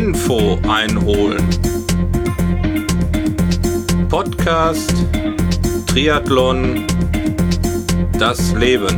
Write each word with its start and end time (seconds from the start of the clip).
Info 0.00 0.58
einholen. 0.66 1.46
Podcast 4.08 4.94
Triathlon 5.88 6.86
Das 8.18 8.54
Leben. 8.54 8.96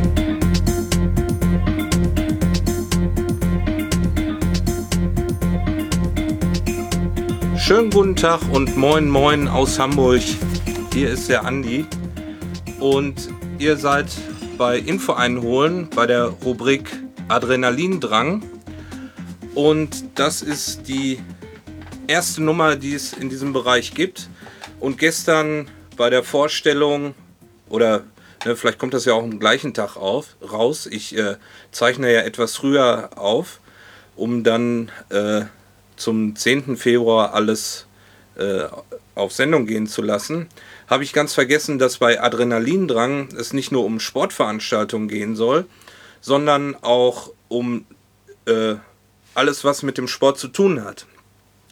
Schönen 7.57 7.89
guten 7.89 8.15
Tag 8.15 8.39
und 8.53 8.77
moin 8.77 9.09
moin 9.09 9.49
aus 9.49 9.77
Hamburg. 9.77 10.21
Hier 10.93 11.09
ist 11.09 11.27
der 11.27 11.43
Andi 11.43 11.85
und 12.79 13.27
ihr 13.59 13.75
seid 13.75 14.05
bei 14.57 14.77
Info 14.77 15.11
einholen 15.11 15.89
bei 15.93 16.07
der 16.07 16.27
Rubrik 16.45 16.89
Adrenalindrang 17.27 18.52
und 19.55 20.03
das 20.15 20.41
ist 20.41 20.87
die 20.87 21.19
erste 22.07 22.43
Nummer, 22.43 22.75
die 22.75 22.93
es 22.93 23.13
in 23.13 23.29
diesem 23.29 23.53
Bereich 23.53 23.93
gibt. 23.93 24.29
Und 24.79 24.97
gestern 24.97 25.69
bei 25.95 26.09
der 26.09 26.23
Vorstellung, 26.23 27.13
oder 27.69 28.03
ne, 28.45 28.55
vielleicht 28.55 28.79
kommt 28.79 28.93
das 28.93 29.05
ja 29.05 29.13
auch 29.13 29.23
am 29.23 29.39
gleichen 29.39 29.73
Tag 29.73 29.95
auf, 29.95 30.35
raus, 30.41 30.87
ich 30.89 31.17
äh, 31.17 31.35
zeichne 31.71 32.11
ja 32.11 32.21
etwas 32.21 32.55
früher 32.55 33.11
auf, 33.15 33.59
um 34.15 34.43
dann 34.43 34.91
äh, 35.09 35.43
zum 35.95 36.35
10. 36.35 36.77
Februar 36.77 37.33
alles 37.33 37.87
äh, 38.35 38.65
auf 39.15 39.31
Sendung 39.31 39.65
gehen 39.65 39.87
zu 39.87 40.01
lassen, 40.01 40.47
habe 40.87 41.03
ich 41.03 41.13
ganz 41.13 41.33
vergessen, 41.33 41.77
dass 41.79 41.99
bei 41.99 42.21
Adrenalindrang 42.21 43.29
es 43.37 43.53
nicht 43.53 43.71
nur 43.71 43.85
um 43.85 43.99
Sportveranstaltungen 43.99 45.07
gehen 45.07 45.35
soll, 45.35 45.65
sondern 46.19 46.75
auch 46.81 47.31
um 47.47 47.85
äh, 48.45 48.75
alles, 49.35 49.63
was 49.63 49.83
mit 49.83 49.97
dem 49.97 50.07
Sport 50.07 50.37
zu 50.39 50.47
tun 50.47 50.83
hat. 50.83 51.05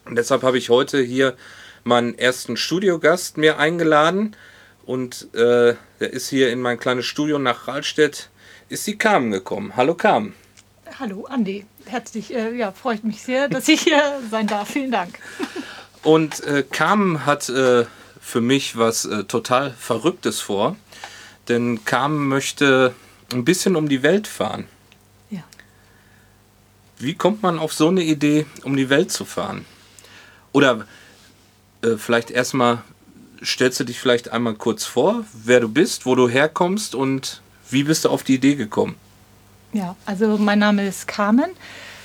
Und 0.06 0.16
deshalb 0.16 0.44
habe 0.44 0.58
ich 0.58 0.70
heute 0.70 1.02
hier 1.02 1.36
meinen 1.84 2.18
ersten 2.18 2.58
Studiogast 2.58 3.38
mir 3.38 3.58
eingeladen. 3.60 4.36
Und 4.86 5.34
äh, 5.34 5.76
der 6.00 6.14
ist 6.14 6.30
hier 6.30 6.52
in 6.52 6.62
mein 6.62 6.80
kleines 6.80 7.06
Studio 7.06 7.40
nach 7.40 7.68
Rahlstedt, 7.68 8.30
ist 8.70 8.88
die 8.88 8.98
Carmen 8.98 9.32
gekommen. 9.32 9.74
Hallo 9.76 9.94
Carmen. 9.96 10.34
Hallo 11.00 11.26
Andi, 11.26 11.66
herzlich, 11.86 12.34
äh, 12.34 12.54
ja, 12.56 12.72
freut 12.72 13.04
mich 13.04 13.22
sehr, 13.22 13.48
dass 13.48 13.68
ich 13.68 13.82
hier 13.82 14.20
sein 14.30 14.48
darf. 14.48 14.72
Vielen 14.72 14.92
Dank. 14.92 15.20
Und 16.04 16.44
äh, 16.44 16.64
Carmen 16.70 17.26
hat 17.26 17.48
äh, 17.50 17.86
für 18.20 18.42
mich 18.42 18.78
was 18.78 19.06
äh, 19.06 19.24
total 19.24 19.72
Verrücktes 19.72 20.42
vor, 20.42 20.76
denn 21.48 21.86
Carmen 21.86 22.28
möchte 22.28 22.94
ein 23.32 23.46
bisschen 23.46 23.76
um 23.76 23.88
die 23.88 24.04
Welt 24.04 24.28
fahren. 24.28 24.68
Wie 27.02 27.16
kommt 27.16 27.42
man 27.42 27.58
auf 27.58 27.74
so 27.74 27.88
eine 27.88 28.04
Idee, 28.04 28.46
um 28.64 28.78
die 28.78 28.92
Welt 28.92 29.12
zu 29.12 29.26
fahren? 29.26 29.66
Oder 30.52 30.86
äh, 31.82 31.98
vielleicht 31.98 32.30
erstmal 32.30 32.84
stellst 33.44 33.80
du 33.80 33.86
dich 33.86 34.00
vielleicht 34.00 34.30
einmal 34.30 34.54
kurz 34.54 34.86
vor, 34.86 35.26
wer 35.34 35.60
du 35.60 35.68
bist, 35.68 36.06
wo 36.06 36.14
du 36.14 36.30
herkommst 36.30 36.94
und 36.94 37.42
wie 37.72 37.84
bist 37.84 38.06
du 38.06 38.10
auf 38.10 38.22
die 38.22 38.36
Idee 38.36 38.54
gekommen? 38.54 38.96
Ja, 39.74 39.96
also 40.06 40.38
mein 40.38 40.60
Name 40.60 40.86
ist 40.88 41.08
Carmen 41.08 41.50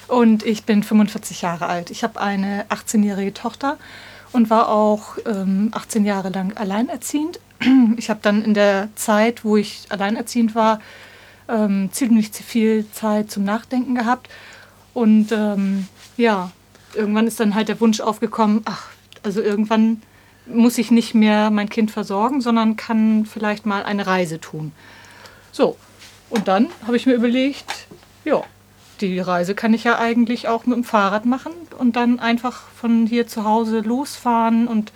und 0.09 0.47
ich 0.47 0.65
bin 0.65 0.83
45 0.83 1.43
Jahre 1.43 1.67
alt. 1.67 1.91
Ich 1.91 2.03
habe 2.03 2.19
eine 2.19 2.65
18-jährige 2.71 3.35
Tochter 3.35 3.77
und 4.33 4.49
war 4.49 4.71
auch 4.71 5.19
ähm, 5.27 5.69
18 5.73 6.07
Jahre 6.07 6.31
lang 6.31 6.57
alleinerziehend. 6.57 7.39
Ich 7.99 8.09
habe 8.09 8.21
dann 8.23 8.43
in 8.43 8.55
der 8.55 8.89
Zeit, 8.95 9.45
wo 9.45 9.59
ich 9.59 9.87
alleinerziehend 9.91 10.55
war, 10.55 10.81
ähm, 11.49 11.91
ziemlich 11.93 12.31
viel 12.31 12.87
Zeit 12.93 13.31
zum 13.31 13.45
Nachdenken 13.45 13.95
gehabt 13.95 14.31
und 14.97 15.31
ähm, 15.31 15.89
ja, 16.17 16.51
irgendwann 16.95 17.27
ist 17.27 17.39
dann 17.39 17.55
halt 17.55 17.69
der 17.69 17.79
Wunsch 17.83 18.01
aufgekommen, 18.01 18.63
ach, 18.65 18.87
also 19.23 19.43
irgendwann 19.43 20.01
muss 20.47 20.79
ich 20.79 20.91
nicht 20.91 21.15
mehr 21.15 21.51
mein 21.51 21.69
Kind 21.69 21.91
versorgen, 21.91 22.41
sondern 22.41 22.77
kann 22.77 23.27
vielleicht 23.27 23.67
mal 23.67 23.83
eine 23.83 24.07
Reise 24.07 24.41
tun. 24.41 24.73
So, 25.53 25.77
und 26.31 26.49
dann 26.49 26.69
habe 26.87 26.97
ich 26.97 27.05
mir 27.05 27.13
überlegt, 27.13 27.87
ja, 28.25 28.43
die 29.03 29.21
Reise 29.21 29.55
kann 29.55 29.75
ich 29.75 29.85
ja 29.85 29.99
eigentlich 29.99 30.49
auch 30.49 30.65
mit 30.65 30.77
dem 30.77 30.85
Fahrrad 30.85 31.27
machen 31.27 31.53
und 31.79 31.97
dann 31.97 32.19
einfach 32.19 32.63
von 32.81 33.07
hier 33.07 33.27
zu 33.27 33.45
Hause 33.45 33.81
losfahren 33.81 34.67
und 34.67 34.93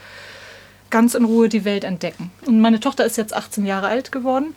ganz 0.89 1.15
in 1.15 1.27
Ruhe 1.27 1.50
die 1.50 1.66
Welt 1.66 1.84
entdecken. 1.84 2.31
Und 2.47 2.62
meine 2.62 2.81
Tochter 2.81 3.05
ist 3.05 3.19
jetzt 3.19 3.37
18 3.37 3.66
Jahre 3.66 3.89
alt 3.89 4.12
geworden, 4.12 4.55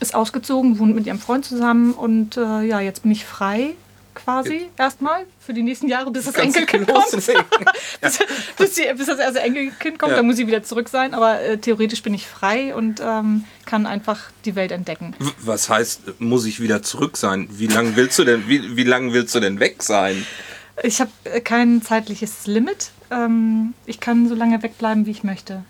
ist 0.00 0.14
ausgezogen, 0.14 0.78
wohnt 0.78 0.94
mit 0.94 1.06
ihrem 1.06 1.18
Freund 1.18 1.44
zusammen 1.44 1.92
und 1.92 2.38
äh, 2.38 2.62
ja, 2.62 2.80
jetzt 2.80 3.02
bin 3.02 3.12
ich 3.12 3.26
frei 3.26 3.74
quasi 4.14 4.70
erstmal 4.76 5.26
für 5.40 5.52
die 5.52 5.62
nächsten 5.62 5.88
Jahre, 5.88 6.10
bis 6.10 6.24
das 6.24 6.34
Enkelkind 6.36 6.88
kommt. 6.88 7.10
bis, 7.12 7.26
bis, 8.56 8.74
die, 8.74 8.82
bis, 8.96 9.06
das 9.06 9.18
erste 9.18 9.40
Enkelkind 9.40 9.98
kommt, 9.98 10.10
ja. 10.10 10.16
dann 10.16 10.26
muss 10.26 10.38
ich 10.38 10.46
wieder 10.46 10.62
zurück 10.62 10.88
sein. 10.88 11.14
Aber 11.14 11.40
äh, 11.40 11.58
theoretisch 11.58 12.02
bin 12.02 12.14
ich 12.14 12.26
frei 12.26 12.74
und 12.74 13.00
ähm, 13.04 13.44
kann 13.66 13.86
einfach 13.86 14.30
die 14.44 14.54
Welt 14.54 14.72
entdecken. 14.72 15.14
Was 15.40 15.68
heißt, 15.68 16.20
muss 16.20 16.46
ich 16.46 16.60
wieder 16.60 16.82
zurück 16.82 17.16
sein? 17.16 17.48
Wie 17.50 17.66
lange 17.66 17.96
willst 17.96 18.18
du 18.18 18.24
denn, 18.24 18.48
wie, 18.48 18.76
wie 18.76 18.84
lange 18.84 19.12
willst 19.12 19.34
du 19.34 19.40
denn 19.40 19.60
weg 19.60 19.82
sein? 19.82 20.26
Ich 20.82 21.00
habe 21.00 21.10
kein 21.42 21.82
zeitliches 21.82 22.46
Limit. 22.46 22.90
Ähm, 23.10 23.74
ich 23.86 24.00
kann 24.00 24.28
so 24.28 24.34
lange 24.34 24.62
wegbleiben, 24.62 25.06
wie 25.06 25.12
ich 25.12 25.24
möchte. 25.24 25.64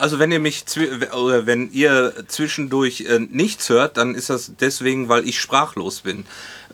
Also 0.00 0.18
wenn 0.18 0.32
ihr 0.32 0.40
mich 0.40 0.64
oder 1.12 1.46
wenn 1.46 1.70
ihr 1.72 2.14
zwischendurch 2.26 3.02
äh, 3.02 3.18
nichts 3.18 3.68
hört, 3.68 3.96
dann 3.96 4.14
ist 4.14 4.30
das 4.30 4.52
deswegen, 4.58 5.08
weil 5.08 5.28
ich 5.28 5.40
sprachlos 5.40 6.00
bin. 6.00 6.24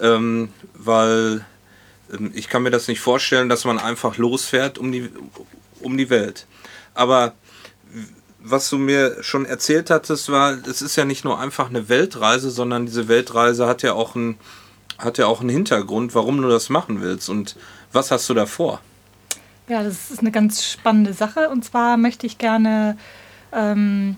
Ähm, 0.00 0.50
weil 0.74 1.44
ähm, 2.12 2.30
ich 2.34 2.48
kann 2.48 2.62
mir 2.62 2.70
das 2.70 2.88
nicht 2.88 3.00
vorstellen, 3.00 3.48
dass 3.48 3.64
man 3.64 3.78
einfach 3.78 4.16
losfährt 4.16 4.78
um 4.78 4.92
die, 4.92 5.10
um 5.80 5.96
die 5.96 6.10
Welt. 6.10 6.46
Aber 6.94 7.34
was 8.38 8.70
du 8.70 8.78
mir 8.78 9.22
schon 9.22 9.44
erzählt 9.44 9.90
hattest, 9.90 10.30
war, 10.30 10.56
es 10.68 10.80
ist 10.80 10.96
ja 10.96 11.04
nicht 11.04 11.24
nur 11.24 11.40
einfach 11.40 11.68
eine 11.68 11.88
Weltreise, 11.88 12.50
sondern 12.50 12.86
diese 12.86 13.08
Weltreise 13.08 13.66
hat 13.66 13.82
ja 13.82 13.92
auch 13.92 14.14
einen, 14.14 14.38
hat 14.98 15.18
ja 15.18 15.26
auch 15.26 15.40
einen 15.40 15.50
Hintergrund, 15.50 16.14
warum 16.14 16.40
du 16.40 16.48
das 16.48 16.68
machen 16.68 17.02
willst. 17.02 17.28
Und 17.28 17.56
was 17.92 18.10
hast 18.10 18.28
du 18.28 18.34
da 18.34 18.46
vor? 18.46 18.80
Ja, 19.68 19.82
das 19.82 20.10
ist 20.10 20.20
eine 20.20 20.30
ganz 20.30 20.64
spannende 20.64 21.12
Sache. 21.12 21.48
Und 21.50 21.64
zwar 21.64 21.96
möchte 21.96 22.26
ich 22.26 22.38
gerne 22.38 22.96
ähm, 23.52 24.16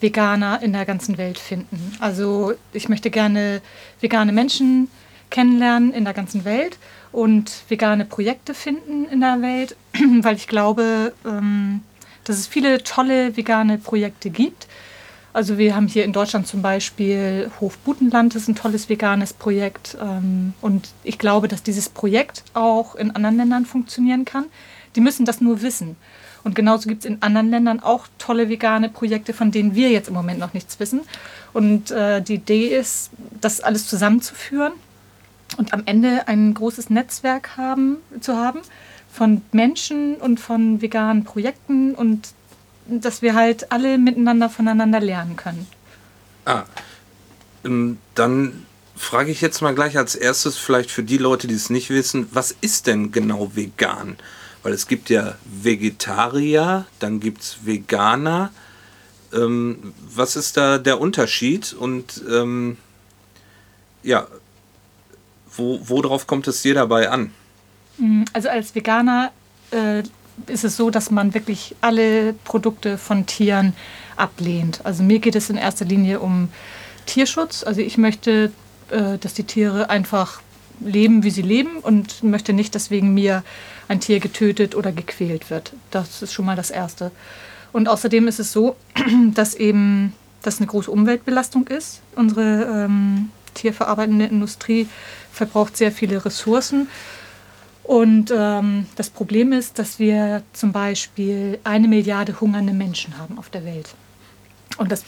Veganer 0.00 0.60
in 0.62 0.72
der 0.72 0.84
ganzen 0.84 1.16
Welt 1.16 1.38
finden. 1.38 1.96
Also 2.00 2.54
ich 2.72 2.88
möchte 2.88 3.10
gerne 3.10 3.62
vegane 4.00 4.32
Menschen 4.32 4.88
kennenlernen 5.30 5.94
in 5.94 6.04
der 6.04 6.12
ganzen 6.12 6.44
Welt 6.44 6.78
und 7.10 7.50
vegane 7.68 8.04
Projekte 8.04 8.52
finden 8.52 9.06
in 9.06 9.20
der 9.20 9.40
Welt, 9.40 9.76
weil 10.20 10.36
ich 10.36 10.46
glaube, 10.46 11.14
ähm, 11.24 11.80
dass 12.24 12.38
es 12.38 12.46
viele 12.46 12.82
tolle 12.82 13.36
vegane 13.36 13.78
Projekte 13.78 14.28
gibt. 14.28 14.66
Also 15.32 15.56
wir 15.56 15.74
haben 15.74 15.88
hier 15.88 16.04
in 16.04 16.12
Deutschland 16.12 16.46
zum 16.46 16.60
Beispiel 16.60 17.50
Hof 17.60 17.78
Butenland, 17.78 18.34
das 18.34 18.42
ist 18.42 18.48
ein 18.48 18.54
tolles 18.54 18.90
veganes 18.90 19.32
Projekt. 19.32 19.96
Ähm, 20.00 20.52
und 20.60 20.90
ich 21.02 21.18
glaube, 21.18 21.48
dass 21.48 21.62
dieses 21.62 21.88
Projekt 21.88 22.44
auch 22.52 22.94
in 22.94 23.10
anderen 23.12 23.38
Ländern 23.38 23.64
funktionieren 23.64 24.26
kann. 24.26 24.44
Die 24.96 25.00
müssen 25.00 25.24
das 25.24 25.40
nur 25.40 25.62
wissen. 25.62 25.96
Und 26.44 26.54
genauso 26.54 26.88
gibt 26.88 27.04
es 27.04 27.10
in 27.10 27.22
anderen 27.22 27.50
Ländern 27.50 27.80
auch 27.80 28.06
tolle 28.18 28.48
vegane 28.48 28.88
Projekte, 28.88 29.32
von 29.32 29.50
denen 29.50 29.74
wir 29.74 29.90
jetzt 29.90 30.08
im 30.08 30.14
Moment 30.14 30.40
noch 30.40 30.54
nichts 30.54 30.80
wissen. 30.80 31.02
Und 31.52 31.90
äh, 31.90 32.20
die 32.20 32.34
Idee 32.34 32.76
ist, 32.76 33.10
das 33.40 33.60
alles 33.60 33.86
zusammenzuführen 33.86 34.72
und 35.56 35.72
am 35.72 35.82
Ende 35.86 36.26
ein 36.28 36.54
großes 36.54 36.90
Netzwerk 36.90 37.56
haben, 37.56 37.98
zu 38.20 38.36
haben 38.36 38.60
von 39.12 39.42
Menschen 39.52 40.16
und 40.16 40.40
von 40.40 40.80
veganen 40.80 41.24
Projekten 41.24 41.94
und 41.94 42.28
dass 42.86 43.22
wir 43.22 43.34
halt 43.34 43.70
alle 43.70 43.98
miteinander 43.98 44.48
voneinander 44.48 45.00
lernen 45.00 45.36
können. 45.36 45.66
Ah, 46.44 46.64
ähm, 47.64 47.98
dann 48.14 48.66
frage 48.96 49.30
ich 49.30 49.40
jetzt 49.40 49.60
mal 49.60 49.74
gleich 49.74 49.96
als 49.96 50.14
erstes 50.14 50.56
vielleicht 50.56 50.90
für 50.90 51.02
die 51.02 51.18
Leute, 51.18 51.46
die 51.46 51.54
es 51.54 51.70
nicht 51.70 51.90
wissen, 51.90 52.28
was 52.32 52.54
ist 52.60 52.86
denn 52.86 53.12
genau 53.12 53.54
vegan? 53.54 54.16
Weil 54.62 54.72
es 54.72 54.86
gibt 54.86 55.10
ja 55.10 55.34
Vegetarier, 55.44 56.86
dann 56.98 57.20
gibt 57.20 57.42
es 57.42 57.56
Veganer. 57.64 58.50
Ähm, 59.32 59.92
was 60.14 60.36
ist 60.36 60.56
da 60.56 60.78
der 60.78 61.00
Unterschied? 61.00 61.72
Und 61.72 62.22
ähm, 62.30 62.76
ja, 64.02 64.26
wo, 65.56 65.80
worauf 65.82 66.26
kommt 66.26 66.46
es 66.48 66.62
dir 66.62 66.74
dabei 66.74 67.10
an? 67.10 67.32
Mm, 67.98 68.24
also 68.32 68.48
als 68.48 68.74
Veganer 68.74 69.32
äh, 69.70 70.02
ist 70.46 70.64
es 70.64 70.76
so, 70.76 70.90
dass 70.90 71.10
man 71.10 71.34
wirklich 71.34 71.74
alle 71.80 72.32
Produkte 72.44 72.98
von 72.98 73.26
Tieren 73.26 73.74
ablehnt. 74.16 74.80
Also 74.84 75.02
mir 75.02 75.18
geht 75.18 75.34
es 75.34 75.50
in 75.50 75.56
erster 75.56 75.84
Linie 75.84 76.20
um 76.20 76.48
Tierschutz. 77.06 77.64
Also 77.64 77.80
ich 77.80 77.98
möchte, 77.98 78.52
äh, 78.90 79.18
dass 79.18 79.34
die 79.34 79.44
Tiere 79.44 79.90
einfach 79.90 80.40
leben, 80.80 81.22
wie 81.22 81.30
sie 81.30 81.42
leben 81.42 81.78
und 81.78 82.22
möchte 82.22 82.52
nicht, 82.52 82.74
dass 82.74 82.90
wegen 82.90 83.14
mir 83.14 83.42
ein 83.88 84.00
Tier 84.00 84.20
getötet 84.20 84.74
oder 84.74 84.92
gequält 84.92 85.50
wird. 85.50 85.72
Das 85.90 86.22
ist 86.22 86.32
schon 86.32 86.44
mal 86.44 86.56
das 86.56 86.70
Erste. 86.70 87.10
Und 87.72 87.88
außerdem 87.88 88.28
ist 88.28 88.40
es 88.40 88.52
so, 88.52 88.76
dass 89.34 89.54
eben 89.54 90.12
das 90.42 90.58
eine 90.58 90.66
große 90.66 90.90
Umweltbelastung 90.90 91.66
ist. 91.68 92.00
Unsere 92.16 92.84
ähm, 92.84 93.30
tierverarbeitende 93.54 94.26
Industrie 94.26 94.88
verbraucht 95.32 95.76
sehr 95.76 95.92
viele 95.92 96.24
Ressourcen. 96.24 96.88
Und 97.84 98.32
ähm, 98.34 98.86
das 98.96 99.10
Problem 99.10 99.52
ist, 99.52 99.78
dass 99.78 99.98
wir 99.98 100.42
zum 100.52 100.72
Beispiel 100.72 101.58
eine 101.64 101.88
Milliarde 101.88 102.40
hungernde 102.40 102.72
Menschen 102.72 103.18
haben 103.18 103.38
auf 103.38 103.50
der 103.50 103.64
Welt. 103.64 103.94
Und 104.76 104.92
das 104.92 105.04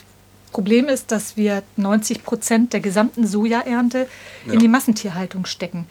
Problem 0.55 0.89
ist, 0.89 1.11
dass 1.11 1.37
wir 1.37 1.65
90 1.77 2.23
Prozent 2.23 2.73
der 2.73 2.81
gesamten 2.81 3.27
Sojaernte 3.27 4.07
ja. 4.47 4.53
in 4.53 4.61
die 4.61 4.69
Massentierhaltung 4.69 5.47
stecken. 5.47 5.87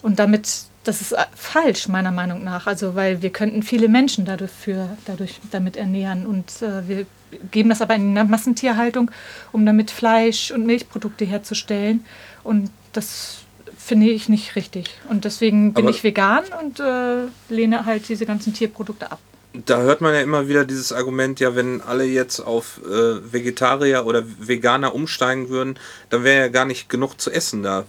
Und 0.00 0.20
damit, 0.20 0.62
das 0.84 1.00
ist 1.00 1.10
äh, 1.12 1.26
falsch 1.34 1.88
meiner 1.88 2.12
Meinung 2.12 2.44
nach, 2.44 2.68
also 2.68 2.94
weil 2.94 3.20
wir 3.20 3.30
könnten 3.30 3.64
viele 3.64 3.88
Menschen 3.88 4.24
dadurch, 4.24 4.52
für, 4.52 4.96
dadurch 5.06 5.40
damit 5.50 5.76
ernähren 5.76 6.24
und 6.24 6.62
äh, 6.62 6.88
wir 6.88 7.06
geben 7.50 7.68
das 7.68 7.82
aber 7.82 7.96
in 7.96 8.14
die 8.14 8.22
Massentierhaltung, 8.22 9.10
um 9.50 9.66
damit 9.66 9.90
Fleisch 9.90 10.52
und 10.52 10.66
Milchprodukte 10.66 11.24
herzustellen 11.24 12.04
und 12.44 12.70
das 12.92 13.38
finde 13.76 14.08
ich 14.08 14.28
nicht 14.28 14.54
richtig. 14.54 14.98
Und 15.08 15.24
deswegen 15.24 15.74
bin 15.74 15.86
aber 15.86 15.94
ich 15.94 16.04
vegan 16.04 16.44
und 16.62 16.78
äh, 16.78 17.24
lehne 17.48 17.86
halt 17.86 18.08
diese 18.08 18.24
ganzen 18.24 18.54
Tierprodukte 18.54 19.10
ab. 19.10 19.18
Da 19.52 19.78
hört 19.78 20.00
man 20.00 20.14
ja 20.14 20.20
immer 20.20 20.48
wieder 20.48 20.64
dieses 20.64 20.92
Argument, 20.92 21.40
ja, 21.40 21.56
wenn 21.56 21.80
alle 21.80 22.04
jetzt 22.04 22.38
auf 22.38 22.80
äh, 22.84 23.32
Vegetarier 23.32 24.06
oder 24.06 24.22
Veganer 24.38 24.94
umsteigen 24.94 25.48
würden, 25.48 25.78
dann 26.08 26.22
wäre 26.22 26.40
ja 26.42 26.48
gar 26.48 26.64
nicht 26.64 26.88
genug 26.88 27.20
zu 27.20 27.32
essen 27.32 27.62
da. 27.62 27.84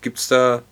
Gibt 0.00 0.18
es 0.18 0.28
da 0.28 0.62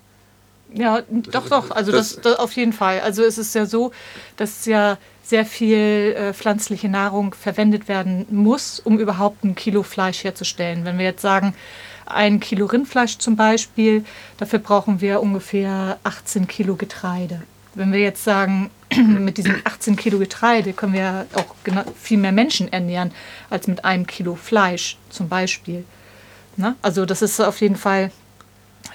ja, 0.74 1.02
doch, 1.08 1.48
doch. 1.48 1.70
Also 1.70 1.92
das, 1.92 2.14
das, 2.14 2.22
das, 2.22 2.38
auf 2.38 2.52
jeden 2.52 2.72
Fall. 2.72 3.00
Also 3.00 3.22
es 3.22 3.38
ist 3.38 3.54
ja 3.54 3.64
so, 3.64 3.92
dass 4.36 4.66
ja 4.66 4.98
sehr 5.22 5.46
viel 5.46 6.14
äh, 6.16 6.34
pflanzliche 6.34 6.88
Nahrung 6.88 7.32
verwendet 7.32 7.86
werden 7.86 8.26
muss, 8.30 8.80
um 8.80 8.98
überhaupt 8.98 9.44
ein 9.44 9.54
Kilo 9.54 9.84
Fleisch 9.84 10.24
herzustellen. 10.24 10.84
Wenn 10.84 10.98
wir 10.98 11.04
jetzt 11.04 11.22
sagen, 11.22 11.54
ein 12.06 12.40
Kilo 12.40 12.66
Rindfleisch 12.66 13.18
zum 13.18 13.36
Beispiel, 13.36 14.04
dafür 14.36 14.58
brauchen 14.58 15.00
wir 15.00 15.22
ungefähr 15.22 15.98
18 16.02 16.48
Kilo 16.48 16.74
Getreide. 16.74 17.42
Wenn 17.74 17.92
wir 17.92 18.00
jetzt 18.00 18.24
sagen, 18.24 18.70
mit 18.96 19.38
diesen 19.38 19.56
18 19.64 19.96
Kilo 19.96 20.18
Getreide 20.18 20.72
können 20.72 20.92
wir 20.92 21.26
auch 21.34 21.54
viel 22.00 22.18
mehr 22.18 22.32
Menschen 22.32 22.72
ernähren 22.72 23.12
als 23.50 23.66
mit 23.66 23.84
einem 23.84 24.06
Kilo 24.06 24.34
Fleisch 24.34 24.96
zum 25.10 25.28
Beispiel. 25.28 25.84
Na? 26.56 26.76
Also 26.82 27.04
das 27.04 27.22
ist 27.22 27.40
auf 27.40 27.60
jeden 27.60 27.76
Fall 27.76 28.10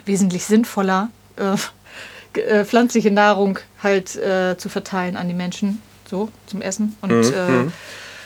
wesentlich 0.06 0.46
sinnvoller, 0.46 1.10
äh, 1.38 1.56
äh, 2.40 2.66
pflanzliche 2.66 3.12
Nahrung 3.12 3.60
halt 3.84 4.16
äh, 4.16 4.58
zu 4.58 4.70
verteilen 4.70 5.18
an 5.18 5.28
die 5.28 5.34
Menschen, 5.34 5.82
so 6.10 6.30
zum 6.46 6.62
Essen. 6.62 6.96
Und, 7.02 7.12
mhm. 7.12 7.34
Äh, 7.34 7.50
mhm. 7.50 7.74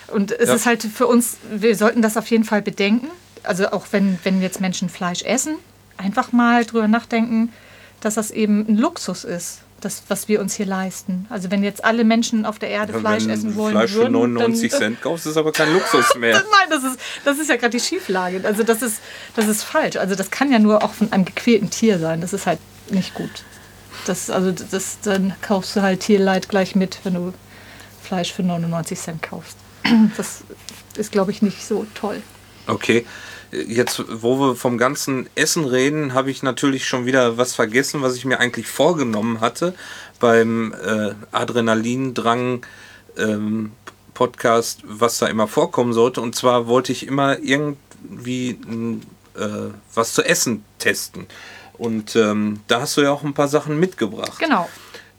und 0.10 0.32
es 0.32 0.50
ja. 0.50 0.56
ist 0.56 0.66
halt 0.66 0.84
für 0.84 1.08
uns, 1.08 1.38
wir 1.52 1.76
sollten 1.76 2.02
das 2.02 2.18
auf 2.18 2.28
jeden 2.28 2.44
Fall 2.44 2.62
bedenken. 2.62 3.08
Also 3.44 3.72
auch 3.72 3.88
wenn, 3.92 4.20
wenn 4.24 4.42
jetzt 4.42 4.62
Menschen 4.62 4.88
Fleisch 4.88 5.24
essen, 5.24 5.56
einfach 5.98 6.32
mal 6.32 6.66
drüber 6.66 6.88
nachdenken, 6.88 7.52
dass 8.00 8.16
das 8.16 8.32
eben 8.32 8.66
ein 8.68 8.78
Luxus 8.78 9.24
ist 9.24 9.60
das, 9.84 10.04
was 10.08 10.28
wir 10.28 10.42
uns 10.42 10.56
hier 10.56 10.66
leisten. 10.66 11.26
Also 11.30 11.52
wenn 11.52 11.64
jetzt 11.64 11.84
alle 11.84 12.04
Menschen 12.04 12.46
auf 12.46 12.60
der 12.60 12.70
Erde 12.70 12.94
ja, 12.94 13.00
Fleisch 13.00 13.28
essen 13.28 13.56
wollen 13.56 13.74
Fleisch 13.74 13.92
für 13.92 14.10
99 14.10 14.72
dann, 14.72 14.80
Cent 14.80 15.02
kaufst, 15.02 15.26
ist 15.26 15.38
aber 15.38 15.52
kein 15.52 15.74
Luxus 15.74 16.16
mehr. 16.20 16.36
Nein, 16.36 16.70
das 16.70 16.84
ist, 16.84 17.00
das 17.26 17.40
ist 17.40 17.50
ja 17.50 17.56
gerade 17.56 17.72
die 17.72 17.80
Schieflage. 17.80 18.42
Also 18.44 18.64
das 18.64 18.82
ist, 18.82 19.00
das 19.36 19.48
ist 19.48 19.64
falsch. 19.64 19.98
Also 19.98 20.16
das 20.16 20.32
kann 20.32 20.52
ja 20.52 20.60
nur 20.60 20.84
auch 20.84 20.94
von 20.94 21.12
einem 21.12 21.26
gequälten 21.26 21.70
Tier 21.70 22.00
sein. 22.00 22.22
Das 22.22 22.34
ist 22.34 22.46
halt 22.46 22.60
nicht 22.90 23.14
gut. 23.14 23.44
Das, 24.06 24.30
also 24.30 24.52
das, 24.52 25.00
dann 25.02 25.34
kaufst 25.42 25.76
du 25.76 25.82
halt 25.82 26.02
Tierleid 26.02 26.50
gleich 26.50 26.76
mit, 26.76 27.00
wenn 27.04 27.14
du 27.14 27.34
Fleisch 28.02 28.34
für 28.34 28.44
99 28.44 29.00
Cent 29.00 29.24
kaufst. 29.24 29.58
Das 30.18 30.44
ist, 30.96 31.12
glaube 31.12 31.32
ich, 31.32 31.42
nicht 31.42 31.66
so 31.66 31.86
toll. 31.94 32.22
Okay. 32.68 33.06
Jetzt, 33.68 34.04
wo 34.10 34.40
wir 34.40 34.56
vom 34.56 34.78
ganzen 34.78 35.28
Essen 35.36 35.66
reden, 35.66 36.14
habe 36.14 36.32
ich 36.32 36.44
natürlich 36.44 36.88
schon 36.88 37.06
wieder 37.06 37.38
was 37.38 37.54
vergessen, 37.54 38.02
was 38.02 38.16
ich 38.16 38.26
mir 38.26 38.40
eigentlich 38.40 38.68
vorgenommen 38.68 39.42
hatte 39.42 39.74
beim 40.20 40.74
äh, 40.74 41.14
Adrenalindrang 41.32 42.66
ähm, 43.18 43.72
Podcast, 44.14 44.82
was 44.86 45.18
da 45.18 45.28
immer 45.28 45.48
vorkommen 45.48 45.94
sollte. 45.94 46.22
Und 46.22 46.36
zwar 46.36 46.68
wollte 46.68 46.92
ich 46.92 47.08
immer 47.08 47.40
irgendwie 47.40 48.52
äh, 49.36 49.72
was 49.94 50.14
zu 50.14 50.24
essen 50.24 50.64
testen. 50.80 51.28
Und 51.78 52.16
ähm, 52.16 52.62
da 52.68 52.82
hast 52.82 52.98
du 52.98 53.02
ja 53.02 53.12
auch 53.12 53.24
ein 53.24 53.34
paar 53.34 53.48
Sachen 53.48 53.80
mitgebracht. 53.80 54.40
Genau. 54.40 54.70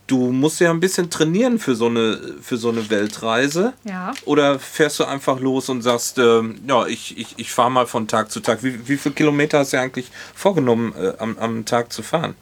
Du 0.07 0.33
musst 0.33 0.61
ja 0.61 0.71
ein 0.71 0.81
bisschen 0.81 1.09
trainieren 1.09 1.59
für 1.59 1.75
so 1.75 1.87
eine, 1.87 2.19
für 2.43 2.59
so 2.59 2.69
eine 2.69 2.91
Weltreise. 2.91 3.73
Ja. 3.85 4.13
Oder 4.27 4.59
fährst 4.59 5.01
du 5.01 5.05
einfach 5.05 5.41
los 5.41 5.69
und 5.71 5.83
sagst, 5.83 6.19
äh, 6.19 6.43
ja, 6.67 6.87
ich, 6.87 7.17
ich, 7.17 7.35
ich 7.39 7.53
fahre 7.53 7.71
mal 7.71 7.87
von 7.87 8.07
Tag 8.07 8.31
zu 8.31 8.41
Tag. 8.41 8.63
Wie, 8.63 8.87
wie 8.87 8.99
viele 8.99 9.15
Kilometer 9.15 9.61
hast 9.61 9.73
du 9.73 9.81
eigentlich 9.81 10.11
vorgenommen, 10.35 10.93
äh, 11.01 11.15
am, 11.19 11.39
am 11.39 11.65
Tag 11.65 11.93
zu 11.93 12.03
fahren? 12.03 12.35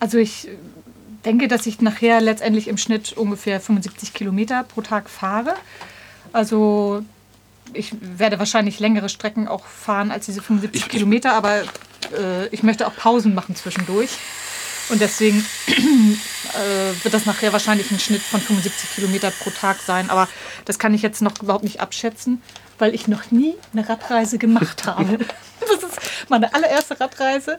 Also 0.00 0.18
ich 0.18 0.48
denke, 1.24 1.48
dass 1.48 1.66
ich 1.66 1.80
nachher 1.80 2.20
letztendlich 2.20 2.68
im 2.68 2.76
Schnitt 2.76 3.12
ungefähr 3.12 3.60
75 3.60 4.12
Kilometer 4.12 4.64
pro 4.64 4.80
Tag 4.80 5.08
fahre. 5.08 5.54
Also 6.32 7.04
ich 7.72 7.92
werde 8.00 8.38
wahrscheinlich 8.38 8.80
längere 8.80 9.08
Strecken 9.08 9.48
auch 9.48 9.64
fahren 9.64 10.10
als 10.10 10.26
diese 10.26 10.42
75 10.42 10.82
ich, 10.82 10.88
Kilometer, 10.88 11.34
aber 11.34 11.62
äh, 12.18 12.48
ich 12.50 12.62
möchte 12.62 12.86
auch 12.86 12.96
Pausen 12.96 13.34
machen 13.34 13.54
zwischendurch. 13.54 14.10
Und 14.90 15.00
deswegen 15.00 15.44
äh, 15.68 17.04
wird 17.04 17.14
das 17.14 17.26
nachher 17.26 17.52
wahrscheinlich 17.52 17.90
ein 17.90 18.00
Schnitt 18.00 18.22
von 18.22 18.40
75 18.40 18.96
Kilometer 18.96 19.30
pro 19.30 19.50
Tag 19.50 19.78
sein. 19.80 20.10
Aber 20.10 20.28
das 20.64 20.78
kann 20.78 20.94
ich 20.94 21.02
jetzt 21.02 21.22
noch 21.22 21.40
überhaupt 21.42 21.64
nicht 21.64 21.80
abschätzen, 21.80 22.42
weil 22.78 22.94
ich 22.94 23.08
noch 23.08 23.30
nie 23.30 23.54
eine 23.72 23.88
Radreise 23.88 24.38
gemacht 24.38 24.86
habe. 24.86 25.18
das 25.60 25.82
ist 25.82 26.00
meine 26.28 26.52
allererste 26.54 26.98
Radreise. 27.00 27.58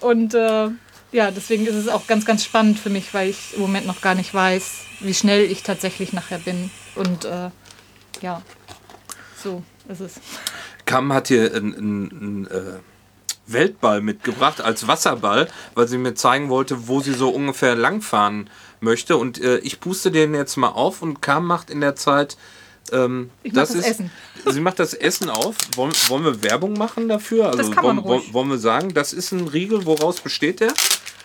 Und 0.00 0.34
äh, 0.34 0.68
ja, 1.12 1.30
deswegen 1.30 1.66
ist 1.66 1.76
es 1.76 1.88
auch 1.88 2.06
ganz, 2.06 2.24
ganz 2.24 2.44
spannend 2.44 2.78
für 2.78 2.90
mich, 2.90 3.14
weil 3.14 3.30
ich 3.30 3.54
im 3.54 3.60
Moment 3.60 3.86
noch 3.86 4.00
gar 4.00 4.14
nicht 4.14 4.34
weiß, 4.34 4.80
wie 5.00 5.14
schnell 5.14 5.44
ich 5.44 5.62
tatsächlich 5.62 6.12
nachher 6.12 6.38
bin. 6.38 6.70
Und 6.96 7.24
äh, 7.24 7.50
ja, 8.20 8.42
so 9.42 9.62
ist 9.88 10.00
es. 10.00 10.14
Kam 10.86 11.12
hat 11.12 11.28
hier 11.28 11.54
ein, 11.54 11.72
ein, 11.72 12.04
ein 12.42 12.46
äh 12.50 12.93
Weltball 13.46 14.00
mitgebracht 14.00 14.60
als 14.60 14.86
Wasserball, 14.86 15.48
weil 15.74 15.88
sie 15.88 15.98
mir 15.98 16.14
zeigen 16.14 16.48
wollte, 16.48 16.88
wo 16.88 17.00
sie 17.00 17.12
so 17.12 17.30
ungefähr 17.30 17.74
langfahren 17.74 18.48
möchte. 18.80 19.16
Und 19.16 19.40
äh, 19.40 19.58
ich 19.58 19.80
puste 19.80 20.10
den 20.10 20.34
jetzt 20.34 20.56
mal 20.56 20.68
auf 20.68 21.02
und 21.02 21.20
Kam 21.20 21.46
macht 21.46 21.70
in 21.70 21.80
der 21.80 21.96
Zeit. 21.96 22.36
Ähm, 22.92 23.30
das, 23.42 23.70
das 23.70 23.76
ist, 23.76 23.86
Essen. 23.86 24.10
Sie 24.50 24.60
macht 24.60 24.78
das 24.78 24.92
Essen 24.94 25.30
auf. 25.30 25.56
Wollen, 25.74 25.92
wollen 26.08 26.24
wir 26.24 26.42
Werbung 26.42 26.74
machen 26.74 27.08
dafür? 27.08 27.46
Also 27.46 27.58
das 27.58 27.70
kann 27.70 27.84
man 27.84 28.04
wollen, 28.04 28.22
wollen 28.32 28.50
wir 28.50 28.58
sagen, 28.58 28.92
das 28.92 29.12
ist 29.12 29.32
ein 29.32 29.48
Riegel, 29.48 29.86
woraus 29.86 30.20
besteht 30.20 30.60
der? 30.60 30.72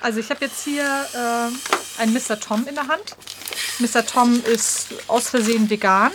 Also 0.02 0.20
ich 0.20 0.30
habe 0.30 0.46
jetzt 0.46 0.64
hier 0.64 0.84
äh, 0.84 2.02
einen 2.02 2.14
Mr. 2.14 2.40
Tom 2.40 2.66
in 2.68 2.76
der 2.76 2.88
Hand. 2.88 3.18
Mr. 3.80 4.06
Tom 4.06 4.42
ist 4.46 4.88
aus 5.08 5.30
Versehen 5.30 5.70
vegan. 5.70 6.12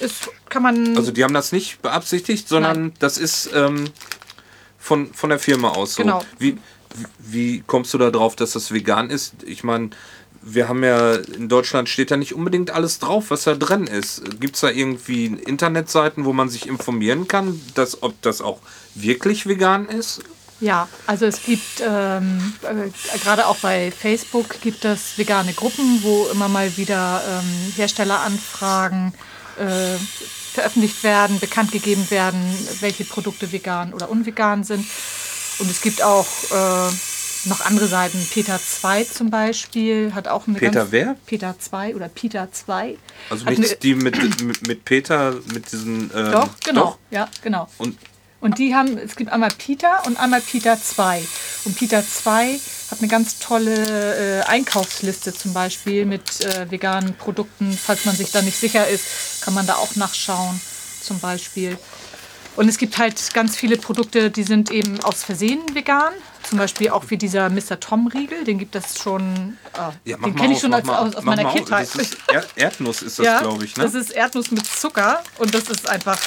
Ist, 0.00 0.30
kann 0.48 0.62
man 0.62 0.96
also 0.96 1.10
die 1.10 1.24
haben 1.24 1.34
das 1.34 1.50
nicht 1.50 1.82
beabsichtigt, 1.82 2.48
sondern 2.48 2.80
Nein. 2.80 2.92
das 3.00 3.18
ist 3.18 3.50
ähm, 3.52 3.90
von, 4.88 5.12
von 5.12 5.30
der 5.30 5.38
Firma 5.38 5.68
aus. 5.68 5.94
So. 5.94 6.02
Genau. 6.02 6.24
Wie, 6.38 6.56
wie 7.18 7.62
kommst 7.66 7.92
du 7.92 7.98
da 7.98 8.10
drauf, 8.10 8.36
dass 8.36 8.52
das 8.52 8.72
vegan 8.72 9.10
ist? 9.10 9.34
Ich 9.44 9.62
meine, 9.62 9.90
wir 10.40 10.68
haben 10.68 10.82
ja 10.82 11.14
in 11.14 11.48
Deutschland 11.48 11.90
steht 11.90 12.10
ja 12.10 12.16
nicht 12.16 12.34
unbedingt 12.34 12.70
alles 12.70 12.98
drauf, 12.98 13.26
was 13.28 13.44
da 13.44 13.54
drin 13.54 13.86
ist. 13.86 14.40
Gibt 14.40 14.54
es 14.54 14.62
da 14.62 14.70
irgendwie 14.70 15.26
Internetseiten, 15.26 16.24
wo 16.24 16.32
man 16.32 16.48
sich 16.48 16.66
informieren 16.66 17.28
kann, 17.28 17.60
dass, 17.74 18.02
ob 18.02 18.20
das 18.22 18.40
auch 18.40 18.60
wirklich 18.94 19.46
vegan 19.46 19.86
ist? 19.86 20.22
Ja, 20.60 20.88
also 21.06 21.26
es 21.26 21.42
gibt 21.44 21.82
ähm, 21.86 22.54
äh, 22.62 23.18
gerade 23.18 23.46
auch 23.46 23.58
bei 23.58 23.92
Facebook 23.92 24.60
gibt 24.60 24.84
es 24.84 25.16
vegane 25.16 25.52
Gruppen, 25.52 26.02
wo 26.02 26.28
immer 26.32 26.48
mal 26.48 26.76
wieder 26.76 27.22
ähm, 27.28 27.72
Herstelleranfragen 27.76 29.12
äh, 29.58 29.96
veröffentlicht 30.58 31.04
werden, 31.04 31.38
bekannt 31.38 31.70
gegeben 31.70 32.10
werden, 32.10 32.40
welche 32.80 33.04
Produkte 33.04 33.52
vegan 33.52 33.94
oder 33.94 34.10
unvegan 34.10 34.64
sind. 34.64 34.84
Und 35.60 35.70
es 35.70 35.80
gibt 35.80 36.02
auch 36.02 36.26
äh, 36.50 37.48
noch 37.48 37.64
andere 37.64 37.86
Seiten. 37.86 38.18
Peter 38.32 38.58
2 38.60 39.04
zum 39.04 39.30
Beispiel 39.30 40.12
hat 40.14 40.26
auch 40.26 40.48
eine 40.48 40.58
Peter 40.58 40.90
wer? 40.90 41.16
Peter 41.26 41.54
2 41.56 41.94
oder 41.94 42.08
Peter 42.08 42.50
2. 42.50 42.96
Also 43.30 43.44
nicht 43.44 43.82
die 43.84 43.94
mit, 43.94 44.20
mit, 44.42 44.66
mit 44.66 44.84
Peter, 44.84 45.34
mit 45.52 45.70
diesen... 45.70 46.10
Ähm, 46.12 46.32
doch, 46.32 46.48
genau. 46.64 46.80
Doch? 46.80 46.98
Ja, 47.12 47.28
genau. 47.42 47.68
Und 47.78 47.96
und 48.40 48.58
die 48.58 48.74
haben, 48.74 48.96
es 48.98 49.16
gibt 49.16 49.32
einmal 49.32 49.50
Peter 49.50 50.02
und 50.06 50.18
einmal 50.18 50.40
Peter 50.40 50.80
2. 50.80 51.24
Und 51.64 51.76
Peter 51.76 52.06
2 52.06 52.60
hat 52.90 52.98
eine 53.00 53.08
ganz 53.08 53.40
tolle 53.40 54.40
äh, 54.40 54.42
Einkaufsliste 54.44 55.34
zum 55.34 55.52
Beispiel 55.52 56.04
mit 56.04 56.44
äh, 56.44 56.70
veganen 56.70 57.14
Produkten. 57.14 57.72
Falls 57.72 58.04
man 58.04 58.14
sich 58.14 58.30
da 58.30 58.42
nicht 58.42 58.56
sicher 58.56 58.86
ist, 58.86 59.42
kann 59.42 59.54
man 59.54 59.66
da 59.66 59.74
auch 59.74 59.96
nachschauen 59.96 60.60
zum 61.02 61.18
Beispiel. 61.18 61.76
Und 62.54 62.68
es 62.68 62.78
gibt 62.78 62.98
halt 62.98 63.34
ganz 63.34 63.56
viele 63.56 63.76
Produkte, 63.76 64.30
die 64.30 64.44
sind 64.44 64.70
eben 64.70 65.00
aus 65.04 65.24
Versehen 65.24 65.60
vegan. 65.74 66.12
Zum 66.48 66.56
Beispiel 66.56 66.88
auch 66.88 67.04
wie 67.08 67.18
dieser 67.18 67.50
Mr. 67.50 67.78
Tom-Riegel, 67.78 68.44
den 68.44 68.58
gibt 68.58 68.74
es 68.74 68.98
schon. 68.98 69.58
Äh, 69.74 70.10
ja, 70.10 70.16
den 70.16 70.34
kenne 70.34 70.54
ich 70.54 70.60
schon 70.60 70.72
als, 70.72 70.88
aus, 70.88 71.14
aus 71.16 71.24
meiner 71.24 71.52
Kindheit. 71.52 71.94
Ist 71.94 72.16
er 72.32 72.42
Erdnuss 72.56 73.02
ist 73.02 73.18
das, 73.18 73.26
ja, 73.26 73.40
glaube 73.40 73.66
ich. 73.66 73.76
Ne? 73.76 73.84
Das 73.84 73.92
ist 73.92 74.10
Erdnuss 74.10 74.50
mit 74.50 74.64
Zucker 74.64 75.22
und 75.36 75.54
das 75.54 75.64
ist 75.64 75.86
einfach 75.86 76.18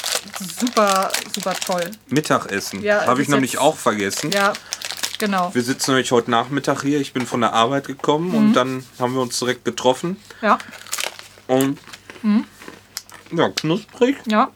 super, 0.60 1.12
super 1.34 1.56
toll. 1.56 1.90
Mittagessen. 2.10 2.84
Ja, 2.84 3.08
Habe 3.08 3.24
ich 3.24 3.30
nämlich 3.30 3.58
auch 3.58 3.76
vergessen. 3.76 4.30
Ja. 4.32 4.54
Genau. 5.18 5.54
Wir 5.56 5.64
sitzen 5.64 5.92
nämlich 5.92 6.12
heute 6.12 6.30
Nachmittag 6.30 6.84
hier. 6.84 7.00
Ich 7.02 7.14
bin 7.14 7.26
von 7.26 7.42
der 7.42 7.54
Arbeit 7.54 7.88
gekommen 7.88 8.36
und 8.36 8.54
dann 8.54 8.86
haben 9.00 9.14
wir 9.16 9.22
uns 9.22 9.40
direkt 9.40 9.66
getroffen. 9.66 10.18
Ja, 10.44 10.60
Und 11.48 11.80
ja, 13.32 13.50
knusprig. 13.50 14.18
ja. 14.28 14.52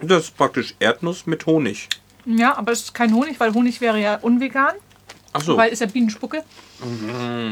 Das 0.00 0.24
ist 0.24 0.36
praktisch 0.36 0.74
Erdnuss 0.80 1.26
mit 1.26 1.46
Honig. 1.46 1.88
Ja, 2.24 2.56
aber 2.56 2.72
es 2.72 2.82
ist 2.82 2.94
kein 2.94 3.12
Honig, 3.14 3.38
weil 3.40 3.52
Honig 3.54 3.80
wäre 3.80 4.00
ja 4.00 4.16
unvegan, 4.22 4.74
Achso, 5.32 5.56
weil 5.56 5.72
ist 5.72 5.80
ja 5.80 5.86
Bienenspucke. 5.86 6.44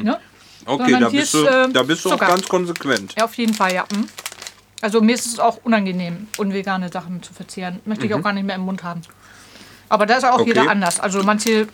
Ja? 0.05 0.19
okay, 0.67 0.83
sondern 0.93 1.01
da 1.03 1.09
bist, 1.09 1.23
ist, 1.23 1.35
du, 1.35 1.45
äh, 1.47 1.69
da 1.73 1.83
bist 1.83 2.05
du 2.05 2.09
auch 2.11 2.13
Zucker. 2.15 2.27
ganz 2.27 2.49
konsequent. 2.49 3.15
ja, 3.19 3.25
auf 3.25 3.35
jeden 3.35 3.55
Fall, 3.55 3.75
ja. 3.75 3.85
Mhm. 3.93 4.07
Also 4.83 5.01
mir 5.01 5.15
ist 5.15 5.27
es 5.27 5.39
auch 5.39 5.59
unangenehm, 5.65 6.29
unvegane 6.39 6.89
Sachen 6.91 7.23
zu 7.23 7.35
verzehren. 7.35 7.81
Möchte 7.85 8.07
ich 8.07 8.15
auch 8.15 8.23
gar 8.23 8.33
nicht 8.33 8.45
mehr 8.47 8.57
im 8.57 8.63
Mund 8.63 8.83
haben. 8.83 9.03
Aber 9.91 10.07
da 10.07 10.17
ist 10.17 10.25
auch 10.25 10.37
Mhm. 10.37 10.41
Okay. 10.43 10.49
jeder 10.51 10.71
anders. 10.71 11.01
Also 11.01 11.23
manche 11.23 11.69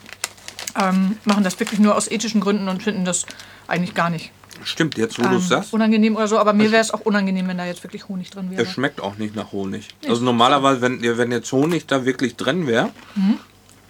ähm, 0.80 1.16
machen 1.24 1.44
das 1.44 1.58
wirklich 1.60 1.78
nur 1.80 1.94
aus 1.94 2.10
ethischen 2.10 2.40
Gründen 2.40 2.68
und 2.68 2.82
finden 2.82 3.04
das 3.04 3.24
eigentlich 3.68 3.94
gar 3.94 4.10
nicht 4.10 4.32
Stimmt, 4.64 4.96
jetzt 4.98 5.18
wo 5.18 5.22
du 5.22 5.28
ähm, 5.30 5.36
es 5.36 5.48
sagst. 5.48 5.72
unangenehm 5.72 6.16
oder 6.16 6.26
so. 6.28 6.38
Aber 6.38 6.52
mir 6.52 6.70
wäre 6.72 6.80
es 6.82 6.90
auch 6.90 7.00
unangenehm, 7.00 7.46
wenn 7.48 7.58
da 7.58 7.66
jetzt 7.66 7.82
wirklich 7.84 8.08
Honig 8.08 8.30
drin 8.30 8.50
wäre. 8.50 8.62
Es 8.62 8.70
schmeckt 8.72 9.00
auch 9.00 9.16
nicht 9.16 9.34
nach 9.36 9.52
Honig. 9.52 9.88
Also 10.08 10.24
normalerweise, 10.24 10.80
wenn, 10.80 11.00
wenn 11.02 11.30
jetzt 11.32 11.52
Honig 11.52 11.86
da 11.86 12.04
wirklich 12.04 12.36
drin 12.36 12.66
wäre, 12.66 12.90
Mhm. 13.14 13.38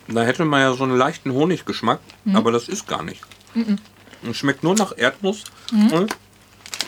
da 0.09 0.23
hätte 0.23 0.45
man 0.45 0.61
ja 0.61 0.73
so 0.75 0.85
einen 0.85 0.97
leichten 0.97 1.33
Honiggeschmack, 1.33 2.01
aber 2.35 2.53
das 2.53 2.69
ist 2.69 2.87
gar 2.87 3.03
nicht. 3.03 3.21
Mhm. 3.55 3.79
Es 4.29 4.37
schmeckt 4.37 4.63
nur 4.65 4.75
nach 4.75 4.93
Erdnuss 4.97 5.45
und, 5.93 6.15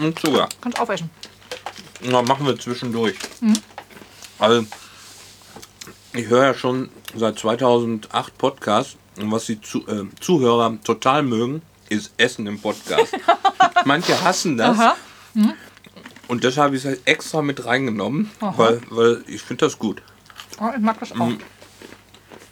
und 0.01 0.19
Zucker. 0.19 0.49
Kannst 0.61 0.81
aufessen. 0.81 1.11
Na, 2.03 2.23
machen 2.23 2.47
wir 2.47 2.59
zwischendurch. 2.59 3.15
Mhm. 3.41 3.55
Also, 4.39 4.65
ich 6.15 6.27
höre 6.29 6.45
ja 6.45 6.55
schon 6.55 6.89
seit 7.15 7.39
2008 7.39 8.39
Podcasts 8.39 8.97
und 9.21 9.31
was 9.33 9.47
die 9.47 9.55
äh, 9.55 10.05
Zuhörer 10.21 10.79
total 10.85 11.23
mögen, 11.23 11.63
ist 11.91 12.13
Essen 12.17 12.47
im 12.47 12.61
Podcast. 12.61 13.17
Manche 13.85 14.21
hassen 14.23 14.57
das. 14.57 14.79
Aha. 14.79 14.97
Und 16.29 16.45
deshalb 16.45 16.67
habe 16.67 16.77
ich 16.77 16.85
es 16.85 16.89
halt 16.89 17.01
extra 17.07 17.43
mit 17.43 17.65
reingenommen, 17.65 18.31
Aha. 18.41 18.55
weil, 18.57 18.81
weil 18.91 19.25
ich 19.27 19.43
finde 19.43 19.67
das 19.67 19.79
gut. 19.79 20.03
Ja, 20.61 20.75
ich 20.75 20.81
mag 20.81 20.99
das 21.01 21.13
auch. 21.13 21.27
Mhm. 21.27 21.39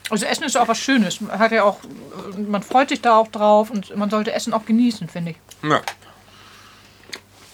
Also 0.09 0.25
Essen 0.25 0.45
ist 0.45 0.55
ja 0.55 0.63
auch 0.63 0.69
was 0.69 0.79
Schönes. 0.79 1.21
Man 1.21 1.39
hat 1.39 1.51
ja 1.53 1.65
auch, 1.65 1.79
man 2.37 2.63
freut 2.63 2.91
sich 2.91 3.01
da 3.01 3.17
auch 3.17 3.29
drauf 3.29 3.71
und 3.71 3.95
man 3.97 4.09
sollte 4.09 4.33
Essen 4.33 4.53
auch 4.53 4.65
genießen, 4.65 5.09
finde 5.09 5.33
ich. 5.33 5.37
Ja. 5.69 5.81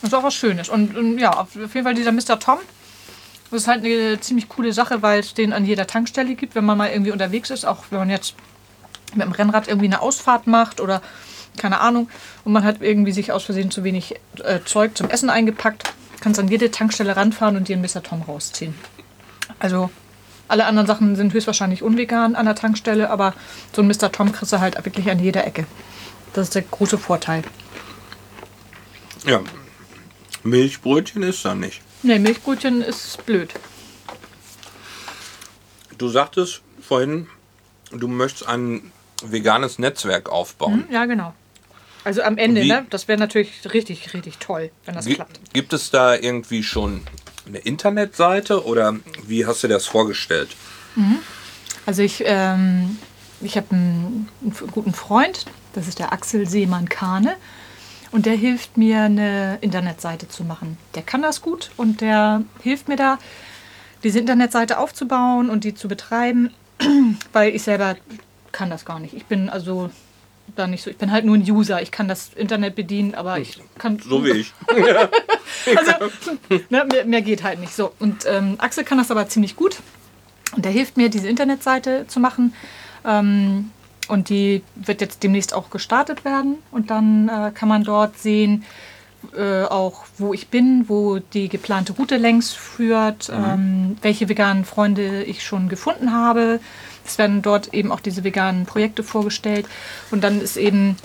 Das 0.01 0.11
ist 0.11 0.15
auch 0.15 0.23
was 0.23 0.35
Schönes. 0.35 0.69
Und, 0.69 0.97
und 0.97 1.19
ja, 1.19 1.31
auf 1.31 1.55
jeden 1.55 1.85
Fall 1.85 1.95
dieser 1.95 2.13
Mr. 2.13 2.39
Tom. 2.39 2.59
Das 3.51 3.63
ist 3.63 3.69
halt 3.69 3.85
eine 3.85 4.21
ziemlich 4.21 4.49
coole 4.49 4.73
Sache, 4.73 5.03
weil 5.03 5.21
es 5.21 5.35
den 5.35 5.53
an 5.53 5.65
jeder 5.65 5.87
Tankstelle 5.87 6.35
gibt, 6.35 6.55
wenn 6.55 6.65
man 6.65 6.77
mal 6.77 6.91
irgendwie 6.91 7.13
unterwegs 7.13 7.51
ist. 7.51 7.65
Auch 7.65 7.85
wenn 7.91 8.01
man 8.01 8.11
jetzt 8.11 8.35
mit 9.15 9.25
dem 9.25 9.33
Rennrad 9.33 9.69
irgendwie 9.69 9.87
eine 9.87 10.01
Ausfahrt 10.01 10.47
macht 10.47 10.81
oder 10.81 11.03
keine 11.57 11.81
Ahnung. 11.81 12.09
Und 12.45 12.53
man 12.53 12.65
hat 12.65 12.81
irgendwie 12.81 13.13
sich 13.13 13.33
aus 13.33 13.45
Versehen 13.45 13.71
zu 13.71 13.85
wenig 13.85 14.17
äh, 14.43 14.61
Zeug 14.65 14.97
zum 14.97 15.11
Essen 15.11 15.31
eingepackt. 15.31 15.85
Kannst 16.21 16.39
an 16.41 16.49
jede 16.49 16.71
Tankstelle 16.71 17.17
ranfahren 17.17 17.57
und 17.57 17.69
dir 17.69 17.77
einen 17.77 17.83
Mr. 17.83 18.03
Tom 18.03 18.23
rausziehen. 18.23 18.75
Also 19.59 19.91
alle 20.49 20.67
anderen 20.67 20.87
Sachen 20.87 21.17
sind 21.17 21.33
höchstwahrscheinlich 21.33 21.83
unvegan 21.83 22.35
an 22.37 22.47
der 22.47 22.55
Tankstelle, 22.55 23.11
aber 23.11 23.35
so 23.73 23.83
ein 23.83 23.89
Mr. 23.89 24.13
Tom 24.13 24.33
kriegst 24.33 24.53
du 24.53 24.61
halt 24.61 24.83
wirklich 24.85 25.11
an 25.11 25.19
jeder 25.19 25.47
Ecke. 25.47 25.67
Das 26.33 26.49
ist 26.49 26.55
der 26.55 26.63
große 26.63 26.99
Vorteil. 26.99 27.43
ja. 29.27 29.41
Milchbrötchen 30.45 31.23
ist 31.23 31.45
da 31.45 31.55
nicht. 31.55 31.83
Ne, 32.03 32.19
Milchbrötchen 32.19 32.83
ist 32.83 33.25
blöd. 33.27 33.55
Du 35.99 36.09
sagtest 36.09 36.63
vorhin, 36.81 37.29
du 37.93 38.09
möchtest 38.09 38.49
ein 38.49 38.91
veganes 39.23 39.79
Netzwerk 39.79 40.29
aufbauen. 40.31 40.85
Ja, 40.91 41.05
genau. 41.05 41.33
Also 42.05 42.23
am 42.23 42.39
Ende, 42.39 42.63
Wie- 42.63 42.69
ne? 42.69 42.87
Das 42.91 43.09
wäre 43.09 43.19
natürlich 43.19 43.53
richtig, 43.73 44.13
richtig 44.15 44.39
toll, 44.39 44.71
wenn 44.85 44.95
das 44.95 45.07
klappt. 45.07 45.41
Gibt 45.53 45.73
es 45.73 45.91
da 45.91 46.15
irgendwie 46.15 46.63
schon 46.63 47.03
eine 47.47 47.59
Internetseite 47.59 48.65
oder 48.65 48.97
wie 49.27 49.47
hast 49.47 49.63
du 49.63 49.69
dir 49.69 49.75
das 49.75 49.87
vorgestellt? 49.87 50.49
Also 51.87 52.03
ich, 52.03 52.23
ähm, 52.27 52.99
ich 53.41 53.57
habe 53.57 53.69
einen, 53.71 54.29
einen 54.43 54.71
guten 54.73 54.95
Freund, 54.95 55.47
das 55.75 55.89
ist 55.89 55.99
der 55.99 56.13
Axel 56.13 56.49
Seemann-Kahne. 56.49 57.37
Und 58.11 58.27
der 58.27 58.35
hilft 58.35 58.77
mir, 58.77 59.03
eine 59.03 59.57
Internetseite 59.63 60.29
zu 60.29 60.45
machen. 60.45 60.77
Der 60.95 61.03
kann 61.03 61.23
das 61.23 61.41
gut 61.41 61.71
und 61.79 62.03
der 62.03 62.43
hilft 62.63 62.89
mir 62.89 62.97
da, 62.97 63.19
diese 64.05 64.19
Internetseite 64.19 64.79
aufzubauen 64.79 65.49
und 65.49 65.65
die 65.65 65.75
zu 65.75 65.89
betreiben, 65.89 66.53
weil 67.33 67.55
ich 67.55 67.63
selber 67.63 67.97
kann 68.53 68.69
das 68.69 68.85
gar 68.85 68.99
nicht. 69.01 69.15
Ich 69.15 69.25
bin 69.25 69.49
also 69.49 69.91
da 70.57 70.67
nicht 70.67 70.83
so, 70.83 70.91
ich 70.91 70.97
bin 70.99 71.11
halt 71.11 71.25
nur 71.25 71.37
ein 71.37 71.43
User. 71.43 71.83
Ich 71.83 71.91
kann 71.91 72.09
das 72.09 72.31
Internet 72.35 72.75
bedienen, 72.75 73.15
aber 73.15 73.39
ich 73.39 73.61
kann 73.79 73.99
So 73.99 74.25
wie 74.25 74.31
ich. 74.31 74.53
Also, 75.77 75.93
ne, 76.71 76.85
mehr, 76.91 77.05
mehr 77.05 77.23
geht 77.23 77.43
halt 77.43 77.61
nicht 77.61 77.75
so. 77.75 77.93
Und 77.99 78.25
ähm, 78.27 78.57
Axel 78.59 78.85
kann 78.85 78.99
das 78.99 79.11
aber 79.11 79.29
ziemlich 79.29 79.55
gut. 79.55 79.79
Und 80.57 80.65
der 80.65 80.73
hilft 80.73 80.97
mir, 80.97 81.09
diese 81.09 81.29
Internetseite 81.29 82.07
zu 82.09 82.21
machen. 82.21 82.55
Ähm, 83.05 83.71
und 84.09 84.29
die 84.29 84.63
wird 84.75 85.01
jetzt 85.01 85.23
demnächst 85.23 85.55
auch 85.55 85.71
gestartet 85.71 86.25
werden. 86.25 86.57
Und 86.71 86.91
dann 86.91 87.29
äh, 87.29 87.53
kann 87.55 87.69
man 87.69 87.85
dort 87.85 88.19
sehen, 88.19 88.65
äh, 89.37 89.63
auch 89.63 90.05
wo 90.19 90.35
ich 90.35 90.49
bin, 90.49 90.89
wo 90.89 91.19
die 91.19 91.49
geplante 91.49 91.93
Route 91.93 92.17
längs 92.17 92.53
führt, 92.53 93.31
ähm, 93.33 93.97
welche 94.03 94.29
veganen 94.29 94.65
Freunde 94.65 95.23
ich 95.23 95.45
schon 95.45 95.69
gefunden 95.69 96.13
habe. 96.13 96.61
Es 97.05 97.19
werden 97.19 97.43
dort 97.43 97.75
eben 97.75 97.93
auch 97.93 98.01
diese 98.01 98.25
veganen 98.25 98.65
Projekte 98.67 99.03
vorgestellt. 99.03 99.67
Und 100.11 100.23
dann 100.25 100.41
ist 100.41 100.57
eben 100.57 100.97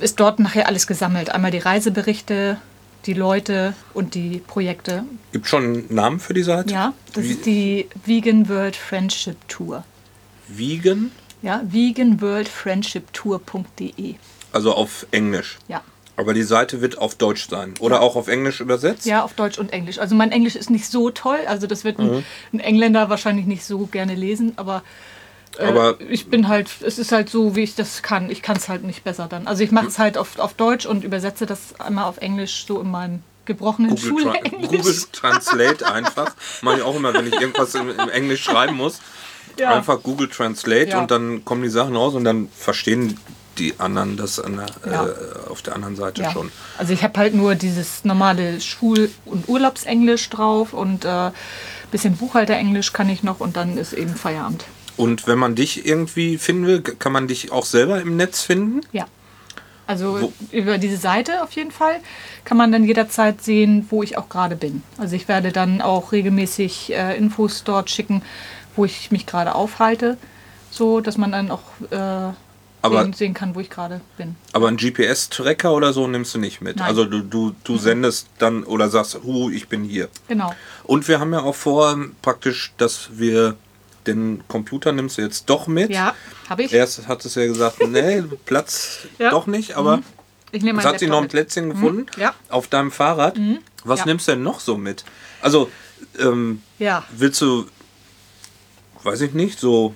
ist 0.00 0.20
dort 0.20 0.38
nachher 0.38 0.68
alles 0.68 0.86
gesammelt. 0.86 1.30
Einmal 1.30 1.50
die 1.50 1.56
Reiseberichte, 1.58 2.58
die 3.06 3.14
Leute 3.14 3.72
und 3.94 4.14
die 4.14 4.42
Projekte. 4.46 5.04
Gibt 5.32 5.46
schon 5.48 5.64
einen 5.64 5.86
Namen 5.94 6.20
für 6.20 6.34
die 6.34 6.42
Seite? 6.42 6.72
Ja, 6.74 6.92
das 7.14 7.24
Wie- 7.24 7.30
ist 7.30 7.46
die 7.46 7.88
Vegan 8.04 8.48
World 8.50 8.76
Friendship 8.76 9.36
Tour. 9.48 9.84
Vegan, 10.48 11.10
Ja, 11.40 11.62
veganworldfriendshiptour.de. 11.64 14.14
also 14.52 14.74
auf 14.74 15.06
Englisch. 15.10 15.58
Ja. 15.68 15.80
Aber 16.16 16.34
die 16.34 16.42
Seite 16.42 16.82
wird 16.82 16.98
auf 16.98 17.14
Deutsch 17.14 17.48
sein. 17.48 17.72
Oder 17.80 18.02
auch 18.02 18.16
auf 18.16 18.28
Englisch 18.28 18.60
übersetzt? 18.60 19.06
Ja, 19.06 19.22
auf 19.24 19.32
Deutsch 19.32 19.58
und 19.58 19.72
Englisch. 19.72 19.98
Also 19.98 20.14
mein 20.14 20.30
Englisch 20.30 20.56
ist 20.56 20.68
nicht 20.68 20.86
so 20.86 21.08
toll. 21.10 21.38
Also 21.46 21.66
das 21.66 21.84
wird 21.84 21.98
ein, 21.98 22.22
ein 22.52 22.60
Engländer 22.60 23.08
wahrscheinlich 23.08 23.46
nicht 23.46 23.64
so 23.64 23.86
gerne 23.86 24.14
lesen, 24.14 24.52
aber, 24.56 24.82
äh, 25.58 25.64
Aber- 25.66 26.00
ich 26.00 26.28
bin 26.28 26.48
halt, 26.48 26.68
es 26.82 26.98
ist 26.98 27.12
halt 27.12 27.28
so, 27.28 27.54
wie 27.56 27.62
ich 27.62 27.74
das 27.74 28.02
kann. 28.02 28.30
Ich 28.30 28.42
kann 28.42 28.56
es 28.56 28.68
halt 28.68 28.84
nicht 28.84 29.04
besser 29.04 29.26
dann. 29.28 29.46
Also 29.46 29.62
ich 29.62 29.70
mache 29.70 29.86
es 29.86 29.98
halt 29.98 30.16
auf, 30.18 30.38
auf 30.38 30.54
Deutsch 30.54 30.86
und 30.86 31.04
übersetze 31.04 31.46
das 31.46 31.78
einmal 31.80 32.04
auf 32.04 32.18
Englisch 32.18 32.64
so 32.66 32.80
in 32.80 32.90
meinem 32.90 33.22
gebrochenen 33.44 33.90
Google, 33.96 34.22
Tra 34.24 34.32
Schulenglisch. 34.34 34.70
Google 34.70 34.94
Translate 35.12 35.92
einfach. 35.92 36.34
Mache 36.62 36.76
ich 36.78 36.82
auch 36.82 36.94
immer, 36.96 37.12
wenn 37.12 37.26
ich 37.26 37.34
irgendwas 37.34 37.74
im, 37.74 37.90
im 37.90 38.08
Englisch 38.08 38.42
schreiben 38.44 38.76
muss. 38.76 39.00
Ja. 39.58 39.74
Einfach 39.74 40.02
Google 40.02 40.28
Translate 40.28 40.90
Ja. 40.90 41.00
und 41.00 41.10
dann 41.10 41.44
kommen 41.44 41.62
die 41.62 41.68
Sachen 41.68 41.94
raus 41.96 42.14
und 42.14 42.24
dann 42.24 42.48
verstehen 42.56 43.18
die 43.58 43.74
anderen 43.78 44.16
das 44.16 44.36
der, 44.36 44.66
Ja. 44.90 45.06
äh, 45.06 45.12
auf 45.50 45.60
der 45.60 45.74
anderen 45.74 45.94
Seite 45.96 46.24
schon. 46.32 46.50
Also 46.78 46.94
ich 46.94 47.02
habe 47.02 47.18
halt 47.18 47.34
nur 47.34 47.54
dieses 47.54 48.02
normale 48.04 48.60
Schul- 48.62 49.10
und 49.26 49.46
Urlaubsenglisch 49.48 50.30
drauf 50.30 50.72
und 50.72 51.04
äh, 51.04 51.30
bisschen 51.90 52.16
Buchhalterenglisch 52.16 52.94
kann 52.94 53.10
ich 53.10 53.22
noch 53.22 53.40
und 53.40 53.56
dann 53.56 53.76
ist 53.76 53.92
eben 53.92 54.14
Feierabend. 54.16 54.64
Und 54.96 55.26
wenn 55.26 55.38
man 55.38 55.54
dich 55.54 55.86
irgendwie 55.86 56.38
finden 56.38 56.66
will, 56.66 56.80
kann 56.82 57.12
man 57.12 57.26
dich 57.28 57.50
auch 57.52 57.64
selber 57.64 58.00
im 58.00 58.16
Netz 58.16 58.42
finden? 58.42 58.80
Ja. 58.92 59.06
Also 59.86 60.20
Wo- 60.22 60.32
über 60.52 60.78
diese 60.78 60.96
Seite 60.96 61.42
auf 61.42 61.52
jeden 61.52 61.70
Fall 61.72 61.96
kann 62.44 62.56
man 62.56 62.70
dann 62.72 62.84
jederzeit 62.84 63.42
sehen, 63.42 63.86
wo 63.90 64.02
ich 64.02 64.16
auch 64.16 64.28
gerade 64.28 64.54
bin. 64.56 64.82
Also 64.98 65.16
ich 65.16 65.26
werde 65.28 65.50
dann 65.52 65.80
auch 65.82 66.12
regelmäßig 66.12 66.92
äh, 66.92 67.16
Infos 67.16 67.64
dort 67.64 67.90
schicken, 67.90 68.22
wo 68.76 68.84
ich 68.84 69.10
mich 69.10 69.26
gerade 69.26 69.54
aufhalte, 69.54 70.16
so 70.70 71.00
dass 71.00 71.18
man 71.18 71.32
dann 71.32 71.50
auch 71.50 71.62
äh, 71.90 71.96
Aber- 72.80 73.02
sehen, 73.02 73.12
sehen 73.12 73.34
kann, 73.34 73.54
wo 73.54 73.60
ich 73.60 73.70
gerade 73.70 74.00
bin. 74.16 74.36
Aber 74.52 74.68
einen 74.68 74.76
GPS-Tracker 74.76 75.72
oder 75.74 75.92
so 75.92 76.06
nimmst 76.06 76.34
du 76.34 76.38
nicht 76.38 76.60
mit. 76.60 76.76
Nein. 76.76 76.86
Also 76.88 77.04
du, 77.04 77.20
du, 77.20 77.52
du 77.64 77.76
sendest 77.76 78.28
dann 78.38 78.62
oder 78.62 78.88
sagst, 78.88 79.18
hu, 79.24 79.50
ich 79.50 79.68
bin 79.68 79.82
hier. 79.84 80.08
Genau. 80.28 80.54
Und 80.84 81.08
wir 81.08 81.18
haben 81.18 81.32
ja 81.32 81.40
auch 81.42 81.56
vor, 81.56 81.98
praktisch, 82.22 82.72
dass 82.78 83.08
wir 83.18 83.56
den 84.06 84.42
Computer 84.48 84.92
nimmst 84.92 85.18
du 85.18 85.22
jetzt 85.22 85.48
doch 85.50 85.66
mit. 85.66 85.90
Ja, 85.90 86.14
habe 86.48 86.62
ich. 86.64 86.72
Erst 86.72 87.06
hat 87.08 87.24
es 87.24 87.34
ja 87.34 87.46
gesagt, 87.46 87.76
nee, 87.88 88.22
Platz 88.44 89.00
Ja. 89.18 89.30
doch 89.30 89.46
nicht, 89.46 89.74
aber 89.76 90.00
Ich 90.50 90.62
nehme 90.62 90.80
es 90.80 90.84
hat 90.86 90.98
sich 90.98 91.08
noch 91.08 91.18
ein 91.18 91.22
Laptop 91.24 91.34
mit. 91.38 91.46
Plätzchen 91.48 91.70
gefunden 91.70 92.06
Ja. 92.18 92.34
auf 92.48 92.68
deinem 92.68 92.90
Fahrrad. 92.90 93.38
Was 93.84 94.00
Ja. 94.00 94.06
nimmst 94.06 94.28
du 94.28 94.32
denn 94.32 94.42
noch 94.42 94.60
so 94.60 94.76
mit? 94.76 95.04
Also, 95.40 95.70
ähm, 96.18 96.62
Ja. 96.78 97.04
willst 97.16 97.40
du, 97.40 97.66
weiß 99.02 99.20
ich 99.22 99.32
nicht, 99.32 99.58
so, 99.58 99.94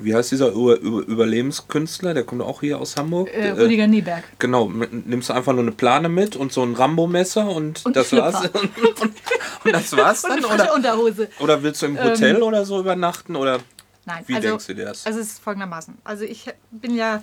wie 0.00 0.14
heißt 0.14 0.30
dieser 0.32 0.48
Über 0.52 0.76
Über 0.78 1.00
Überlebenskünstler? 1.06 2.14
Der 2.14 2.24
kommt 2.24 2.42
auch 2.42 2.60
hier 2.60 2.78
aus 2.80 2.96
Hamburg. 2.96 3.28
Äh, 3.28 3.48
Äh, 3.48 3.50
Rüdiger 3.50 3.86
Nieberg. 3.86 4.24
Genau, 4.38 4.68
nimmst 4.68 5.28
du 5.28 5.32
einfach 5.32 5.52
nur 5.52 5.62
eine 5.62 5.72
Plane 5.72 6.08
mit 6.08 6.36
und 6.36 6.52
so 6.52 6.62
ein 6.62 6.74
Rambo-Messer 6.74 7.48
und, 7.48 7.84
Und 7.84 7.96
das 7.96 8.08
Flipper. 8.08 8.32
war's. 8.32 8.50
und, 8.50 8.54
und 9.64 9.72
das 9.72 9.96
war's 9.96 10.24
Und 10.24 10.30
dann? 10.42 10.44
Oder, 10.44 10.74
Unterhose. 10.74 11.28
oder 11.40 11.62
willst 11.62 11.82
du 11.82 11.86
im 11.86 12.02
Hotel 12.02 12.42
oder 12.42 12.64
so 12.64 12.78
übernachten? 12.80 13.36
Oder 13.36 13.58
nein. 14.06 14.24
Wie 14.26 14.34
also, 14.34 14.48
denkst 14.48 14.66
du 14.66 14.74
dir 14.74 14.84
das? 14.86 15.06
Also 15.06 15.20
es 15.20 15.28
ist 15.32 15.42
folgendermaßen. 15.42 15.94
Also 16.04 16.24
ich 16.24 16.46
bin 16.70 16.94
ja, 16.94 17.22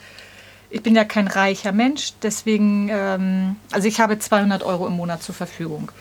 ich 0.69 0.81
bin 0.81 0.95
ja 0.95 1.03
kein 1.05 1.27
reicher 1.27 1.71
Mensch, 1.71 2.13
deswegen, 2.21 2.89
ähm, 2.91 3.55
also 3.71 3.87
ich 3.87 3.99
habe 3.99 4.17
200 4.19 4.63
Euro 4.63 4.87
im 4.87 4.93
Monat 4.93 5.23
zur 5.23 5.35
Verfügung. 5.35 5.91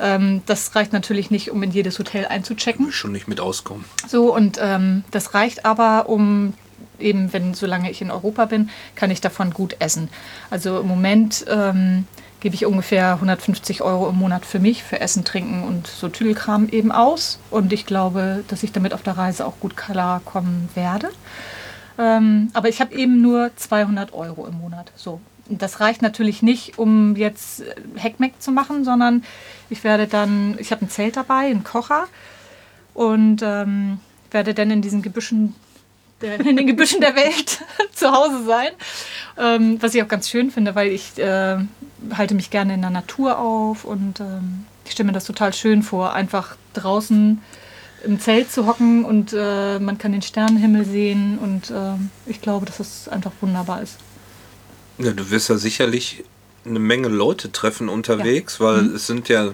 Ähm, 0.00 0.42
das 0.46 0.74
reicht 0.74 0.92
natürlich 0.92 1.30
nicht, 1.30 1.50
um 1.50 1.62
in 1.62 1.70
jedes 1.70 1.98
Hotel 1.98 2.26
einzuchecken. 2.26 2.92
Schon 2.92 3.12
nicht 3.12 3.28
mit 3.28 3.40
auskommen. 3.40 3.84
So, 4.08 4.34
und 4.34 4.58
ähm, 4.60 5.04
das 5.10 5.34
reicht 5.34 5.64
aber, 5.64 6.08
um 6.08 6.54
eben, 6.98 7.32
wenn 7.32 7.54
solange 7.54 7.90
ich 7.90 8.00
in 8.00 8.10
Europa 8.10 8.46
bin, 8.46 8.70
kann 8.94 9.10
ich 9.10 9.20
davon 9.20 9.52
gut 9.52 9.76
essen. 9.80 10.08
Also 10.50 10.80
im 10.80 10.88
Moment 10.88 11.44
ähm, 11.48 12.06
gebe 12.40 12.54
ich 12.54 12.66
ungefähr 12.66 13.14
150 13.14 13.82
Euro 13.82 14.08
im 14.08 14.16
Monat 14.16 14.44
für 14.44 14.58
mich, 14.58 14.82
für 14.82 15.00
Essen, 15.00 15.24
Trinken 15.24 15.62
und 15.64 15.86
so 15.86 16.08
Tüdelkram 16.08 16.68
eben 16.68 16.92
aus. 16.92 17.38
Und 17.50 17.72
ich 17.72 17.86
glaube, 17.86 18.44
dass 18.48 18.62
ich 18.62 18.72
damit 18.72 18.94
auf 18.94 19.02
der 19.02 19.16
Reise 19.16 19.46
auch 19.46 19.58
gut 19.60 19.76
klarkommen 19.76 20.68
werde. 20.74 21.10
Ähm, 21.98 22.50
aber 22.54 22.68
ich 22.68 22.80
habe 22.80 22.94
eben 22.94 23.20
nur 23.20 23.50
200 23.54 24.12
Euro 24.12 24.46
im 24.46 24.58
Monat. 24.58 24.90
So. 24.96 25.20
Und 25.48 25.62
das 25.62 25.80
reicht 25.80 26.02
natürlich 26.02 26.42
nicht, 26.42 26.78
um 26.78 27.14
jetzt 27.16 27.62
Heckmeck 27.96 28.40
zu 28.40 28.50
machen, 28.52 28.84
sondern 28.84 29.24
ich 29.72 29.84
werde 29.84 30.06
dann, 30.06 30.56
ich 30.58 30.70
habe 30.70 30.84
ein 30.84 30.90
Zelt 30.90 31.16
dabei, 31.16 31.46
einen 31.46 31.64
Kocher 31.64 32.06
und 32.92 33.40
ähm, 33.42 34.00
werde 34.30 34.52
dann 34.52 34.70
in 34.70 34.82
diesen 34.82 35.00
Gebüschen 35.00 35.54
der, 36.20 36.38
in 36.46 36.56
den 36.56 36.66
Gebüschen 36.66 37.00
der 37.00 37.16
Welt 37.16 37.60
zu 37.94 38.12
Hause 38.12 38.44
sein. 38.44 38.68
Ähm, 39.38 39.82
was 39.82 39.94
ich 39.94 40.02
auch 40.02 40.08
ganz 40.08 40.28
schön 40.28 40.50
finde, 40.50 40.74
weil 40.74 40.88
ich 40.88 41.18
äh, 41.18 41.56
halte 42.14 42.34
mich 42.34 42.50
gerne 42.50 42.74
in 42.74 42.82
der 42.82 42.90
Natur 42.90 43.38
auf 43.38 43.84
und 43.84 44.20
ähm, 44.20 44.66
ich 44.84 44.92
stelle 44.92 45.06
mir 45.06 45.12
das 45.12 45.24
total 45.24 45.54
schön 45.54 45.82
vor, 45.82 46.12
einfach 46.12 46.56
draußen 46.74 47.40
im 48.04 48.20
Zelt 48.20 48.52
zu 48.52 48.66
hocken 48.66 49.04
und 49.04 49.32
äh, 49.32 49.78
man 49.78 49.96
kann 49.96 50.12
den 50.12 50.22
Sternenhimmel 50.22 50.84
sehen 50.84 51.38
und 51.38 51.70
äh, 51.70 51.94
ich 52.26 52.42
glaube, 52.42 52.66
dass 52.66 52.78
es 52.78 53.08
einfach 53.08 53.32
wunderbar 53.40 53.80
ist. 53.80 53.96
Ja, 54.98 55.12
du 55.12 55.30
wirst 55.30 55.48
ja 55.48 55.56
sicherlich 55.56 56.24
eine 56.64 56.78
Menge 56.78 57.08
Leute 57.08 57.50
treffen 57.52 57.88
unterwegs, 57.88 58.58
ja. 58.58 58.66
weil 58.66 58.82
mhm. 58.82 58.94
es 58.94 59.06
sind 59.06 59.28
ja 59.28 59.52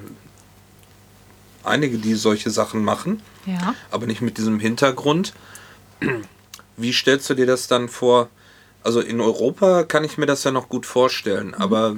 einige, 1.64 1.98
die 1.98 2.14
solche 2.14 2.50
Sachen 2.50 2.84
machen, 2.84 3.22
ja. 3.46 3.74
aber 3.90 4.06
nicht 4.06 4.20
mit 4.20 4.38
diesem 4.38 4.60
Hintergrund. 4.60 5.32
Wie 6.76 6.92
stellst 6.92 7.28
du 7.30 7.34
dir 7.34 7.46
das 7.46 7.66
dann 7.66 7.88
vor? 7.88 8.28
Also 8.82 9.00
in 9.00 9.20
Europa 9.20 9.84
kann 9.84 10.04
ich 10.04 10.18
mir 10.18 10.26
das 10.26 10.44
ja 10.44 10.50
noch 10.50 10.68
gut 10.68 10.86
vorstellen, 10.86 11.48
mhm. 11.48 11.54
aber 11.54 11.96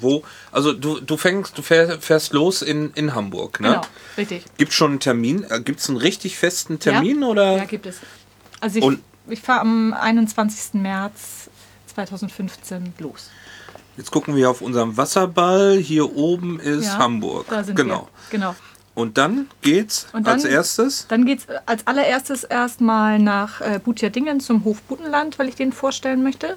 wo, 0.00 0.22
also 0.52 0.72
du, 0.72 1.00
du 1.00 1.16
fängst, 1.16 1.58
du 1.58 1.62
fährst 1.62 2.32
los 2.32 2.62
in, 2.62 2.92
in 2.94 3.14
Hamburg, 3.14 3.60
ne? 3.60 3.68
Genau, 3.68 3.82
richtig. 4.16 4.44
Gibt 4.56 4.70
es 4.70 4.76
schon 4.76 4.92
einen 4.92 5.00
Termin? 5.00 5.44
Äh, 5.48 5.60
gibt 5.60 5.80
es 5.80 5.88
einen 5.88 5.98
richtig 5.98 6.38
festen 6.38 6.78
Termin 6.78 7.22
ja, 7.22 7.26
oder? 7.26 7.56
Ja, 7.56 7.64
gibt 7.64 7.86
es. 7.86 7.96
Also 8.60 8.78
ich, 8.78 8.98
ich 9.28 9.40
fahre 9.40 9.60
am 9.60 9.92
21. 9.92 10.74
März 10.74 11.50
2015 11.94 12.94
los. 12.98 13.30
Jetzt 13.98 14.12
gucken 14.12 14.36
wir 14.36 14.48
auf 14.48 14.60
unserem 14.60 14.96
Wasserball. 14.96 15.76
Hier 15.76 16.16
oben 16.16 16.60
ist 16.60 16.86
ja, 16.86 16.98
Hamburg. 16.98 17.46
Da 17.50 17.64
sind 17.64 17.74
genau. 17.74 18.08
Wir. 18.30 18.38
Genau. 18.38 18.54
Und 18.94 19.18
dann 19.18 19.48
geht's 19.60 20.06
dann, 20.12 20.24
als 20.24 20.44
erstes? 20.44 21.06
Dann 21.08 21.26
geht's 21.26 21.46
als 21.66 21.84
allererstes 21.84 22.44
erstmal 22.44 23.18
nach 23.18 23.60
äh, 23.60 23.80
Butjadingen 23.82 24.38
zum 24.38 24.64
Hof 24.64 24.82
Butenland, 24.82 25.40
weil 25.40 25.48
ich 25.48 25.56
den 25.56 25.72
vorstellen 25.72 26.22
möchte. 26.22 26.56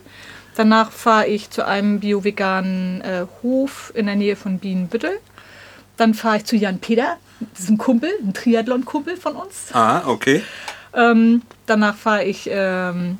Danach 0.55 0.91
fahre 0.91 1.25
ich 1.27 1.49
zu 1.49 1.65
einem 1.65 1.99
bio-veganen 1.99 3.01
äh, 3.01 3.25
Hof 3.41 3.91
in 3.95 4.05
der 4.05 4.15
Nähe 4.15 4.35
von 4.35 4.59
Bienenbüttel. 4.59 5.19
Dann 5.97 6.13
fahre 6.13 6.37
ich 6.37 6.45
zu 6.45 6.55
Jan 6.55 6.77
Peter, 6.77 7.17
das 7.53 7.63
ist 7.63 7.69
ein 7.69 7.79
Kumpel, 7.79 8.11
ein 8.21 8.35
Triathlon-Kumpel 8.35 9.17
von 9.17 9.35
uns. 9.35 9.73
Ah, 9.73 10.03
okay. 10.05 10.43
Ähm, 10.93 11.41
danach 11.65 11.95
fahre 11.95 12.23
ich 12.23 12.47
ähm, 12.51 13.17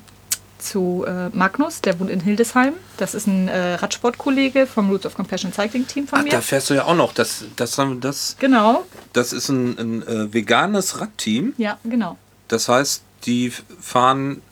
zu 0.62 1.04
äh, 1.06 1.28
Magnus, 1.30 1.80
der 1.80 1.98
wohnt 2.00 2.10
in 2.10 2.20
Hildesheim. 2.20 2.74
Das 2.96 3.14
ist 3.14 3.26
ein 3.26 3.48
äh, 3.48 3.74
Radsportkollege 3.74 4.66
vom 4.66 4.90
Roots 4.90 5.06
of 5.06 5.14
Compassion 5.14 5.52
Cycling 5.52 5.86
Team 5.86 6.06
von 6.06 6.20
Ach, 6.20 6.24
mir. 6.24 6.30
Da 6.30 6.40
fährst 6.40 6.70
du 6.70 6.74
ja 6.74 6.84
auch 6.84 6.94
noch. 6.94 7.12
Das, 7.12 7.44
das, 7.56 7.78
das, 8.00 8.36
genau. 8.38 8.84
Das 9.12 9.32
ist 9.32 9.48
ein, 9.48 9.78
ein 9.78 10.02
äh, 10.02 10.32
veganes 10.32 11.00
Radteam. 11.00 11.54
Ja, 11.58 11.78
genau. 11.84 12.16
Das 12.48 12.68
heißt, 12.68 13.02
die 13.24 13.50
fahren 13.80 14.42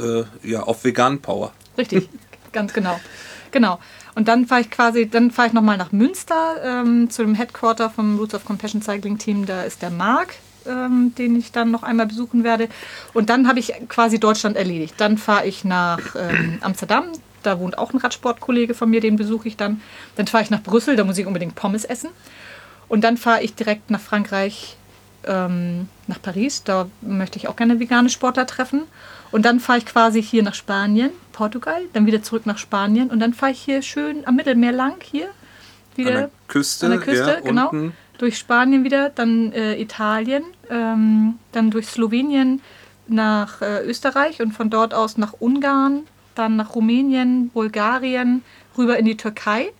äh, 0.00 0.24
ja 0.42 0.62
auf 0.62 0.84
vegan 0.84 1.20
Power. 1.20 1.52
Richtig, 1.76 2.08
ganz 2.52 2.72
genau. 2.72 3.00
Genau. 3.50 3.78
Und 4.14 4.28
dann 4.28 4.46
fahre 4.46 4.62
ich 4.62 4.70
quasi, 4.70 5.08
dann 5.08 5.30
fahre 5.30 5.48
ich 5.48 5.54
nochmal 5.54 5.76
nach 5.76 5.92
Münster 5.92 6.56
ähm, 6.64 7.08
zu 7.08 7.22
dem 7.22 7.34
Headquarter 7.34 7.88
vom 7.88 8.18
Roots 8.18 8.34
of 8.34 8.44
Compassion 8.44 8.82
Cycling 8.82 9.18
Team. 9.18 9.46
Da 9.46 9.62
ist 9.62 9.80
der 9.80 9.90
Marc, 9.90 10.34
ähm, 10.68 11.14
den 11.16 11.36
ich 11.36 11.52
dann 11.52 11.70
noch 11.70 11.82
einmal 11.82 12.06
besuchen 12.06 12.44
werde. 12.44 12.68
Und 13.14 13.30
dann 13.30 13.48
habe 13.48 13.58
ich 13.58 13.72
quasi 13.88 14.20
Deutschland 14.20 14.56
erledigt. 14.56 14.94
Dann 14.98 15.18
fahre 15.18 15.46
ich 15.46 15.64
nach 15.64 16.00
ähm, 16.16 16.58
Amsterdam. 16.60 17.04
Da 17.42 17.58
wohnt 17.60 17.78
auch 17.78 17.92
ein 17.92 17.98
Radsportkollege 17.98 18.74
von 18.74 18.90
mir, 18.90 19.00
den 19.00 19.16
besuche 19.16 19.48
ich 19.48 19.56
dann. 19.56 19.80
Dann 20.16 20.26
fahre 20.26 20.44
ich 20.44 20.50
nach 20.50 20.62
Brüssel, 20.62 20.96
da 20.96 21.04
muss 21.04 21.18
ich 21.18 21.26
unbedingt 21.26 21.54
Pommes 21.54 21.84
essen. 21.84 22.10
Und 22.88 23.02
dann 23.02 23.16
fahre 23.16 23.42
ich 23.42 23.54
direkt 23.54 23.90
nach 23.90 24.00
Frankreich, 24.00 24.76
ähm, 25.24 25.88
nach 26.06 26.20
Paris. 26.20 26.64
Da 26.64 26.88
möchte 27.00 27.38
ich 27.38 27.48
auch 27.48 27.56
gerne 27.56 27.80
vegane 27.80 28.10
Sportler 28.10 28.46
treffen. 28.46 28.82
Und 29.30 29.44
dann 29.44 29.60
fahre 29.60 29.78
ich 29.78 29.86
quasi 29.86 30.22
hier 30.22 30.42
nach 30.42 30.54
Spanien, 30.54 31.10
Portugal, 31.32 31.82
dann 31.92 32.06
wieder 32.06 32.22
zurück 32.22 32.46
nach 32.46 32.58
Spanien. 32.58 33.10
Und 33.10 33.20
dann 33.20 33.34
fahre 33.34 33.52
ich 33.52 33.60
hier 33.60 33.82
schön 33.82 34.26
am 34.26 34.36
Mittelmeer 34.36 34.72
lang, 34.72 34.96
hier. 35.02 35.28
Wieder 35.96 36.10
an 36.10 36.16
der 36.16 36.30
Küste, 36.48 36.86
an 36.86 36.92
der 36.92 37.00
Küste 37.00 37.30
ja, 37.30 37.40
genau. 37.40 37.70
Unten 37.70 37.92
durch 38.18 38.36
Spanien 38.36 38.84
wieder, 38.84 39.10
dann 39.10 39.52
äh, 39.52 39.80
Italien, 39.80 40.42
ähm, 40.68 41.38
dann 41.52 41.70
durch 41.70 41.86
Slowenien 41.86 42.60
nach 43.06 43.62
äh, 43.62 43.84
Österreich 43.84 44.42
und 44.42 44.52
von 44.52 44.70
dort 44.70 44.92
aus 44.92 45.16
nach 45.16 45.34
Ungarn, 45.38 46.02
dann 46.34 46.56
nach 46.56 46.74
Rumänien, 46.74 47.48
Bulgarien, 47.48 48.42
rüber 48.76 48.98
in 48.98 49.06
die 49.06 49.16
Türkei. 49.16 49.70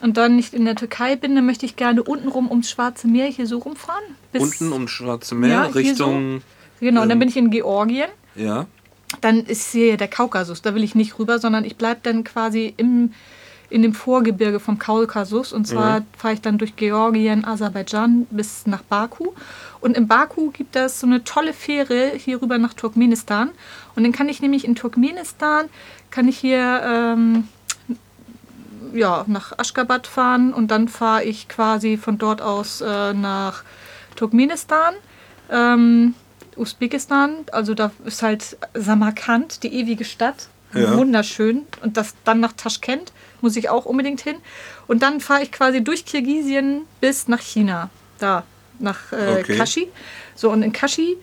Und 0.00 0.16
dann 0.16 0.34
nicht 0.34 0.52
in 0.52 0.64
der 0.64 0.74
Türkei 0.74 1.14
bin, 1.16 1.36
dann 1.36 1.46
möchte 1.46 1.64
ich 1.64 1.76
gerne 1.76 2.02
untenrum 2.02 2.50
ums 2.50 2.70
Schwarze 2.70 3.06
Meer 3.06 3.26
hier 3.26 3.46
so 3.46 3.58
rumfahren. 3.58 4.02
Unten 4.32 4.72
ums 4.72 4.90
Schwarze 4.90 5.34
Meer, 5.34 5.50
ja, 5.50 5.62
Richtung. 5.66 6.40
So. 6.40 6.86
Genau, 6.86 7.00
ähm, 7.00 7.02
und 7.04 7.08
dann 7.08 7.18
bin 7.20 7.28
ich 7.28 7.36
in 7.36 7.50
Georgien. 7.50 8.08
Ja. 8.34 8.66
Dann 9.20 9.44
ist 9.44 9.72
hier 9.72 9.96
der 9.96 10.08
Kaukasus, 10.08 10.62
da 10.62 10.74
will 10.74 10.82
ich 10.82 10.94
nicht 10.94 11.18
rüber, 11.18 11.38
sondern 11.38 11.64
ich 11.64 11.76
bleibe 11.76 12.00
dann 12.02 12.24
quasi 12.24 12.74
im 12.76 13.12
in 13.72 13.82
dem 13.82 13.94
Vorgebirge 13.94 14.60
vom 14.60 14.78
Kaukasus. 14.78 15.52
Und 15.52 15.66
zwar 15.66 16.00
mhm. 16.00 16.06
fahre 16.16 16.34
ich 16.34 16.40
dann 16.40 16.58
durch 16.58 16.76
Georgien, 16.76 17.44
Aserbaidschan 17.44 18.26
bis 18.30 18.66
nach 18.66 18.82
Baku. 18.82 19.32
Und 19.80 19.96
in 19.96 20.06
Baku 20.06 20.50
gibt 20.50 20.76
es 20.76 21.00
so 21.00 21.06
eine 21.06 21.24
tolle 21.24 21.52
Fähre 21.52 22.12
hier 22.16 22.40
rüber 22.42 22.58
nach 22.58 22.74
Turkmenistan. 22.74 23.50
Und 23.96 24.04
dann 24.04 24.12
kann 24.12 24.28
ich 24.28 24.42
nämlich 24.42 24.64
in 24.64 24.74
Turkmenistan, 24.74 25.68
kann 26.10 26.28
ich 26.28 26.38
hier 26.38 26.82
ähm, 26.84 27.48
ja, 28.92 29.24
nach 29.26 29.58
Aschgabat 29.58 30.06
fahren 30.06 30.52
und 30.52 30.70
dann 30.70 30.88
fahre 30.88 31.24
ich 31.24 31.48
quasi 31.48 31.96
von 31.96 32.18
dort 32.18 32.42
aus 32.42 32.80
äh, 32.80 33.14
nach 33.14 33.64
Turkmenistan. 34.16 34.94
Ähm, 35.50 36.14
Usbekistan, 36.56 37.46
also 37.50 37.72
da 37.72 37.90
ist 38.04 38.22
halt 38.22 38.58
Samarkand, 38.74 39.62
die 39.62 39.74
ewige 39.74 40.04
Stadt. 40.04 40.48
Ja. 40.74 40.96
Wunderschön. 40.96 41.62
Und 41.82 41.96
das 41.96 42.14
dann 42.24 42.40
nach 42.40 42.52
Taschkent 42.52 43.12
muss 43.40 43.56
ich 43.56 43.68
auch 43.68 43.84
unbedingt 43.84 44.20
hin. 44.20 44.36
Und 44.86 45.02
dann 45.02 45.20
fahre 45.20 45.42
ich 45.42 45.52
quasi 45.52 45.82
durch 45.82 46.04
Kirgisien 46.04 46.82
bis 47.00 47.28
nach 47.28 47.40
China. 47.40 47.90
Da, 48.18 48.44
nach 48.78 49.12
äh, 49.12 49.40
okay. 49.40 49.56
Kashi. 49.56 49.88
So, 50.34 50.50
und 50.50 50.62
in 50.62 50.72
Kashi, 50.72 51.16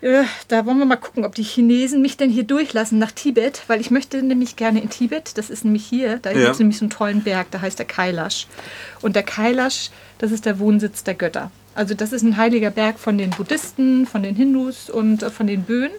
äh, 0.00 0.24
da 0.48 0.66
wollen 0.66 0.78
wir 0.78 0.84
mal 0.84 0.96
gucken, 0.96 1.24
ob 1.24 1.34
die 1.34 1.42
Chinesen 1.42 2.02
mich 2.02 2.16
denn 2.16 2.30
hier 2.30 2.44
durchlassen 2.44 2.98
nach 2.98 3.12
Tibet, 3.12 3.62
weil 3.68 3.80
ich 3.80 3.90
möchte 3.90 4.22
nämlich 4.22 4.56
gerne 4.56 4.80
in 4.80 4.90
Tibet, 4.90 5.38
das 5.38 5.50
ist 5.50 5.64
nämlich 5.64 5.86
hier, 5.86 6.18
da 6.18 6.30
ja. 6.30 6.36
gibt 6.36 6.50
es 6.50 6.58
nämlich 6.58 6.78
so 6.78 6.84
einen 6.84 6.90
tollen 6.90 7.22
Berg, 7.22 7.50
da 7.50 7.60
heißt 7.60 7.78
der 7.78 7.86
Kailash. 7.86 8.46
Und 9.00 9.16
der 9.16 9.22
Kailash, 9.22 9.90
das 10.18 10.30
ist 10.30 10.44
der 10.44 10.58
Wohnsitz 10.58 11.04
der 11.04 11.14
Götter. 11.14 11.50
Also 11.74 11.94
das 11.94 12.12
ist 12.12 12.22
ein 12.22 12.36
heiliger 12.36 12.70
Berg 12.70 12.98
von 12.98 13.18
den 13.18 13.30
Buddhisten, 13.30 14.06
von 14.06 14.22
den 14.22 14.36
Hindus 14.36 14.90
und 14.90 15.22
äh, 15.22 15.30
von 15.30 15.46
den 15.46 15.62
Böen. 15.62 15.90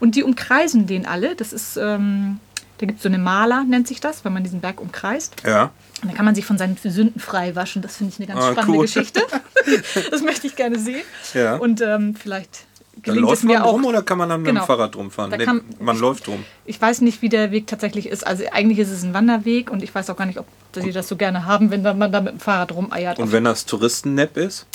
Und 0.00 0.16
die 0.16 0.22
umkreisen 0.22 0.86
den 0.86 1.06
alle. 1.06 1.34
Das 1.34 1.52
ist 1.52 1.76
ähm, 1.76 2.40
da 2.78 2.86
gibt 2.86 2.98
es 2.98 3.02
so 3.04 3.08
eine 3.08 3.18
Maler, 3.18 3.64
nennt 3.64 3.86
sich 3.86 4.00
das, 4.00 4.24
wenn 4.24 4.32
man 4.32 4.42
diesen 4.42 4.60
Berg 4.60 4.80
umkreist. 4.80 5.36
Ja. 5.46 5.70
Und 6.02 6.08
dann 6.08 6.14
kann 6.14 6.24
man 6.24 6.34
sich 6.34 6.44
von 6.44 6.58
seinen 6.58 6.76
Sünden 6.76 7.20
frei 7.20 7.54
waschen. 7.54 7.82
Das 7.82 7.96
finde 7.96 8.12
ich 8.12 8.18
eine 8.18 8.26
ganz 8.26 8.44
ah, 8.44 8.52
spannende 8.52 8.78
cool. 8.78 8.84
Geschichte. 8.84 9.22
das 10.10 10.22
möchte 10.22 10.46
ich 10.46 10.56
gerne 10.56 10.78
sehen. 10.78 11.02
Ja. 11.34 11.56
Und 11.56 11.80
ähm, 11.80 12.16
vielleicht 12.16 12.66
gelingt 13.00 13.06
dann 13.06 13.16
läuft 13.18 13.38
es 13.38 13.42
mir 13.44 13.54
man 13.54 13.62
auch. 13.62 13.72
Drum 13.72 13.84
oder 13.86 14.02
kann 14.02 14.18
man 14.18 14.28
dann 14.28 14.42
mit 14.42 14.48
dem 14.48 14.56
genau. 14.56 14.66
Fahrrad 14.66 14.96
rumfahren? 14.96 15.30
Nee, 15.30 15.44
kann, 15.44 15.62
man 15.78 15.94
ich, 15.94 16.02
läuft 16.02 16.26
drum. 16.26 16.44
Ich 16.64 16.80
weiß 16.80 17.00
nicht, 17.02 17.22
wie 17.22 17.28
der 17.28 17.52
Weg 17.52 17.68
tatsächlich 17.68 18.08
ist. 18.08 18.26
Also 18.26 18.44
eigentlich 18.52 18.80
ist 18.80 18.90
es 18.90 19.04
ein 19.04 19.14
Wanderweg 19.14 19.70
und 19.70 19.82
ich 19.82 19.94
weiß 19.94 20.10
auch 20.10 20.16
gar 20.16 20.26
nicht, 20.26 20.38
ob 20.38 20.46
die 20.74 20.90
das 20.90 21.06
so 21.06 21.16
gerne 21.16 21.46
haben, 21.46 21.70
wenn 21.70 21.82
man 21.82 22.10
da 22.10 22.20
mit 22.20 22.32
dem 22.32 22.40
Fahrrad 22.40 22.72
rumeiert. 22.72 23.20
Und 23.20 23.30
wenn 23.30 23.44
das 23.44 23.66
Touristennepp 23.66 24.36
ist? 24.36 24.66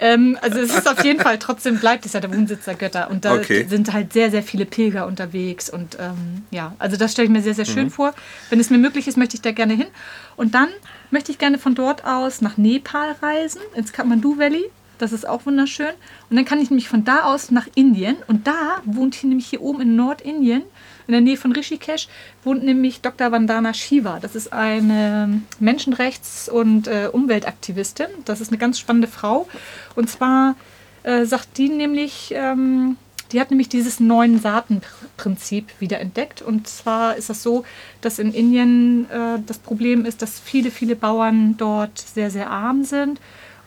Ähm, 0.00 0.38
also 0.40 0.58
es 0.58 0.74
ist 0.74 0.88
auf 0.88 1.04
jeden 1.04 1.20
Fall, 1.20 1.38
trotzdem 1.38 1.78
bleibt 1.78 2.06
es 2.06 2.12
ja 2.12 2.20
der 2.20 2.32
Wohnsitz 2.32 2.64
der 2.64 2.74
Götter. 2.74 3.10
Und 3.10 3.24
da 3.24 3.34
okay. 3.34 3.66
sind 3.68 3.92
halt 3.92 4.12
sehr, 4.12 4.30
sehr 4.30 4.42
viele 4.42 4.64
Pilger 4.64 5.06
unterwegs. 5.06 5.68
Und 5.70 5.96
ähm, 6.00 6.44
ja, 6.50 6.74
also 6.78 6.96
das 6.96 7.12
stelle 7.12 7.26
ich 7.26 7.32
mir 7.32 7.42
sehr, 7.42 7.54
sehr 7.54 7.64
schön 7.64 7.84
mhm. 7.84 7.90
vor. 7.90 8.14
Wenn 8.50 8.60
es 8.60 8.70
mir 8.70 8.78
möglich 8.78 9.08
ist, 9.08 9.16
möchte 9.16 9.36
ich 9.36 9.42
da 9.42 9.52
gerne 9.52 9.74
hin. 9.74 9.88
Und 10.36 10.54
dann 10.54 10.68
möchte 11.10 11.32
ich 11.32 11.38
gerne 11.38 11.58
von 11.58 11.74
dort 11.74 12.04
aus 12.04 12.40
nach 12.40 12.56
Nepal 12.56 13.16
reisen, 13.20 13.60
ins 13.74 13.92
Kathmandu 13.92 14.38
Valley. 14.38 14.64
Das 14.98 15.12
ist 15.12 15.28
auch 15.28 15.46
wunderschön. 15.46 15.92
Und 16.28 16.36
dann 16.36 16.44
kann 16.44 16.60
ich 16.60 16.70
nämlich 16.70 16.88
von 16.88 17.04
da 17.04 17.24
aus 17.24 17.50
nach 17.50 17.68
Indien. 17.74 18.16
Und 18.26 18.46
da 18.46 18.82
wohnt 18.84 19.14
hier 19.14 19.28
nämlich 19.28 19.46
hier 19.46 19.62
oben 19.62 19.80
in 19.80 19.96
Nordindien, 19.96 20.62
in 21.08 21.12
der 21.12 21.20
Nähe 21.22 21.38
von 21.38 21.52
Rishikesh, 21.52 22.06
wohnt 22.44 22.62
nämlich 22.62 23.00
Dr. 23.00 23.32
Vandana 23.32 23.72
Shiva. 23.72 24.20
Das 24.20 24.36
ist 24.36 24.52
eine 24.52 25.40
Menschenrechts- 25.58 26.50
und 26.50 26.86
äh, 26.86 27.08
Umweltaktivistin. 27.10 28.08
Das 28.26 28.40
ist 28.42 28.48
eine 28.48 28.58
ganz 28.58 28.78
spannende 28.78 29.08
Frau. 29.08 29.48
Und 29.96 30.10
zwar 30.10 30.54
äh, 31.02 31.24
sagt 31.24 31.56
die 31.56 31.70
nämlich, 31.70 32.32
ähm, 32.34 32.98
die 33.32 33.40
hat 33.40 33.50
nämlich 33.50 33.70
dieses 33.70 34.00
neuen 34.00 34.38
Saatenprinzip 34.38 35.68
wieder 35.80 35.98
entdeckt. 35.98 36.42
Und 36.42 36.68
zwar 36.68 37.16
ist 37.16 37.30
das 37.30 37.42
so, 37.42 37.64
dass 38.02 38.18
in 38.18 38.34
Indien 38.34 39.10
äh, 39.10 39.38
das 39.46 39.58
Problem 39.58 40.04
ist, 40.04 40.20
dass 40.20 40.38
viele, 40.38 40.70
viele 40.70 40.94
Bauern 40.94 41.56
dort 41.56 41.98
sehr, 41.98 42.30
sehr 42.30 42.50
arm 42.50 42.84
sind 42.84 43.18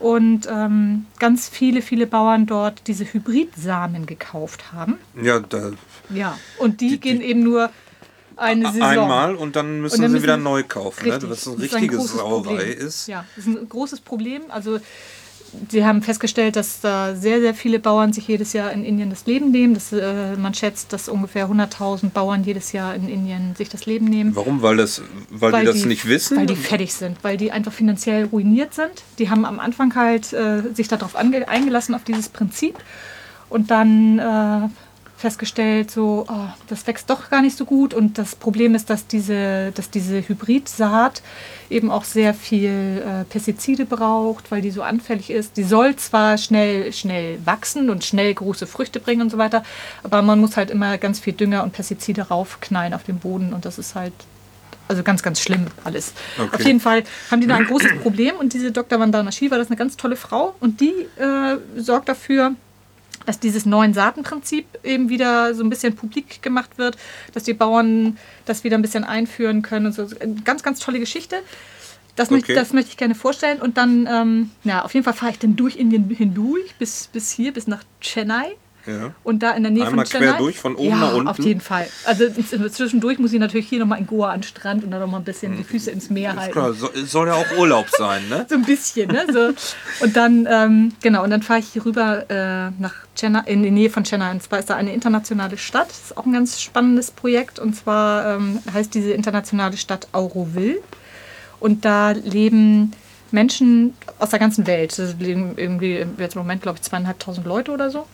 und 0.02 0.48
ähm, 0.52 1.06
ganz 1.20 1.48
viele, 1.48 1.82
viele 1.82 2.08
Bauern 2.08 2.48
dort 2.48 2.88
diese 2.88 3.06
Hybridsamen 3.06 4.06
gekauft 4.08 4.74
haben. 4.74 4.98
Ja, 5.22 5.40
da, 5.40 5.72
Ja, 6.14 6.38
und 6.60 6.82
die, 6.82 6.90
Die- 6.90 7.00
gehen 7.00 7.20
die- 7.20 7.26
eben 7.26 7.44
nur 7.44 7.70
eine 8.38 8.72
Saison. 8.72 8.82
einmal 8.88 9.36
und 9.36 9.56
dann 9.56 9.82
müssen 9.82 9.96
Und 9.96 10.02
dann 10.02 10.10
sie 10.12 10.14
müssen- 10.16 10.24
wieder 10.24 10.38
neu 10.38 10.64
kaufen. 10.64 11.06
Ne? 11.08 11.14
Richtig. 11.14 11.30
Was 11.30 11.48
ein 11.48 11.54
richtiges 11.56 12.14
Sauerei 12.14 12.44
Problem. 12.56 12.78
ist. 12.88 13.08
Ja, 13.08 13.26
das 13.36 13.46
ist 13.46 13.56
ein 13.58 13.70
großes 13.70 14.00
Problem. 14.02 14.42
Also 14.50 14.80
sie 15.70 15.86
haben 15.86 16.02
festgestellt, 16.02 16.56
dass 16.56 16.80
da 16.80 17.14
sehr, 17.14 17.42
sehr 17.42 17.54
viele 17.54 17.78
Bauern 17.80 18.14
sich 18.14 18.28
jedes 18.28 18.54
Jahr 18.54 18.72
in 18.72 18.84
Indien 18.86 19.10
das 19.10 19.26
Leben 19.26 19.52
nehmen. 19.52 19.74
Das, 19.74 19.92
äh, 19.92 20.36
man 20.38 20.54
schätzt, 20.54 20.94
dass 20.94 21.10
ungefähr 21.10 21.50
100.000 21.50 22.14
Bauern 22.14 22.44
jedes 22.44 22.72
Jahr 22.72 22.96
in 22.96 23.10
Indien 23.10 23.54
sich 23.56 23.68
das 23.70 23.86
Leben 23.86 24.06
nehmen. 24.06 24.34
Warum? 24.36 24.62
Weil, 24.62 24.78
das, 24.78 25.02
weil, 25.30 25.52
die 25.60 25.66
das 25.68 25.86
nicht 25.86 26.08
wissen? 26.08 26.38
Weil 26.38 26.46
die 26.48 26.56
fertig 26.56 26.94
sind, 26.94 27.18
weil 27.24 27.36
die 27.38 27.52
einfach 27.52 27.74
finanziell 27.74 28.26
ruiniert 28.26 28.74
sind. 28.74 29.04
Die 29.20 29.30
haben 29.30 29.44
am 29.46 29.60
Anfang 29.60 29.94
halt 29.94 30.32
äh, 30.34 30.64
sich 30.74 30.88
darauf 30.88 31.16
eingelassen, 31.16 31.94
auf 31.96 32.06
dieses 32.06 32.30
Prinzip. 32.30 32.76
Und 33.50 33.70
dann 33.70 34.18
äh, 34.20 34.70
festgestellt, 35.22 35.92
so, 35.92 36.26
oh, 36.28 36.48
das 36.68 36.86
wächst 36.88 37.10
doch 37.10 37.30
gar 37.30 37.42
nicht 37.42 37.56
so 37.56 37.66
gut. 37.66 37.94
Und 37.94 38.18
das 38.18 38.36
Problem 38.36 38.76
ist, 38.76 38.90
dass 38.90 39.08
diese, 39.08 39.72
dass 39.72 39.90
diese 39.90 40.28
Hybridsaat 40.28 41.22
eben 41.70 41.90
auch 41.90 42.04
sehr 42.04 42.34
viel 42.34 43.04
äh, 43.06 43.24
Pestizide 43.26 43.86
braucht, 43.86 44.52
weil 44.52 44.62
die 44.62 44.72
so 44.72 44.82
anfällig 44.82 45.30
ist. 45.30 45.56
Die 45.58 45.64
soll 45.64 45.96
zwar 45.96 46.38
schnell, 46.38 46.92
schnell 46.92 47.40
wachsen 47.46 47.90
und 47.90 48.04
schnell 48.04 48.34
große 48.34 48.68
Früchte 48.68 49.00
bringen 49.00 49.22
und 49.22 49.30
so 49.30 49.38
weiter, 49.38 49.64
aber 50.04 50.22
man 50.22 50.40
muss 50.40 50.58
halt 50.58 50.70
immer 50.70 50.98
ganz 50.98 51.20
viel 51.20 51.34
Dünger 51.34 51.64
und 51.64 51.72
Pestizide 51.72 52.24
raufknallen 52.24 52.94
auf 52.94 53.04
den 53.04 53.20
Boden 53.20 53.54
und 53.54 53.64
das 53.66 53.78
ist 53.78 53.96
halt 53.96 54.14
also 54.88 55.04
ganz, 55.04 55.24
ganz 55.24 55.40
schlimm 55.40 55.68
alles. 55.86 56.14
Okay. 56.38 56.50
Auf 56.54 56.66
jeden 56.66 56.82
Fall 56.82 57.04
haben 57.30 57.40
die 57.40 57.48
da 57.48 57.56
ein 57.56 57.66
großes 57.66 58.00
Problem 58.02 58.36
und 58.36 58.52
diese 58.52 58.72
Dr. 58.74 59.00
Vandana 59.00 59.32
Shiva, 59.32 59.56
das 59.56 59.68
ist 59.68 59.72
eine 59.72 59.78
ganz 59.78 59.96
tolle 59.96 60.18
Frau 60.18 60.54
und 60.60 60.82
die 60.82 61.08
äh, 61.18 61.58
sorgt 61.78 62.10
dafür, 62.10 62.56
dass 63.26 63.40
dieses 63.40 63.66
neuen 63.66 63.94
Saatenprinzip 63.94 64.66
eben 64.84 65.10
wieder 65.10 65.54
so 65.56 65.64
ein 65.64 65.70
bisschen 65.70 65.96
publik 65.96 66.42
gemacht 66.42 66.78
wird, 66.78 66.98
dass 67.34 67.44
die 67.44 67.54
Bauern 67.54 68.18
das 68.46 68.64
wieder 68.64 68.78
ein 68.78 68.82
bisschen 68.82 69.04
einführen 69.04 69.62
können 69.62 69.88
und 69.88 69.94
so. 69.94 70.08
Eine 70.20 70.36
Ganz, 70.44 70.64
ganz 70.64 70.80
tolle 70.80 71.00
Geschichte. 71.00 71.38
Das, 72.16 72.30
möchte, 72.30 72.52
Okay. 72.52 72.60
das 72.60 72.74
möchte 72.74 72.92
ich 72.92 72.98
gerne 72.98 73.16
vorstellen. 73.16 73.62
Und 73.62 73.78
dann, 73.78 74.08
ähm, 74.12 74.52
ja, 74.64 74.84
auf 74.84 74.94
jeden 74.94 75.04
Fall 75.04 75.14
fahre 75.14 75.32
ich 75.32 75.40
dann 75.40 75.56
durch 75.56 75.78
Indien 75.78 76.10
hindurch 76.10 76.76
bis, 76.78 77.08
bis 77.08 77.32
hier, 77.32 77.54
bis 77.54 77.68
nach 77.68 77.84
Chennai. 78.02 78.56
Ja. 78.86 79.14
Und 79.24 79.44
da 79.44 79.52
in 79.52 79.64
der 79.64 79.72
Nähe 79.72 79.86
Einmal 79.86 80.06
von 80.06 80.20
quer 80.20 80.28
Chennai. 80.28 80.38
durch, 80.40 80.60
von 80.60 80.76
oben 80.76 80.90
ja, 80.90 80.96
nach 80.96 81.14
unten? 81.14 81.28
auf 81.28 81.40
jeden 81.40 81.62
Fall. 81.62 81.88
Also 82.06 82.30
zwischendurch 82.30 83.20
muss 83.20 83.32
ich 83.34 83.40
natürlich 83.40 83.68
hier 83.68 83.80
nochmal 83.80 84.00
in 84.00 84.08
Goa 84.08 84.32
an 84.32 84.40
den 84.40 84.44
Strand 84.44 84.84
und 84.84 84.92
dann 84.92 85.00
nochmal 85.00 85.22
ein 85.22 85.24
bisschen 85.24 85.56
die 85.58 85.64
Füße 85.64 85.92
ins 85.92 86.10
Meer 86.10 86.36
halten. 86.36 86.52
klar, 86.52 86.74
so, 86.74 86.90
soll 87.06 87.28
ja 87.28 87.36
auch 87.36 87.58
Urlaub 87.58 87.88
sein, 87.90 88.28
ne? 88.30 88.46
So 88.50 88.56
ein 88.56 88.64
bisschen, 88.64 89.10
ne? 89.10 89.26
So. 89.32 89.54
Und 90.04 90.18
dann, 90.18 90.48
ähm, 90.50 90.94
genau, 91.02 91.24
und 91.24 91.30
dann 91.30 91.44
fahre 91.44 91.60
ich 91.60 91.68
hier 91.68 91.86
rüber 91.86 92.30
äh, 92.30 92.72
nach 92.82 92.94
Chennai, 93.16 93.44
in 93.46 93.64
die 93.64 93.72
Nähe 93.72 93.90
von 93.90 94.04
Chennai. 94.04 94.32
Und 94.32 94.44
zwar 94.44 94.60
ist 94.60 94.70
da 94.70 94.76
eine 94.76 94.94
internationale 94.94 95.58
Stadt. 95.58 95.90
Das 95.90 96.06
ist 96.06 96.18
auch 96.18 96.26
ein 96.26 96.34
ganz 96.34 96.62
spannendes 96.62 97.12
Projekt. 97.12 97.60
Und 97.60 97.76
zwar 97.76 98.36
ähm, 98.36 98.60
heißt 98.74 98.94
diese 98.94 99.12
internationale 99.12 99.78
Stadt 99.78 100.08
Auroville. 100.12 100.82
Und 101.60 101.86
da 101.86 102.12
leben 102.12 102.94
Menschen 103.32 103.94
aus 104.20 104.32
der 104.32 104.40
ganzen 104.40 104.68
Welt. 104.68 104.98
Da 104.98 105.08
leben 105.20 105.54
irgendwie 105.56 106.06
jetzt 106.18 106.36
im 106.36 106.42
Moment, 106.42 106.62
glaube 106.62 106.78
ich, 106.78 106.82
zweieinhalbtausend 106.82 107.46
Leute 107.46 107.72
oder 107.72 107.90
so. 107.90 108.06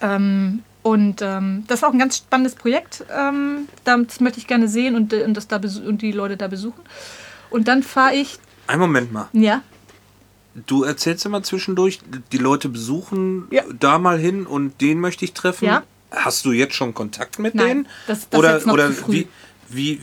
Ähm, 0.00 0.62
und 0.82 1.20
ähm, 1.22 1.64
das 1.66 1.80
ist 1.80 1.84
auch 1.84 1.92
ein 1.92 1.98
ganz 1.98 2.16
spannendes 2.18 2.54
Projekt. 2.54 3.04
Ähm, 3.14 3.68
das 3.84 4.20
möchte 4.20 4.38
ich 4.38 4.46
gerne 4.46 4.66
sehen 4.68 4.94
und, 4.96 5.12
äh, 5.12 5.24
und, 5.24 5.34
das 5.34 5.46
da 5.48 5.56
und 5.86 6.00
die 6.02 6.12
Leute 6.12 6.36
da 6.36 6.48
besuchen. 6.48 6.80
Und 7.50 7.68
dann 7.68 7.82
fahre 7.82 8.14
ich, 8.14 8.38
Einen 8.66 8.80
Moment 8.80 9.12
mal. 9.12 9.28
ja, 9.32 9.62
Du 10.66 10.82
erzählst 10.82 11.24
immer 11.26 11.44
zwischendurch, 11.44 12.00
die 12.32 12.38
Leute 12.38 12.68
besuchen 12.68 13.46
Ja. 13.52 13.62
da 13.78 13.98
mal 14.00 14.18
hin 14.18 14.46
und 14.46 14.80
den 14.80 14.98
möchte 14.98 15.24
ich 15.24 15.32
treffen. 15.32 15.66
Ja. 15.66 15.84
Hast 16.10 16.44
du 16.44 16.50
jetzt 16.50 16.74
schon 16.74 16.92
Kontakt 16.92 17.38
mit 17.38 17.54
Nein, 17.54 17.66
denen? 17.68 17.88
das- 18.08 18.28
das 18.28 18.38
oder 18.38 18.60
oder 18.72 18.90
wie, 19.06 19.28
wie, 19.68 20.00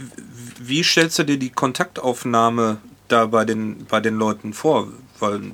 wie 0.59 0.83
stellst 0.85 1.19
du 1.19 1.23
dir 1.23 1.37
die 1.37 1.49
Kontaktaufnahme 1.49 2.77
da 3.09 3.25
bei 3.25 3.43
den, 3.43 3.85
bei 3.89 3.99
den 3.99 4.15
Leuten 4.17 4.53
vor? 4.53 4.87
Weil 5.19 5.51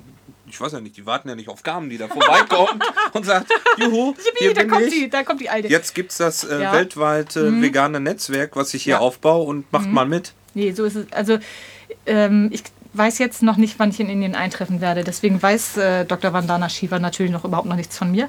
ich 0.54 0.60
weiß 0.60 0.72
ja 0.72 0.80
nicht, 0.80 0.96
die 0.96 1.04
warten 1.04 1.28
ja 1.28 1.34
nicht 1.34 1.48
auf 1.48 1.62
Carmen, 1.64 1.90
die 1.90 1.98
da 1.98 2.06
vorbeikommt 2.06 2.82
und 3.12 3.26
sagt, 3.26 3.50
juhu, 3.76 4.14
hier 4.38 4.54
da, 4.54 4.60
bin 4.62 4.70
kommt 4.70 4.82
ich. 4.86 4.90
die, 4.94 5.10
da 5.10 5.22
kommt 5.24 5.40
die 5.40 5.50
Alte. 5.50 5.66
Jetzt 5.68 5.94
gibt 5.94 6.12
es 6.12 6.18
das 6.18 6.44
äh, 6.44 6.62
Ja. 6.62 6.70
Mhm. 6.70 6.76
weltweite 6.76 7.60
vegane 7.60 7.98
Netzwerk, 8.00 8.54
was 8.56 8.72
ich 8.74 8.84
hier 8.84 8.92
Ja. 8.92 8.98
Mhm. 8.98 9.04
aufbaue 9.04 9.44
und 9.46 9.72
macht 9.72 9.88
mal 9.90 10.06
mit. 10.06 10.32
Nee, 10.54 10.70
so 10.72 10.84
ist 10.84 10.94
es. 10.94 11.12
Also 11.12 11.38
ähm, 12.06 12.50
ich 12.52 12.62
weiß 12.92 13.18
jetzt 13.18 13.42
noch 13.42 13.56
nicht, 13.56 13.78
wann 13.80 13.90
ich 13.90 13.98
in 13.98 14.08
Indien 14.08 14.36
eintreffen 14.36 14.80
werde. 14.80 15.02
Deswegen 15.02 15.42
weiß 15.42 15.76
äh, 15.78 16.04
Dr. 16.04 16.32
Vandana 16.32 16.68
Shiva 16.68 17.00
natürlich 17.00 17.32
noch 17.32 17.44
überhaupt 17.44 17.66
noch 17.66 17.74
nichts 17.76 17.98
von 17.98 18.12
mir. 18.12 18.28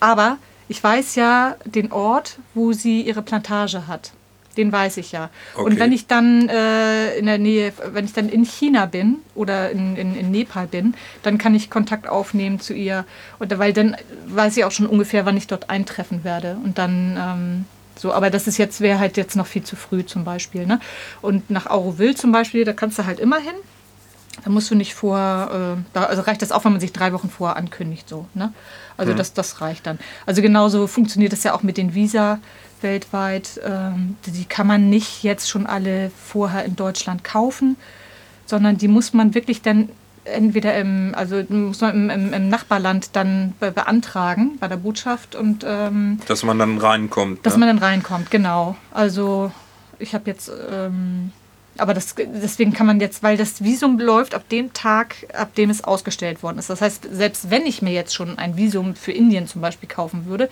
Aber 0.00 0.38
ich 0.68 0.82
weiß 0.82 1.14
ja 1.16 1.56
den 1.66 1.92
Ort, 1.92 2.38
wo 2.54 2.72
sie 2.72 3.02
ihre 3.02 3.20
Plantage 3.22 3.86
hat. 3.86 4.12
Den 4.56 4.72
weiß 4.72 4.96
ich 4.96 5.12
ja. 5.12 5.30
Okay. 5.54 5.64
Und 5.64 5.78
wenn 5.78 5.92
ich 5.92 6.06
dann 6.08 6.48
äh, 6.48 7.16
in 7.16 7.26
der 7.26 7.38
Nähe, 7.38 7.72
wenn 7.92 8.04
ich 8.04 8.12
dann 8.12 8.28
in 8.28 8.44
China 8.44 8.86
bin 8.86 9.18
oder 9.34 9.70
in, 9.70 9.96
in, 9.96 10.16
in 10.16 10.30
Nepal 10.30 10.66
bin, 10.66 10.94
dann 11.22 11.38
kann 11.38 11.54
ich 11.54 11.70
Kontakt 11.70 12.08
aufnehmen 12.08 12.58
zu 12.58 12.74
ihr. 12.74 13.04
Und 13.38 13.56
weil 13.58 13.72
dann 13.72 13.96
weiß 14.26 14.56
ich 14.56 14.64
auch 14.64 14.72
schon 14.72 14.86
ungefähr, 14.86 15.26
wann 15.26 15.36
ich 15.36 15.46
dort 15.46 15.70
eintreffen 15.70 16.24
werde. 16.24 16.56
Und 16.64 16.78
dann 16.78 17.16
ähm, 17.16 17.64
so, 17.98 18.12
aber 18.12 18.30
das 18.30 18.46
ist 18.46 18.58
jetzt, 18.58 18.80
wäre 18.80 18.98
halt 18.98 19.16
jetzt 19.16 19.36
noch 19.36 19.46
viel 19.46 19.64
zu 19.64 19.76
früh 19.76 20.04
zum 20.06 20.24
Beispiel. 20.24 20.66
Ne? 20.66 20.80
Und 21.20 21.50
nach 21.50 21.66
Auroville 21.66 22.14
zum 22.14 22.32
Beispiel, 22.32 22.64
da 22.64 22.72
kannst 22.72 22.98
du 22.98 23.04
halt 23.04 23.18
immer 23.20 23.38
hin. 23.38 23.54
Da 24.44 24.50
musst 24.50 24.70
du 24.70 24.76
nicht 24.76 24.94
vor, 24.94 25.76
äh, 25.78 25.82
da, 25.92 26.04
also 26.04 26.22
reicht 26.22 26.42
das 26.42 26.52
auch, 26.52 26.64
wenn 26.64 26.72
man 26.72 26.80
sich 26.80 26.92
drei 26.92 27.12
Wochen 27.12 27.28
vorher 27.28 27.56
ankündigt. 27.56 28.08
So, 28.08 28.26
ne? 28.34 28.52
Also 28.96 29.12
das, 29.14 29.32
das 29.32 29.60
reicht 29.60 29.86
dann. 29.86 29.98
Also 30.26 30.42
genauso 30.42 30.86
funktioniert 30.86 31.32
das 31.32 31.42
ja 31.42 31.54
auch 31.54 31.62
mit 31.62 31.76
den 31.76 31.94
Visa 31.94 32.38
weltweit. 32.82 33.60
Ähm, 33.64 34.16
die 34.26 34.44
kann 34.44 34.66
man 34.66 34.90
nicht 34.90 35.22
jetzt 35.22 35.48
schon 35.48 35.66
alle 35.66 36.10
vorher 36.10 36.64
in 36.64 36.76
Deutschland 36.76 37.24
kaufen, 37.24 37.76
sondern 38.46 38.78
die 38.78 38.88
muss 38.88 39.12
man 39.12 39.34
wirklich 39.34 39.62
dann 39.62 39.88
entweder 40.24 40.76
im, 40.76 41.14
also 41.16 41.42
muss 41.48 41.80
man 41.80 41.94
im, 41.94 42.10
im, 42.10 42.32
im 42.32 42.48
Nachbarland 42.48 43.10
dann 43.14 43.54
be 43.60 43.70
beantragen 43.70 44.58
bei 44.58 44.68
der 44.68 44.76
Botschaft 44.76 45.34
und 45.34 45.64
ähm, 45.66 46.20
Dass 46.26 46.42
man 46.42 46.58
dann 46.58 46.78
reinkommt. 46.78 47.44
dass 47.44 47.54
ne? 47.54 47.60
man 47.60 47.68
dann 47.68 47.78
reinkommt, 47.78 48.30
genau. 48.30 48.76
Also 48.92 49.52
ich 49.98 50.14
habe 50.14 50.30
jetzt, 50.30 50.50
ähm, 50.70 51.32
aber 51.76 51.94
das, 51.94 52.14
deswegen 52.16 52.72
kann 52.72 52.86
man 52.86 53.00
jetzt, 53.00 53.22
weil 53.22 53.36
das 53.36 53.62
Visum 53.62 53.98
läuft 53.98 54.34
ab 54.34 54.48
dem 54.48 54.72
Tag, 54.72 55.14
ab 55.32 55.54
dem 55.54 55.70
es 55.70 55.84
ausgestellt 55.84 56.42
worden 56.42 56.58
ist. 56.58 56.70
Das 56.70 56.80
heißt, 56.80 57.08
selbst 57.10 57.50
wenn 57.50 57.66
ich 57.66 57.82
mir 57.82 57.92
jetzt 57.92 58.14
schon 58.14 58.38
ein 58.38 58.56
Visum 58.56 58.94
für 58.94 59.12
Indien 59.12 59.46
zum 59.46 59.60
Beispiel 59.60 59.88
kaufen 59.88 60.26
würde, 60.26 60.48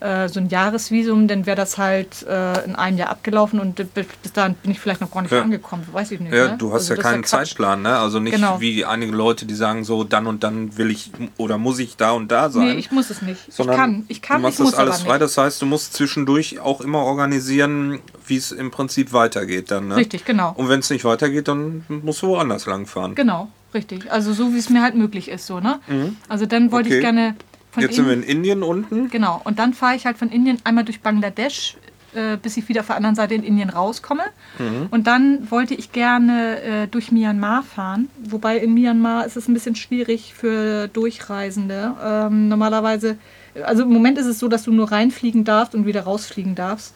äh, 0.00 0.28
so 0.28 0.40
ein 0.40 0.48
Jahresvisum, 0.48 1.26
dann 1.28 1.46
wäre 1.46 1.56
das 1.56 1.78
halt 1.78 2.22
äh, 2.28 2.64
in 2.64 2.76
einem 2.76 2.98
Jahr 2.98 3.10
abgelaufen 3.10 3.60
und 3.60 3.76
bis 3.94 4.32
dahin 4.32 4.54
bin 4.54 4.70
ich 4.72 4.80
vielleicht 4.80 5.00
noch 5.00 5.10
gar 5.10 5.22
nicht 5.22 5.32
Ja. 5.32 5.42
angekommen, 5.42 5.86
weiß 5.90 6.10
ich 6.12 6.20
nicht. 6.20 6.32
Ja, 6.34 6.48
ne? 6.52 6.56
du 6.58 6.68
hast 6.72 6.82
Also 6.90 6.94
ja 6.94 7.02
keinen 7.02 7.22
Quatsch. 7.22 7.30
Zeitplan, 7.50 7.82
ne? 7.82 7.96
Also 7.96 8.20
nicht 8.20 8.34
Genau. 8.34 8.60
wie 8.60 8.84
einige 8.84 9.12
Leute, 9.12 9.46
die 9.46 9.54
sagen 9.54 9.84
so, 9.84 10.04
dann 10.04 10.26
und 10.26 10.42
dann 10.44 10.76
will 10.76 10.90
ich 10.90 11.10
oder 11.38 11.58
muss 11.58 11.78
ich 11.78 11.96
da 11.96 12.12
und 12.12 12.30
da 12.30 12.50
sein. 12.50 12.64
Nee, 12.68 12.74
ich 12.74 12.90
muss 12.92 13.10
es 13.10 13.22
nicht. 13.22 13.52
sondern 13.52 13.74
ich 13.74 13.80
kann, 13.80 14.04
ich 14.08 14.22
kann, 14.22 14.36
du 14.42 14.48
machst 14.48 14.60
das 14.60 14.74
alles 14.74 15.00
frei. 15.02 15.18
Das 15.18 15.38
heißt, 15.38 15.62
du 15.62 15.66
musst 15.66 15.94
zwischendurch 15.94 16.60
auch 16.60 16.80
immer 16.80 16.98
organisieren, 17.00 18.00
wie 18.26 18.36
es 18.36 18.52
im 18.52 18.70
Prinzip 18.70 19.12
weitergeht 19.12 19.70
dann. 19.70 19.88
Ne? 19.88 19.96
Richtig, 19.96 20.24
genau. 20.24 20.52
Und 20.56 20.68
wenn 20.68 20.80
es 20.80 20.90
nicht 20.90 21.04
weitergeht, 21.04 21.48
dann 21.48 21.84
musst 21.88 22.22
du 22.22 22.28
woanders 22.28 22.66
langfahren. 22.66 23.14
Genau, 23.14 23.48
richtig. 23.74 24.10
Also 24.10 24.32
so, 24.32 24.52
wie 24.54 24.58
es 24.58 24.68
mir 24.70 24.82
halt 24.82 24.94
möglich 24.94 25.28
ist, 25.28 25.46
so, 25.46 25.60
ne? 25.60 25.80
Also 26.28 26.46
dann 26.46 26.72
wollte 26.72 26.88
Mhm. 26.88 26.92
Okay. 26.94 26.98
ich 26.98 27.04
gerne 27.04 27.34
von 27.76 27.82
Jetzt 27.82 27.96
sind 27.96 28.06
wir 28.06 28.14
in 28.14 28.22
Indien 28.22 28.62
unten. 28.62 29.10
Genau, 29.10 29.38
und 29.44 29.58
dann 29.58 29.74
fahre 29.74 29.96
ich 29.96 30.06
halt 30.06 30.16
von 30.16 30.30
Indien 30.30 30.56
einmal 30.64 30.84
durch 30.84 31.02
Bangladesch, 31.02 31.76
äh, 32.14 32.38
bis 32.38 32.56
ich 32.56 32.66
wieder 32.70 32.80
auf 32.80 32.86
der 32.86 32.96
anderen 32.96 33.14
Seite 33.14 33.34
in 33.34 33.42
Indien 33.42 33.68
rauskomme. 33.68 34.22
Mhm. 34.58 34.86
Und 34.90 35.06
dann 35.06 35.50
wollte 35.50 35.74
ich 35.74 35.92
gerne 35.92 36.62
äh, 36.62 36.86
durch 36.86 37.12
Myanmar 37.12 37.62
fahren. 37.62 38.08
Wobei 38.18 38.56
in 38.56 38.72
Myanmar 38.72 39.26
ist 39.26 39.36
es 39.36 39.46
ein 39.46 39.52
bisschen 39.52 39.76
schwierig 39.76 40.32
für 40.32 40.88
Durchreisende. 40.88 41.94
Ähm, 42.02 42.48
normalerweise, 42.48 43.18
also 43.62 43.82
im 43.82 43.90
Moment 43.90 44.16
ist 44.16 44.26
es 44.26 44.38
so, 44.38 44.48
dass 44.48 44.62
du 44.62 44.72
nur 44.72 44.90
reinfliegen 44.90 45.44
darfst 45.44 45.74
und 45.74 45.84
wieder 45.84 46.04
rausfliegen 46.04 46.54
darfst. 46.54 46.94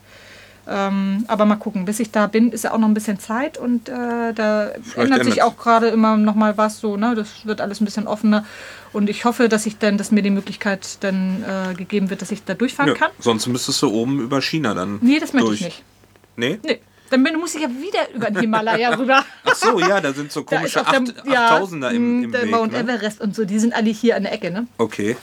Ähm, 0.69 1.25
aber 1.27 1.47
mal 1.47 1.57
gucken, 1.57 1.85
bis 1.85 1.99
ich 2.01 2.11
da 2.11 2.27
bin, 2.27 2.53
ist 2.53 2.65
ja 2.65 2.73
auch 2.73 2.79
noch 2.79 2.87
ein 2.87 2.95
bisschen 2.95 3.19
Zeit 3.19 3.59
und 3.59 3.89
äh, 3.89 4.33
da 4.35 4.71
Vielleicht 4.83 4.97
ändert 4.99 5.25
sich 5.25 5.39
ändert- 5.39 5.43
auch 5.47 5.57
gerade 5.57 5.89
immer 5.89 6.17
noch 6.17 6.35
mal 6.35 6.57
was 6.59 6.79
so, 6.81 6.97
ne? 6.97 7.15
Das 7.15 7.45
wird 7.47 7.61
alles 7.61 7.81
ein 7.81 7.85
bisschen 7.87 8.07
offener 8.07 8.45
und 8.93 9.09
ich 9.11 9.25
hoffe, 9.25 9.49
dass 9.49 9.67
ich 9.67 9.79
dann, 9.79 9.99
dass 9.99 10.11
mir 10.13 10.23
die 10.23 10.31
Möglichkeit 10.31 10.99
dann 11.01 11.43
äh, 11.45 11.75
gegeben 11.75 12.11
wird, 12.11 12.23
dass 12.23 12.31
ich 12.31 12.45
da 12.45 12.55
durchfahren 12.55 12.93
Ja, 12.93 12.99
kann. 12.99 13.11
sonst 13.19 13.47
müsstest 13.49 13.83
du 13.83 13.91
oben 13.91 14.21
über 14.21 14.41
China 14.43 14.75
dann. 14.75 14.99
Nee, 15.03 15.19
das 15.19 15.33
möchte 15.33 15.49
durch. 15.49 15.61
ich 15.61 15.67
nicht. 15.67 15.83
Nee? 16.37 16.59
Nee. 16.65 16.81
Dann 17.11 17.23
muss 17.39 17.55
ich 17.55 17.63
ja 17.63 17.69
wieder 17.69 18.15
über 18.15 18.31
den 18.31 18.41
Himalaya 18.41 18.95
rüber. 18.99 19.25
Ach 19.45 19.55
so, 19.55 19.79
ja, 19.81 20.01
da 20.01 20.13
sind 20.13 20.31
so 20.33 20.41
Da 20.43 20.57
komische 20.57 20.79
der- 20.79 20.89
Acht- 20.89 21.27
ja, 21.27 21.45
Achttausender 21.47 21.91
im, 21.91 22.19
mh, 22.21 22.25
im 22.25 22.33
der 22.33 22.43
Weg. 22.43 22.51
Mount 22.51 22.73
Ne? 22.73 22.79
Everest 22.79 23.21
und 23.21 23.35
so, 23.35 23.45
die 23.45 23.59
sind 23.59 23.75
alle 23.75 23.91
hier 23.91 24.17
an 24.17 24.23
der 24.23 24.33
Ecke, 24.33 24.51
ne? 24.51 24.67
Okay. 24.79 25.17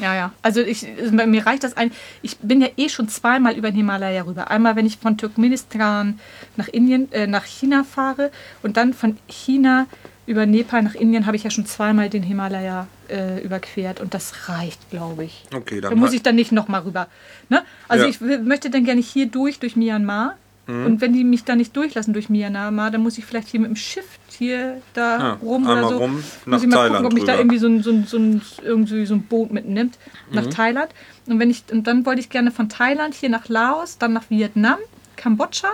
Ja, 0.00 0.14
ja. 0.14 0.32
Also 0.42 0.60
ich, 0.60 0.86
bei 1.12 1.26
mir 1.26 1.46
reicht 1.46 1.62
das 1.64 1.76
ein. 1.76 1.92
Ich 2.22 2.36
bin 2.38 2.60
ja 2.60 2.68
eh 2.76 2.88
schon 2.88 3.08
zweimal 3.08 3.56
über 3.56 3.70
den 3.70 3.76
Himalaya 3.76 4.22
rüber. 4.22 4.50
Einmal, 4.50 4.76
wenn 4.76 4.86
ich 4.86 4.98
von 4.98 5.16
Turkmenistan 5.16 6.18
nach 6.56 6.68
Indien, 6.68 7.10
äh, 7.12 7.26
nach 7.26 7.44
China 7.44 7.84
fahre 7.84 8.30
und 8.62 8.76
dann 8.76 8.92
von 8.92 9.16
China 9.28 9.86
über 10.26 10.46
Nepal 10.46 10.82
nach 10.82 10.94
Indien 10.94 11.26
habe 11.26 11.36
ich 11.36 11.42
ja 11.44 11.50
schon 11.50 11.66
zweimal 11.66 12.08
den 12.08 12.22
Himalaya 12.22 12.86
äh, 13.08 13.40
überquert 13.42 14.00
und 14.00 14.14
das 14.14 14.48
reicht, 14.48 14.90
glaube 14.90 15.24
ich. 15.24 15.44
Okay, 15.54 15.80
Da 15.80 15.88
dann 15.90 15.98
muss 15.98 16.10
mal- 16.10 16.14
ich 16.16 16.22
dann 16.22 16.36
nicht 16.36 16.52
nochmal 16.52 16.82
rüber. 16.82 17.08
Ne? 17.48 17.62
Also 17.88 18.04
Ja. 18.04 18.10
ich 18.10 18.20
möchte 18.20 18.70
dann 18.70 18.84
gerne 18.84 19.00
hier 19.00 19.26
durch, 19.26 19.58
durch 19.58 19.74
Myanmar. 19.76 20.36
Mhm. 20.70 20.86
Und 20.86 21.00
wenn 21.00 21.12
die 21.12 21.24
mich 21.24 21.44
da 21.44 21.56
nicht 21.56 21.74
durchlassen 21.76 22.12
durch 22.12 22.28
Myanmar, 22.28 22.90
dann 22.90 23.02
muss 23.02 23.18
ich 23.18 23.24
vielleicht 23.24 23.48
hier 23.48 23.60
mit 23.60 23.68
dem 23.70 23.76
Schiff 23.76 24.06
hier 24.38 24.80
da 24.94 25.18
Ja, 25.18 25.32
rum 25.42 25.64
oder 25.64 25.74
einmal 25.76 25.90
so. 25.90 25.96
rum 25.98 26.14
muss 26.16 26.24
nach 26.46 26.62
ich 26.62 26.66
mal 26.68 26.76
Thailand 26.76 26.92
gucken, 26.96 27.06
ob 27.06 27.12
mich 27.14 27.24
da 27.24 27.32
rüber. 27.32 27.40
irgendwie 27.42 27.58
so 27.58 27.66
ein, 27.66 27.82
so 27.82 27.90
ein, 27.90 28.06
so 28.06 28.16
ein, 28.18 28.42
irgendwie 28.62 29.06
so 29.06 29.14
ein 29.14 29.22
Boot 29.22 29.52
mitnimmt 29.52 29.98
nach 30.30 30.44
Mhm. 30.46 30.50
Thailand. 30.50 30.90
Und, 31.26 31.38
wenn 31.38 31.50
ich, 31.50 31.64
und 31.70 31.86
dann 31.86 32.06
wollte 32.06 32.20
ich 32.20 32.30
gerne 32.30 32.50
von 32.50 32.68
Thailand 32.68 33.14
hier 33.14 33.28
nach 33.28 33.48
Laos, 33.48 33.98
dann 33.98 34.12
nach 34.12 34.28
Vietnam, 34.30 34.78
Kambodscha. 35.16 35.68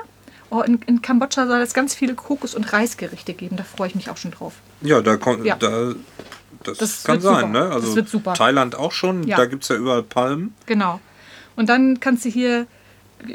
Oh, 0.50 0.60
in, 0.62 0.80
in 0.86 1.02
Kambodscha 1.02 1.46
soll 1.46 1.60
es 1.60 1.74
ganz 1.74 1.94
viele 1.94 2.14
Kokos- 2.14 2.54
und 2.54 2.72
Reisgerichte 2.72 3.34
geben. 3.34 3.56
Da 3.56 3.64
freue 3.64 3.88
ich 3.88 3.94
mich 3.94 4.10
auch 4.10 4.16
schon 4.16 4.30
drauf. 4.30 4.54
Ja, 4.80 5.00
da 5.00 5.16
kommt. 5.16 5.44
Ja. 5.44 5.56
Da, 5.56 5.92
das, 6.62 6.78
Das 6.78 7.04
kann 7.04 7.20
sein, 7.20 7.34
super. 7.34 7.46
ne? 7.48 7.60
Also 7.72 7.86
Das 7.88 7.96
wird 7.96 8.08
super. 8.08 8.34
Thailand 8.34 8.74
auch 8.76 8.92
schon, 8.92 9.24
Ja. 9.26 9.36
da 9.36 9.46
gibt 9.46 9.62
es 9.64 9.68
ja 9.68 9.76
überall 9.76 10.02
Palmen. 10.02 10.54
Genau. 10.66 11.00
Und 11.56 11.68
dann 11.68 12.00
kannst 12.00 12.24
du 12.24 12.28
hier, 12.28 12.66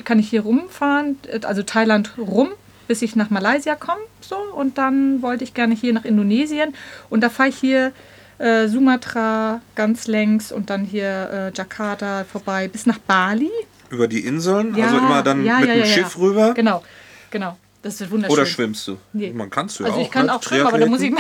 kann 0.04 0.20
ich 0.20 0.30
hier 0.30 0.42
rumfahren, 0.42 1.18
also 1.44 1.64
Thailand 1.64 2.12
rum, 2.18 2.50
bis 2.88 3.02
ich 3.02 3.16
nach 3.16 3.30
Malaysia 3.30 3.76
komme. 3.76 4.02
So, 4.22 4.36
und 4.38 4.78
dann 4.78 5.22
wollte 5.22 5.44
ich 5.44 5.54
gerne 5.54 5.76
hier 5.76 5.94
nach 5.94 6.06
Indonesien. 6.06 6.74
Und 7.10 7.22
da 7.22 7.30
fahre 7.30 7.50
ich 7.50 7.58
hier 7.58 7.92
äh, 8.38 8.68
Sumatra 8.68 9.62
ganz 9.76 10.08
längs 10.08 10.52
und 10.52 10.70
dann 10.70 10.84
hier 10.84 11.52
äh, 11.54 11.58
Jakarta 11.58 12.24
vorbei 12.24 12.68
bis 12.68 12.86
nach 12.86 12.98
Bali. 12.98 13.52
Über 13.90 14.08
die 14.08 14.26
Inseln, 14.26 14.76
Ja, 14.76 14.86
also 14.86 14.98
immer 14.98 15.22
dann 15.22 15.44
ja, 15.44 15.60
mit 15.60 15.70
ja, 15.70 15.76
dem. 15.76 15.86
Schiff 15.86 16.18
rüber. 16.18 16.54
Genau, 16.54 16.84
genau. 17.30 17.58
Das 17.82 18.00
wird 18.00 18.12
wunderschön. 18.12 18.34
Oder 18.34 18.46
schwimmst 18.46 18.88
du? 18.88 18.98
Nee. 19.12 19.32
Man 19.32 19.50
kannst 19.50 19.80
du 19.80 19.84
ja 19.84 19.90
Also 19.90 20.02
auch. 20.02 20.06
ich 20.06 20.12
kann 20.12 20.28
ne? 20.28 20.36
auch 20.36 20.44
schwimmen, 20.44 20.68
aber 20.68 20.78
dann 20.78 20.90
muss 20.90 21.02
ich, 21.02 21.14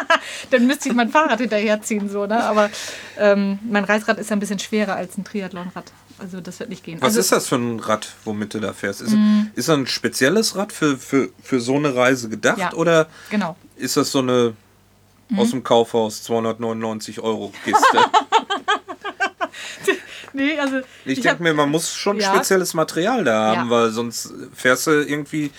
dann 0.50 0.66
müsste 0.66 0.88
ich 0.88 0.94
mein 0.94 1.10
Fahrrad 1.10 1.38
hinterherziehen 1.40 2.08
so, 2.08 2.26
ne? 2.26 2.42
Aber 2.42 2.70
ähm, 3.18 3.58
mein 3.68 3.84
Reißrad 3.84 4.18
ist 4.18 4.32
ein 4.32 4.40
bisschen 4.40 4.58
schwerer 4.58 4.96
als 4.96 5.16
ein 5.16 5.24
Triathlonrad. 5.24 5.92
Also 6.18 6.40
das 6.40 6.58
wird 6.60 6.68
nicht 6.70 6.82
gehen. 6.84 6.98
Was 7.00 7.08
also, 7.08 7.20
ist 7.20 7.32
das 7.32 7.48
für 7.48 7.56
ein 7.56 7.78
Rad, 7.80 8.08
womit 8.24 8.54
du 8.54 8.60
da 8.60 8.72
fährst? 8.72 9.00
Ist, 9.02 9.12
Mhm. 9.12 9.50
ist 9.54 9.68
das 9.68 9.76
ein 9.76 9.86
spezielles 9.86 10.56
Rad 10.56 10.72
für, 10.72 10.96
für, 10.98 11.28
für 11.42 11.60
so 11.60 11.76
eine 11.76 11.94
Reise 11.94 12.28
gedacht? 12.28 12.58
Ja. 12.58 12.72
Oder 12.74 13.06
Genau. 13.30 13.56
ist 13.76 13.96
das 13.96 14.10
so 14.10 14.18
eine 14.18 14.54
Mhm. 15.30 15.38
aus 15.38 15.50
dem 15.50 15.62
Kaufhaus 15.62 16.22
299 16.24 17.20
Euro 17.20 17.52
Kiste? 17.64 17.80
Nee, 20.34 20.58
also 20.58 20.80
Ich, 21.04 21.18
hab- 21.18 21.24
denke 21.24 21.42
mir, 21.42 21.54
man 21.54 21.70
muss 21.70 21.92
schon 21.94 22.18
Ja. 22.20 22.32
spezielles 22.34 22.74
Material 22.74 23.24
da 23.24 23.56
haben, 23.56 23.68
Ja. 23.68 23.70
weil 23.70 23.90
sonst 23.90 24.32
fährst 24.54 24.86
du 24.86 24.90
irgendwie 25.02 25.50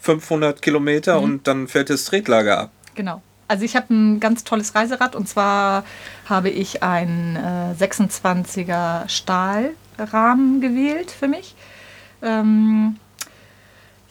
500 0.00 0.60
Kilometer 0.62 1.18
Mhm. 1.18 1.24
und 1.24 1.46
dann 1.48 1.66
fährt 1.66 1.90
das 1.90 2.04
Tretlager 2.04 2.58
ab. 2.60 2.70
Genau. 2.94 3.22
Also 3.48 3.64
ich 3.64 3.74
habe 3.74 3.92
ein 3.92 4.20
ganz 4.20 4.44
tolles 4.44 4.74
Reiserad 4.74 5.16
und 5.16 5.28
zwar 5.28 5.84
habe 6.26 6.50
ich 6.50 6.82
einen 6.82 7.36
äh, 7.36 7.74
26er 7.82 9.08
Stahlrahmen 9.94 10.60
gewählt 10.60 11.10
für 11.10 11.28
mich. 11.28 11.54
Ähm, 12.22 12.96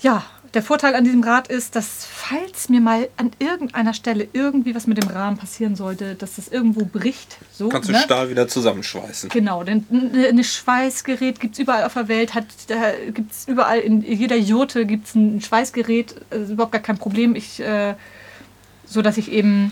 ja, 0.01 0.23
der 0.53 0.63
Vorteil 0.63 0.95
an 0.95 1.05
diesem 1.05 1.23
Rad 1.23 1.47
ist, 1.47 1.75
dass 1.75 2.05
falls 2.05 2.67
mir 2.67 2.81
mal 2.81 3.07
an 3.15 3.31
irgendeiner 3.39 3.93
Stelle 3.93 4.27
irgendwie 4.33 4.75
was 4.75 4.85
mit 4.85 5.01
dem 5.01 5.09
Rahmen 5.09 5.37
passieren 5.37 5.75
sollte, 5.75 6.15
dass 6.15 6.35
das 6.35 6.49
irgendwo 6.49 6.83
bricht, 6.83 7.37
so, 7.51 7.69
Kannst 7.69 7.87
du 7.87 7.93
ne? 7.93 7.99
Stahl 7.99 8.29
wieder 8.29 8.47
zusammenschweißen. 8.47 9.29
Genau, 9.29 9.63
denn 9.63 9.85
ein 10.13 10.43
Schweißgerät 10.43 11.39
gibt 11.39 11.53
es 11.53 11.59
überall 11.59 11.85
auf 11.85 11.93
der 11.93 12.07
Welt, 12.09 12.33
hat, 12.33 12.47
gibt 13.13 13.31
es 13.31 13.47
überall, 13.47 13.79
in 13.79 14.01
jeder 14.01 14.35
Jurte 14.35 14.85
gibt 14.85 15.07
es 15.07 15.15
ein 15.15 15.39
Schweißgerät, 15.39 16.15
ist 16.31 16.49
überhaupt 16.49 16.73
gar 16.73 16.81
kein 16.81 16.97
Problem. 16.97 17.35
Ich, 17.35 17.61
äh, 17.61 17.93
so 18.85 19.01
dass 19.01 19.17
ich 19.17 19.31
eben 19.31 19.71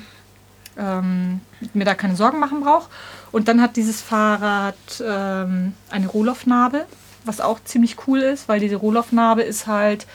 ähm, 0.78 1.42
mir 1.74 1.86
da 1.86 1.96
keine 1.96 2.16
Sorgen 2.16 2.40
machen 2.40 2.62
brauche. 2.62 2.90
Und 3.32 3.48
dann 3.48 3.62
hat 3.62 3.76
dieses 3.76 4.02
Fahrrad 4.02 4.76
ähm, 5.06 5.74
eine 5.90 6.08
Rohloffnarbe, 6.08 6.86
was 7.26 7.42
auch 7.42 7.64
ziemlich 7.64 8.08
cool 8.08 8.20
ist, 8.20 8.48
weil 8.48 8.60
diese 8.60 8.78
Rohloffnarbe 8.78 9.42
ist 9.42 9.68
halt 9.68 10.08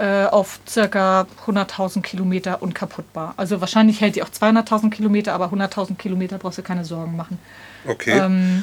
äh, 0.00 0.24
auf 0.24 0.60
circa 0.66 1.26
100.000 1.46 2.00
Kilometer 2.00 2.62
unkaputtbar. 2.62 3.34
Also 3.36 3.60
wahrscheinlich 3.60 4.00
hält 4.00 4.16
die 4.16 4.22
auch 4.22 4.30
200.000 4.30 4.88
Kilometer, 4.90 5.34
aber 5.34 5.46
100.000 5.52 5.96
Kilometer 5.96 6.38
brauchst 6.38 6.56
du 6.58 6.62
keine 6.62 6.86
Sorgen 6.86 7.16
machen. 7.16 7.38
Okay. 7.86 8.18
Ähm, 8.18 8.62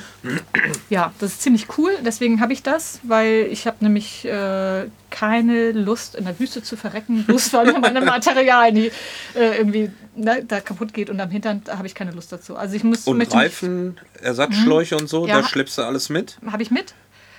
ja, 0.90 1.12
das 1.20 1.34
ist 1.34 1.42
ziemlich 1.42 1.68
cool. 1.78 1.92
Deswegen 2.06 2.40
habe 2.42 2.54
ich 2.54 2.64
das, 2.64 3.00
weil 3.04 3.48
ich 3.52 3.68
habe 3.68 3.78
nämlich 3.82 4.26
äh, 4.26 4.86
keine 5.10 5.72
Lust, 5.72 6.16
in 6.16 6.26
der 6.26 6.40
Wüste 6.40 6.64
zu 6.64 6.76
verrecken, 6.76 7.24
bloß 7.26 7.54
weil 7.54 7.72
mir 7.72 7.80
meine 7.80 8.02
Materialien 8.16 8.76
die, 8.76 8.92
äh, 9.40 9.58
irgendwie 9.58 9.92
ne, 10.16 10.44
da 10.48 10.60
kaputt 10.60 10.94
geht 10.94 11.10
und 11.10 11.20
am 11.20 11.30
Hintern 11.30 11.62
habe 11.70 11.88
ich 11.88 11.96
keine 11.96 12.12
Lust 12.12 12.32
dazu. 12.32 12.56
Also 12.58 12.76
ich 12.76 12.84
muss 12.84 13.08
und 13.08 13.22
Reifen, 13.34 14.00
Ersatzschläuche 14.22 14.96
und 14.98 15.08
so, 15.08 15.24
Mhm. 15.24 15.28
Ja. 15.30 15.42
da 15.42 15.48
schleppst 15.48 15.78
du 15.78 15.84
alles 15.84 16.10
mit? 16.10 16.38
habe 16.52 16.64
ich 16.64 16.72
mit. 16.72 16.94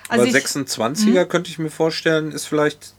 Also 0.09 0.23
Also 0.23 0.37
Aber 0.37 0.37
ich, 0.37 0.45
26er 0.45 1.25
könnte 1.25 1.49
ich 1.49 1.59
mir 1.59 1.69
vorstellen, 1.69 2.31
ist 2.31 2.45
vielleicht 2.45 2.93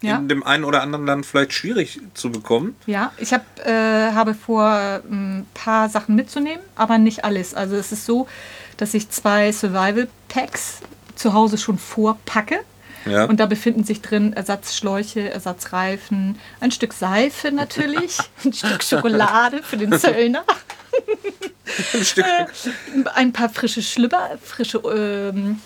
ja, 0.00 0.16
in 0.16 0.28
dem 0.28 0.42
einen 0.42 0.64
oder 0.64 0.82
anderen 0.82 1.06
Land 1.06 1.26
vielleicht 1.26 1.52
schwierig 1.52 2.00
zu 2.14 2.30
bekommen. 2.30 2.76
ja, 2.86 3.12
ich 3.18 3.32
hab, 3.32 3.44
äh, 3.66 4.12
habe 4.12 4.34
vor, 4.34 5.00
ein 5.10 5.46
paar 5.54 5.88
Sachen 5.88 6.14
mitzunehmen, 6.14 6.62
aber 6.76 6.98
nicht 6.98 7.24
alles. 7.24 7.54
Also 7.54 7.76
es 7.76 7.92
ist 7.92 8.06
so, 8.06 8.28
dass 8.76 8.94
ich 8.94 9.10
zwei 9.10 9.52
Survival 9.52 10.08
Packs 10.28 10.80
zu 11.14 11.32
Hause 11.32 11.58
schon 11.58 11.78
vorpacke. 11.78 12.60
Ja. 13.04 13.24
Und 13.24 13.40
da 13.40 13.46
befinden 13.46 13.84
sich 13.84 14.02
drin 14.02 14.32
Ersatzschläuche, 14.32 15.30
Ersatzreifen, 15.30 16.38
ein 16.60 16.70
Stück 16.70 16.92
Seife 16.92 17.52
natürlich, 17.52 18.18
ein 18.44 18.52
Stück 18.52 18.82
Schokolade 18.82 19.62
für 19.62 19.76
den 19.76 19.98
Zöllner, 19.98 20.44
ein 21.94 22.04
Stück. 22.04 22.26
ein 23.14 23.32
paar 23.32 23.48
frische 23.48 23.82
Schlüpper, 23.82 24.38
frische, 24.42 24.78
ähm, 24.78 25.60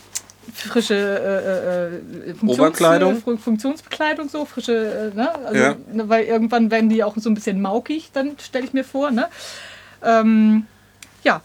frische 0.55 0.94
äh, 0.94 2.31
äh, 2.31 2.35
Funktions- 2.35 2.59
Oberkleidung? 2.59 3.20
Fun- 3.22 3.38
Funktionsbekleidung, 3.38 4.28
so 4.28 4.44
frische, 4.44 5.12
äh, 5.12 5.16
ne? 5.16 5.35
Also, 5.46 5.61
Ja. 5.61 5.76
ne, 5.92 6.09
weil 6.09 6.24
irgendwann 6.24 6.70
werden 6.70 6.88
die 6.88 7.05
auch 7.05 7.14
so 7.16 7.31
ein 7.31 7.35
bisschen 7.35 7.61
maukig, 7.61 8.11
dann 8.12 8.37
stelle 8.42 8.64
ich 8.64 8.72
mir 8.72 8.85
vor. 8.85 9.11
Ne? 9.11 9.28
Ähm, 10.02 10.66
ja, 11.22 11.40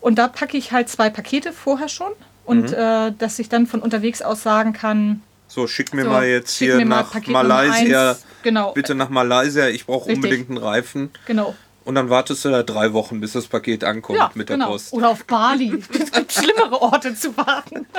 und 0.00 0.18
da 0.18 0.28
packe 0.28 0.56
ich 0.56 0.72
halt 0.72 0.88
zwei 0.88 1.10
Pakete 1.10 1.52
vorher 1.52 1.88
schon. 1.88 2.12
Und 2.44 2.70
Mhm. 2.70 2.74
äh, 2.76 3.12
dass 3.18 3.38
ich 3.38 3.48
dann 3.48 3.66
von 3.68 3.80
unterwegs 3.80 4.20
aus 4.22 4.42
sagen 4.42 4.72
kann, 4.72 5.22
So, 5.46 5.66
schick 5.68 5.92
mir 5.94 6.04
So, 6.04 6.08
mal 6.10 6.26
jetzt 6.26 6.56
hier 6.58 6.76
mal 6.76 6.84
nach 6.86 7.12
Paket 7.12 7.28
Malaysia. 7.28 8.16
Genau. 8.42 8.72
Bitte 8.72 8.94
nach 8.94 9.10
Malaysia, 9.10 9.68
ich 9.68 9.84
brauche 9.86 10.10
unbedingt 10.10 10.48
einen 10.48 10.58
Reifen. 10.58 11.10
Genau. 11.26 11.54
Und 11.84 11.94
dann 11.96 12.10
wartest 12.10 12.44
du 12.44 12.50
da 12.50 12.62
drei 12.62 12.92
Wochen, 12.92 13.20
bis 13.20 13.32
das 13.32 13.46
Paket 13.46 13.82
ankommt 13.84 14.18
Ja, 14.18 14.30
mit 14.34 14.48
der 14.48 14.56
genau. 14.56 14.70
Post. 14.70 14.92
Oder 14.92 15.08
auf 15.10 15.24
Bali. 15.24 15.82
Es 15.92 16.12
gibt 16.12 16.32
schlimmere 16.32 16.80
Orte 16.80 17.14
zu 17.14 17.36
warten. 17.36 17.86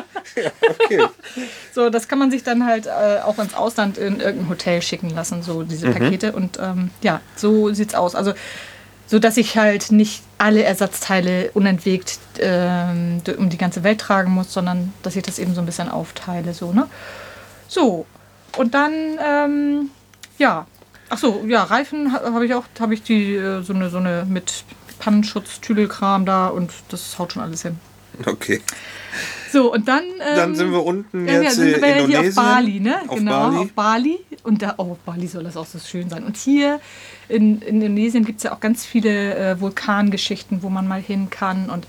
Okay. 0.80 1.06
So, 1.74 1.90
das 1.90 2.08
kann 2.08 2.18
man 2.18 2.32
sich 2.32 2.44
dann 2.44 2.66
halt 2.66 2.88
äh, 2.88 3.20
auch 3.24 3.38
ins 3.40 3.54
Ausland 3.54 3.98
in 3.98 4.20
irgendein 4.20 4.50
Hotel 4.50 4.82
schicken 4.82 5.10
lassen, 5.10 5.44
so 5.44 5.64
diese 5.64 5.88
Mhm. 5.90 5.94
Pakete. 5.94 6.32
Und 6.32 6.58
ähm, 6.62 6.90
ja, 7.02 7.20
so 7.36 7.72
sieht's 7.74 7.94
aus. 7.94 8.16
Also, 8.16 8.34
so 9.06 9.20
dass 9.20 9.36
ich 9.38 9.58
halt 9.58 9.92
nicht 9.92 10.24
alle 10.38 10.64
Ersatzteile 10.64 11.52
unentwegt 11.54 12.20
ähm, 12.40 13.22
um 13.38 13.50
die 13.50 13.58
ganze 13.58 13.84
Welt 13.84 14.00
tragen 14.00 14.32
muss, 14.32 14.52
sondern 14.54 14.94
dass 15.04 15.16
ich 15.18 15.24
das 15.24 15.40
eben 15.40 15.54
so 15.54 15.62
ein 15.62 15.66
bisschen 15.68 15.90
aufteile. 15.90 16.54
So, 16.54 16.72
ne? 16.72 16.88
So, 17.68 18.06
und 18.58 18.74
dann, 18.74 18.94
ähm, 19.24 19.90
ja. 20.38 20.66
Ach 21.14 21.18
so, 21.20 21.44
ja, 21.48 21.62
Reifen 21.64 22.12
ha- 22.12 22.24
habe 22.34 22.44
ich 22.46 22.54
auch, 22.56 22.64
habe 22.80 22.96
ich 22.96 23.04
die 23.04 23.36
äh, 23.36 23.62
so 23.62 23.72
eine, 23.74 23.92
so 23.92 23.98
eine 24.00 24.26
mit 24.28 24.64
Pannenschutz, 24.98 25.62
Tüdelkram 25.62 26.26
da 26.26 26.48
und 26.48 26.72
das 26.90 27.20
haut 27.20 27.34
schon 27.34 27.44
alles 27.44 27.62
hin. 27.62 27.78
Okay. 28.26 28.62
So, 29.52 29.72
und 29.72 29.88
dann. 29.88 30.04
Ähm, 30.04 30.36
Dann 30.36 30.56
sind 30.56 30.72
wir 30.72 30.84
unten 30.84 31.28
ja, 31.28 31.34
ja, 31.36 31.42
jetzt 31.44 31.56
sind 31.58 31.68
in 31.74 31.82
wir 31.82 31.88
ja 31.88 31.96
hier 31.96 32.04
Indonesien. 32.06 32.30
auf 32.30 32.36
Bali, 32.54 32.80
ne? 32.80 32.96
Auf 33.08 33.18
genau, 33.18 33.32
Bali. 33.32 33.58
auf 33.58 33.72
Bali. 33.74 34.20
Und 34.42 34.62
da, 34.64 34.74
oh, 34.78 34.92
auf 34.94 34.98
Bali 35.06 35.28
soll 35.28 35.44
das 35.44 35.56
auch 35.56 35.68
so 35.68 35.78
schön 35.78 36.10
sein. 36.10 36.24
Und 36.24 36.36
hier 36.38 36.80
in, 37.30 37.62
in 37.62 37.82
Indonesien 37.82 38.26
gibt 38.26 38.38
es 38.38 38.44
ja 38.44 38.54
auch 38.54 38.60
ganz 38.60 38.84
viele 38.86 39.36
äh, 39.36 39.62
Vulkangeschichten, 39.62 40.64
wo 40.64 40.70
man 40.70 40.88
mal 40.88 41.02
hin 41.02 41.30
kann. 41.30 41.70
Und 41.70 41.86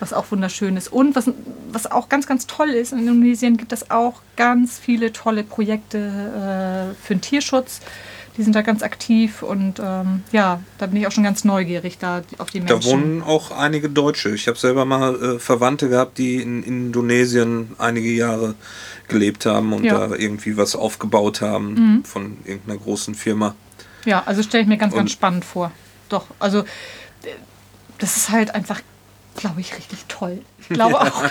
was 0.00 0.12
auch 0.12 0.26
wunderschön 0.32 0.76
ist. 0.76 0.92
Und 0.92 1.14
was, 1.14 1.30
was 1.70 1.90
auch 1.90 2.08
ganz, 2.08 2.26
ganz 2.26 2.48
toll 2.48 2.70
ist, 2.70 2.92
in 2.92 2.98
Indonesien 2.98 3.56
gibt 3.56 3.72
es 3.72 3.90
auch 3.92 4.20
ganz 4.36 4.78
viele 4.80 5.12
tolle 5.12 5.44
Projekte 5.44 5.98
äh, 5.98 7.04
für 7.06 7.14
den 7.14 7.20
Tierschutz. 7.20 7.80
Die 8.36 8.42
sind 8.42 8.56
da 8.56 8.62
ganz 8.62 8.82
aktiv 8.82 9.42
und 9.42 9.80
ähm, 9.80 10.24
ja, 10.32 10.60
da 10.78 10.86
bin 10.86 10.96
ich 10.96 11.06
auch 11.06 11.12
schon 11.12 11.22
ganz 11.22 11.44
neugierig 11.44 11.98
da 11.98 12.22
auf 12.38 12.50
die 12.50 12.60
Menschen. 12.60 12.80
Da 12.80 12.84
wohnen 12.84 13.22
auch 13.22 13.52
einige 13.52 13.88
Deutsche. 13.88 14.30
Ich 14.30 14.48
habe 14.48 14.58
selber 14.58 14.84
mal 14.84 15.14
äh, 15.36 15.38
Verwandte 15.38 15.88
gehabt, 15.88 16.18
die 16.18 16.36
in 16.42 16.64
Indonesien 16.64 17.76
einige 17.78 18.10
Jahre 18.10 18.54
gelebt 19.06 19.46
haben 19.46 19.72
und 19.72 19.84
Ja. 19.84 20.08
da 20.08 20.16
irgendwie 20.16 20.56
was 20.56 20.74
aufgebaut 20.74 21.42
haben 21.42 22.02
von 22.04 22.38
irgendeiner 22.44 22.78
großen 22.80 23.14
Firma. 23.14 23.54
Ja, 24.04 24.22
also 24.26 24.42
stelle 24.42 24.62
ich 24.64 24.68
mir 24.68 24.78
ganz, 24.78 24.92
Und- 24.94 24.98
ganz 24.98 25.12
spannend 25.12 25.44
vor. 25.44 25.70
Doch, 26.08 26.26
also 26.40 26.60
äh, 26.60 26.64
das 27.98 28.16
ist 28.16 28.30
halt 28.30 28.54
einfach, 28.54 28.80
glaube 29.36 29.60
ich, 29.60 29.76
richtig 29.76 30.06
toll. 30.08 30.40
Ich 30.68 30.74
glaube 30.74 31.00
auch, 31.00 31.22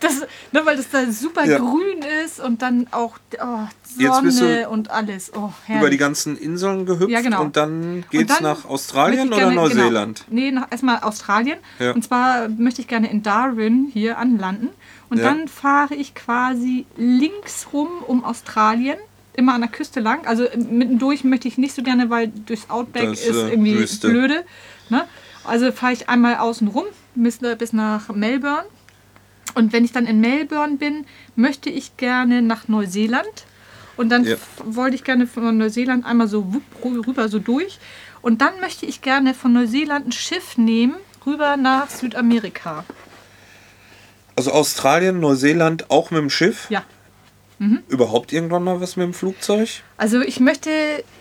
dass, 0.00 0.20
ne, 0.52 0.60
weil 0.64 0.76
das 0.76 0.90
da 0.90 1.10
super 1.10 1.44
Ja. 1.44 1.58
grün 1.58 2.02
ist 2.24 2.40
und 2.40 2.62
dann 2.62 2.86
auch 2.90 3.16
oh, 3.40 3.58
Sonne 3.98 4.68
und 4.68 4.90
alles. 4.90 5.32
Oh. 5.34 5.50
Über 5.68 5.90
die 5.90 5.96
ganzen 5.98 6.36
Inseln 6.36 6.86
gehüpft 6.86 7.10
Ja, 7.10 7.20
genau. 7.20 7.42
und 7.42 7.56
dann 7.56 7.96
Und 7.96 8.10
geht's 8.10 8.34
dann 8.34 8.42
nach 8.44 8.64
Australien 8.64 9.28
oder 9.28 9.36
gerne- 9.38 9.54
Neuseeland? 9.54 10.24
Genau. 10.28 10.40
Nee, 10.42 10.50
nach, 10.50 10.66
erstmal 10.70 11.00
Australien. 11.00 11.58
Ja. 11.78 11.92
Und 11.92 12.02
zwar 12.04 12.48
möchte 12.48 12.80
ich 12.80 12.88
gerne 12.88 13.10
in 13.10 13.22
Darwin 13.22 13.90
hier 13.92 14.18
anlanden. 14.18 14.68
Und 15.10 15.18
Ja. 15.18 15.24
dann 15.24 15.48
fahre 15.48 15.94
ich 15.94 16.14
quasi 16.14 16.86
links 16.96 17.68
rum 17.72 17.88
um 18.06 18.24
Australien. 18.24 18.96
Immer 19.34 19.54
an 19.54 19.60
der 19.62 19.70
Küste 19.70 20.00
lang. 20.00 20.26
Also 20.26 20.44
äh, 20.44 20.56
mittendurch 20.58 21.24
möchte 21.24 21.48
ich 21.48 21.56
nicht 21.58 21.74
so 21.74 21.82
gerne, 21.82 22.10
weil 22.10 22.28
durchs 22.28 22.68
Outback 22.70 23.10
Das, 23.10 23.20
ist 23.20 23.36
äh, 23.36 23.50
irgendwie 23.50 23.78
Wüste. 23.78 24.08
blöde. 24.08 24.44
Ne? 24.88 25.04
Also 25.44 25.72
fahre 25.72 25.92
ich 25.92 26.08
einmal 26.08 26.36
außen 26.36 26.68
rum 26.68 26.84
bis, 27.14 27.38
bis 27.58 27.72
nach 27.72 28.08
Melbourne. 28.08 28.64
Und 29.54 29.72
wenn 29.72 29.84
ich 29.84 29.92
dann 29.92 30.06
in 30.06 30.20
Melbourne 30.20 30.76
bin, 30.76 31.06
möchte 31.36 31.68
ich 31.70 31.96
gerne 31.96 32.42
nach 32.42 32.68
Neuseeland. 32.68 33.26
Und 33.96 34.08
dann 34.08 34.24
Ja. 34.24 34.36
wollte 34.64 34.94
ich 34.96 35.04
gerne 35.04 35.26
von 35.26 35.56
Neuseeland 35.58 36.06
einmal 36.06 36.26
so 36.28 36.54
wupp, 36.54 36.62
rüber 37.06 37.28
so 37.28 37.38
durch. 37.38 37.78
Und 38.22 38.40
dann 38.40 38.60
möchte 38.60 38.86
ich 38.86 39.02
gerne 39.02 39.34
von 39.34 39.52
Neuseeland 39.52 40.06
ein 40.08 40.12
Schiff 40.12 40.56
nehmen, 40.56 40.94
rüber 41.26 41.56
nach 41.56 41.90
Südamerika. 41.90 42.84
Also 44.36 44.52
Australien, 44.52 45.20
Neuseeland 45.20 45.90
auch 45.90 46.10
mit 46.10 46.20
dem 46.20 46.30
Schiff? 46.30 46.70
Ja. 46.70 46.84
Überhaupt 47.88 48.32
irgendwann 48.32 48.64
mal 48.64 48.80
was 48.80 48.96
mit 48.96 49.04
dem 49.04 49.14
Flugzeug? 49.14 49.68
Also 49.96 50.20
ich 50.20 50.40
möchte 50.40 50.70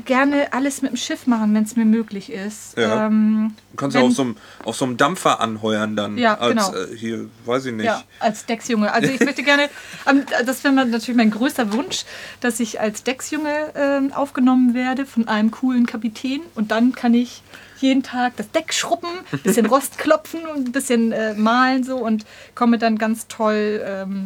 gerne 0.06 0.54
alles 0.54 0.82
mit 0.82 0.91
dem 0.91 0.97
Schiff 0.97 1.27
machen, 1.27 1.54
wenn 1.54 1.63
es 1.63 1.75
mir 1.75 1.86
möglich 1.86 2.32
ist. 2.32 2.77
Ja. 2.77 3.08
Ähm, 3.08 3.54
Du 3.71 3.77
kannst 3.77 3.95
ja 3.95 4.01
auf 4.01 4.12
so, 4.12 4.23
einem, 4.23 4.36
auf 4.65 4.75
so 4.75 4.86
einem 4.86 4.97
Dampfer 4.97 5.39
anheuern 5.39 5.95
dann. 5.95 6.17
Ja, 6.17 6.38
als, 6.38 6.49
genau. 6.49 6.75
Äh, 6.75 6.97
hier, 6.97 7.30
weiß 7.45 7.67
ich 7.67 7.73
nicht. 7.73 7.86
Ja, 7.86 8.04
als 8.19 8.45
Decksjunge. 8.45 8.91
Also 8.91 9.10
ich 9.10 9.19
möchte 9.21 9.43
gerne, 9.43 9.69
ähm, 10.10 10.25
das 10.45 10.63
wäre 10.63 10.73
natürlich 10.73 11.15
mein 11.15 11.32
größter 11.32 11.71
Wunsch, 11.73 12.04
dass 12.41 12.60
ich 12.60 12.82
als 12.82 13.04
Decksjunge 13.04 13.71
ähm, 13.75 14.12
aufgenommen 14.13 14.73
werde 14.73 15.06
von 15.06 15.27
einem 15.27 15.51
coolen 15.51 15.86
Kapitän 15.86 16.41
und 16.56 16.71
dann 16.71 16.93
kann 16.93 17.13
ich 17.13 17.43
jeden 17.80 18.04
Tag 18.04 18.36
das 18.38 18.51
Deck 18.51 18.73
schrubben, 18.73 19.10
ein 19.32 19.39
bisschen 19.39 19.65
Rost 19.67 19.97
klopfen 19.97 20.41
und 20.45 20.67
ein 20.67 20.71
bisschen 20.71 21.12
äh, 21.12 21.34
malen 21.34 21.84
so 21.84 21.97
und 21.97 22.25
komme 22.56 22.77
dann 22.77 22.97
ganz 22.97 23.27
toll 23.27 23.82
ähm, 23.86 24.25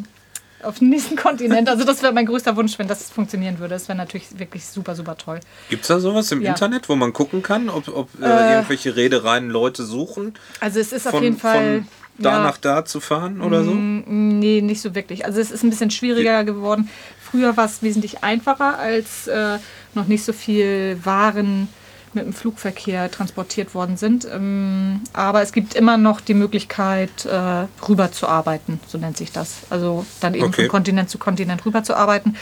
auf 0.65 0.79
den 0.79 0.89
nächsten 0.89 1.15
Kontinent. 1.15 1.69
Also 1.69 1.83
das 1.83 2.01
wäre 2.03 2.13
mein 2.13 2.25
größter 2.25 2.55
Wunsch, 2.55 2.77
wenn 2.79 2.87
das 2.87 3.09
funktionieren 3.09 3.59
würde. 3.59 3.75
Das 3.75 3.87
wäre 3.87 3.97
natürlich 3.97 4.37
wirklich 4.39 4.65
super, 4.65 4.95
super 4.95 5.17
toll. 5.17 5.39
Gibt 5.69 5.83
es 5.83 5.87
da 5.87 5.99
sowas 5.99 6.31
im 6.31 6.41
Ja. 6.41 6.49
Internet, 6.51 6.89
wo 6.89 6.95
man 6.95 7.13
gucken 7.13 7.41
kann, 7.43 7.69
ob, 7.69 7.87
ob 7.87 8.09
äh, 8.21 8.25
Äh, 8.25 8.53
irgendwelche 8.55 8.95
Reedereien 8.95 9.49
Leute 9.49 9.83
suchen, 9.85 10.33
Also 10.59 10.79
es 10.79 10.91
ist 10.93 11.05
auf 11.07 11.11
von, 11.13 11.23
jeden 11.23 11.37
Fall... 11.37 11.83
da 12.17 12.31
ja, 12.37 12.43
nach 12.43 12.57
da 12.57 12.85
zu 12.85 12.99
fahren 13.01 13.41
oder 13.41 13.63
so? 13.63 13.71
Mm, 13.71 14.39
Nee, 14.39 14.61
nicht 14.61 14.81
so 14.81 14.95
wirklich. 14.95 15.25
Also 15.25 15.39
es 15.39 15.51
ist 15.51 15.63
ein 15.63 15.69
bisschen 15.69 15.91
schwieriger 15.91 16.43
geworden. 16.43 16.89
Früher 17.21 17.57
war 17.57 17.65
es 17.65 17.81
wesentlich 17.83 18.23
einfacher, 18.23 18.77
als 18.79 19.27
äh, 19.27 19.57
noch 19.93 20.07
nicht 20.07 20.23
so 20.23 20.31
viel 20.33 20.97
Waren 21.03 21.67
mit 22.15 22.25
dem 22.25 22.33
Flugverkehr 22.33 23.11
transportiert 23.11 23.75
worden 23.75 23.97
sind. 23.97 24.25
Ähm, 24.31 25.01
aber 25.13 25.41
es 25.41 25.51
gibt 25.51 25.75
immer 25.75 25.97
noch 25.97 26.21
die 26.21 26.33
Möglichkeit, 26.33 27.25
äh, 27.25 27.65
rüber 27.87 28.11
zu 28.11 28.27
arbeiten, 28.27 28.79
so 28.87 28.97
nennt 28.97 29.17
sich 29.17 29.31
das. 29.31 29.63
Also 29.69 30.05
dann 30.21 30.33
eben 30.33 30.45
Okay. 30.45 30.63
von 30.63 30.69
Kontinent 30.69 31.09
zu 31.09 31.17
Kontinent 31.17 31.65
rüber 31.65 31.83
zu 31.83 31.95
arbeiten. 31.95 32.35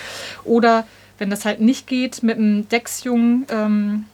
Oder 0.43 0.85
wenn 1.17 1.29
das 1.29 1.45
halt 1.45 1.61
nicht 1.61 1.87
geht 1.87 2.23
mit 2.23 2.37
dem 2.37 2.69
Decksjungen, 2.69 3.45
ähm, 3.49 4.05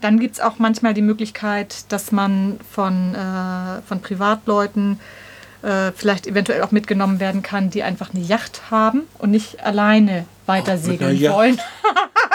dann 0.00 0.18
gibt 0.18 0.34
es 0.36 0.40
auch 0.40 0.58
manchmal 0.58 0.94
die 0.94 1.02
Möglichkeit, 1.02 1.84
dass 1.90 2.10
man 2.12 2.58
von, 2.70 3.14
äh, 3.14 3.82
von 3.86 4.00
Privatleuten 4.00 4.98
äh, 5.62 5.92
vielleicht 5.94 6.26
eventuell 6.26 6.62
auch 6.62 6.70
mitgenommen 6.70 7.20
werden 7.20 7.42
kann, 7.42 7.68
die 7.68 7.82
einfach 7.82 8.14
eine 8.14 8.24
Yacht 8.24 8.70
haben 8.70 9.02
und 9.18 9.30
nicht 9.30 9.62
alleine 9.62 10.24
weiter 10.46 10.78
segeln 10.78 11.20
wollen. 11.20 11.60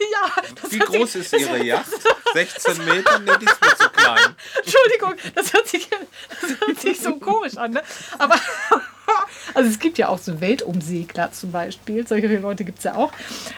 ja, 0.00 0.42
das 0.60 0.72
Wie 0.72 0.78
hört 0.80 0.90
sich- 0.90 1.00
groß 1.00 1.14
ist 1.16 1.32
Ihre 1.32 1.62
Yacht? 1.64 1.86
16 2.32 2.84
Meter? 2.84 3.18
Nee, 3.18 3.32
die 3.40 3.46
ist 3.46 3.60
mir 3.60 3.76
zu 3.76 3.90
klein. 3.90 4.36
Entschuldigung, 4.64 5.14
das 5.34 5.52
hört 5.52 5.68
sich, 5.68 5.88
das 6.40 6.50
hört 6.60 6.80
sich 6.80 7.00
so 7.00 7.16
komisch 7.16 7.56
an. 7.56 7.72
Ne? 7.72 7.82
Aber 8.18 8.36
also 9.54 9.68
es 9.70 9.78
gibt 9.78 9.98
ja 9.98 10.08
auch 10.08 10.18
so 10.18 10.40
Weltumsegler 10.40 11.32
zum 11.32 11.52
Beispiel, 11.52 12.06
solche 12.06 12.26
Leute 12.38 12.64
gibt 12.64 12.78
es 12.78 12.84
ja 12.84 12.94
auch, 12.94 13.12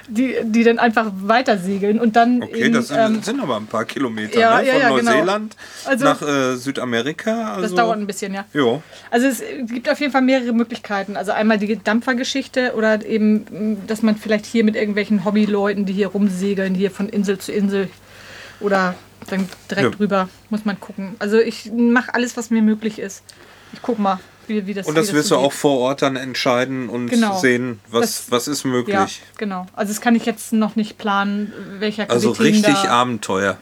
die, 0.09 0.37
die 0.45 0.65
dann 0.65 0.79
einfach 0.79 1.11
weiter 1.15 1.59
segeln 1.59 1.99
und 2.01 2.17
dann 2.17 2.43
Okay, 2.43 2.63
in, 2.67 2.73
das 2.73 2.89
sind, 2.89 2.99
ähm, 2.99 3.23
sind 3.23 3.41
aber 3.41 3.57
ein 3.57 3.67
paar 3.67 3.85
Kilometer, 3.85 4.39
ja, 4.39 4.61
ne? 4.61 4.67
ja, 4.67 4.73
Von 4.75 4.81
ja, 4.83 4.89
genau. 4.97 5.11
Neuseeland 5.11 5.57
Also- 5.85 6.05
nach 6.05 6.23
äh, 6.23 6.57
Südamerika. 6.57 7.51
Also, 7.55 7.63
das 7.63 7.75
dauert 7.75 7.99
ein 7.99 8.07
bisschen, 8.07 8.35
ja. 8.35 8.45
Jo. 8.53 8.83
Also 9.11 9.27
es 9.27 9.43
gibt 9.67 9.89
auf 9.89 10.01
jeden 10.01 10.13
Fall 10.13 10.23
mehrere 10.23 10.53
Möglichkeiten. 10.53 11.17
Also 11.17 11.33
einmal 11.33 11.59
die 11.59 11.77
Dampfergeschichte 11.83 12.75
oder 12.77 13.05
eben, 13.05 13.87
dass 13.87 14.03
man 14.03 14.17
vielleicht 14.17 14.47
hier 14.47 14.65
mit 14.65 14.77
irgendwelchen 14.77 15.25
Hobbyleuten, 15.25 15.85
die 15.87 15.93
hier 15.93 16.09
rumsegeln, 16.09 16.75
hier 16.75 16.91
von 16.91 17.09
Insel 17.09 17.39
zu 17.39 17.53
Insel 17.53 17.89
oder 18.61 18.95
dann 19.31 19.49
direkt 19.71 19.93
Ja. 19.95 19.99
rüber, 20.01 20.29
muss 20.51 20.65
man 20.65 20.79
gucken. 20.81 21.17
Also 21.19 21.39
ich 21.39 21.71
mache 21.73 22.15
alles, 22.15 22.37
was 22.37 22.51
mir 22.51 22.63
möglich 22.63 22.99
ist. 22.99 23.23
Ich 23.73 23.81
guck 23.83 23.99
mal, 23.99 24.21
wie, 24.49 24.67
wie 24.67 24.75
das 24.75 24.87
Und 24.87 24.97
das 24.97 25.09
wie 25.11 25.17
wirst 25.17 25.29
so 25.29 25.37
du 25.37 25.41
auch 25.43 25.53
vor 25.53 25.79
Ort 25.81 26.03
dann 26.03 26.17
entscheiden 26.17 26.89
und 26.89 27.09
Genau. 27.09 27.39
sehen, 27.39 27.81
was, 27.89 28.01
Das- 28.01 28.31
was 28.31 28.49
ist 28.49 28.65
möglich. 28.65 28.95
Ja, 28.95 29.07
genau. 29.39 29.67
Also 29.75 29.93
das 29.93 30.01
kann 30.01 30.15
ich 30.15 30.25
jetzt 30.27 30.53
noch 30.53 30.77
nicht 30.77 30.99
planen, 30.99 31.53
welcher 31.79 32.11
Also 32.11 32.31
richtig 32.33 32.75
Abenteuer. 32.77 33.59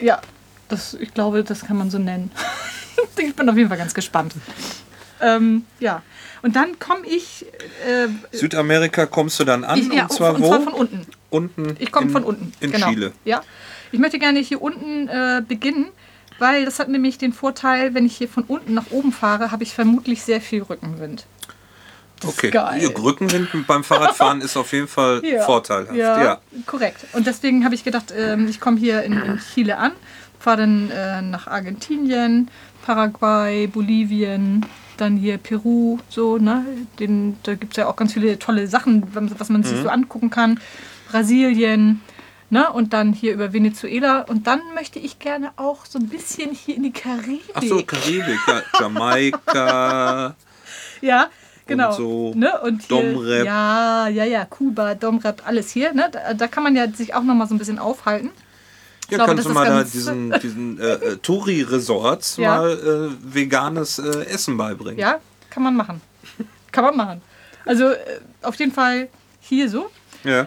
Ja, 0.00 0.20
das, 0.68 0.94
ich 0.94 1.12
glaube, 1.14 1.44
das 1.44 1.64
kann 1.66 1.76
man 1.76 1.90
so 1.90 1.98
nennen. 1.98 2.30
ich 3.18 3.34
bin 3.34 3.48
auf 3.48 3.56
jeden 3.56 3.68
Fall 3.68 3.78
ganz 3.78 3.94
gespannt. 3.94 4.34
Ähm, 5.20 5.64
ja, 5.80 6.02
und 6.42 6.56
dann 6.56 6.78
komme 6.78 7.06
ich, 7.06 7.44
äh, 7.86 8.08
Südamerika 8.34 9.04
kommst 9.06 9.38
du 9.40 9.44
dann 9.44 9.64
an 9.64 9.78
ich 9.78 9.92
ja, 9.92 10.04
und 10.04 10.12
zwar 10.12 10.34
und 10.34 10.42
wo? 10.42 10.48
zwar 10.48 10.62
von 10.62 10.72
unten. 10.72 11.06
unten. 11.28 11.76
Ich 11.78 11.92
komme 11.92 12.08
von 12.10 12.24
unten. 12.24 12.52
In 12.60 12.72
genau. 12.72 12.88
Chile. 12.88 13.12
Ja. 13.24 13.42
Ich 13.92 13.98
möchte 13.98 14.18
gerne 14.18 14.38
hier 14.40 14.62
unten 14.62 15.08
äh, 15.08 15.42
beginnen, 15.46 15.88
weil 16.40 16.64
das 16.64 16.78
hat 16.78 16.88
nämlich 16.88 17.18
den 17.18 17.32
Vorteil, 17.32 17.94
wenn 17.94 18.04
ich 18.06 18.16
hier 18.16 18.28
von 18.28 18.42
unten 18.44 18.74
nach 18.74 18.90
oben 18.90 19.12
fahre, 19.12 19.50
habe 19.52 19.62
ich 19.62 19.74
vermutlich 19.74 20.22
sehr 20.22 20.40
viel 20.40 20.62
Rückenwind. 20.62 21.26
Das 22.20 22.30
Okay. 22.30 22.50
Rückenwind 22.98 23.66
beim 23.66 23.84
Fahrradfahren 23.84 24.40
ist 24.40 24.56
auf 24.56 24.72
jeden 24.72 24.88
Fall 24.88 25.22
vorteilhaft. 25.46 25.96
Ja, 25.96 26.22
Ja. 26.22 26.40
korrekt. 26.66 27.06
Und 27.12 27.26
deswegen 27.26 27.64
habe 27.64 27.74
ich 27.74 27.84
gedacht, 27.84 28.12
ähm, 28.16 28.46
ich 28.48 28.60
komme 28.60 28.78
hier 28.78 29.02
in, 29.04 29.12
in 29.22 29.38
Chile 29.38 29.78
an, 29.78 29.92
fahre 30.38 30.58
dann 30.58 30.90
äh, 30.90 31.22
nach 31.22 31.46
Argentinien, 31.46 32.50
Paraguay, 32.84 33.66
Bolivien, 33.66 34.66
dann 34.98 35.16
hier 35.16 35.38
Peru, 35.38 35.98
so, 36.10 36.36
ne? 36.36 36.64
Den, 36.98 37.36
da 37.42 37.54
gibt 37.54 37.72
es 37.72 37.76
ja 37.78 37.86
auch 37.86 37.96
ganz 37.96 38.12
viele 38.12 38.38
tolle 38.38 38.66
Sachen, 38.66 39.02
was 39.38 39.48
man 39.48 39.62
Mhm. 39.62 39.64
sich 39.66 39.80
so 39.80 39.88
angucken 39.88 40.28
kann. 40.30 40.60
Brasilien, 41.10 42.00
ne? 42.50 42.70
Und 42.72 42.92
dann 42.92 43.12
hier 43.12 43.32
über 43.32 43.52
Venezuela. 43.52 44.22
Und 44.22 44.46
dann 44.46 44.60
möchte 44.74 44.98
ich 44.98 45.18
gerne 45.18 45.52
auch 45.56 45.86
so 45.86 45.98
ein 45.98 46.08
bisschen 46.08 46.52
hier 46.52 46.76
in 46.76 46.82
die 46.82 46.92
Karibik. 46.92 47.42
Ach 47.54 47.62
so, 47.62 47.82
Karibik, 47.82 48.38
ja. 48.46 48.62
Jamaika. 48.80 50.34
Ja, 51.02 51.30
genau. 51.66 51.92
so 51.92 52.34
ne? 52.34 52.60
und 52.60 52.82
hier, 52.82 52.88
Domrep. 52.88 53.46
Ja, 53.46 54.06
ja, 54.08 54.24
ja, 54.24 54.44
Kuba, 54.44 54.94
Domrep, 54.94 55.42
alles 55.46 55.70
hier. 55.70 55.94
Ne? 55.94 56.10
Da, 56.12 56.34
da 56.34 56.46
kann 56.46 56.62
man 56.62 56.76
ja 56.76 56.90
sich 56.90 57.14
auch 57.14 57.22
noch 57.22 57.34
mal 57.34 57.48
so 57.48 57.54
ein 57.54 57.58
bisschen 57.58 57.78
aufhalten. 57.78 58.30
Ja, 59.08 59.16
glaube, 59.16 59.34
kannst 59.34 59.48
du 59.48 59.52
mal 59.52 59.66
da 59.66 59.82
diesen, 59.82 60.30
diesen 60.42 60.78
äh, 60.78 60.92
äh, 60.92 61.16
Touri-Resorts 61.16 62.36
Ja. 62.36 62.58
mal 62.58 62.70
äh, 62.70 63.34
veganes 63.34 63.98
äh, 63.98 64.24
Essen 64.26 64.56
beibringen. 64.56 64.98
Ja, 64.98 65.20
kann 65.48 65.62
man 65.62 65.74
machen. 65.74 66.00
Kann 66.70 66.84
man 66.84 66.96
machen. 66.96 67.22
Also 67.64 67.88
äh, 67.88 67.96
auf 68.42 68.54
jeden 68.56 68.72
Fall 68.72 69.08
hier 69.40 69.68
so. 69.68 69.90
Ja, 70.22 70.46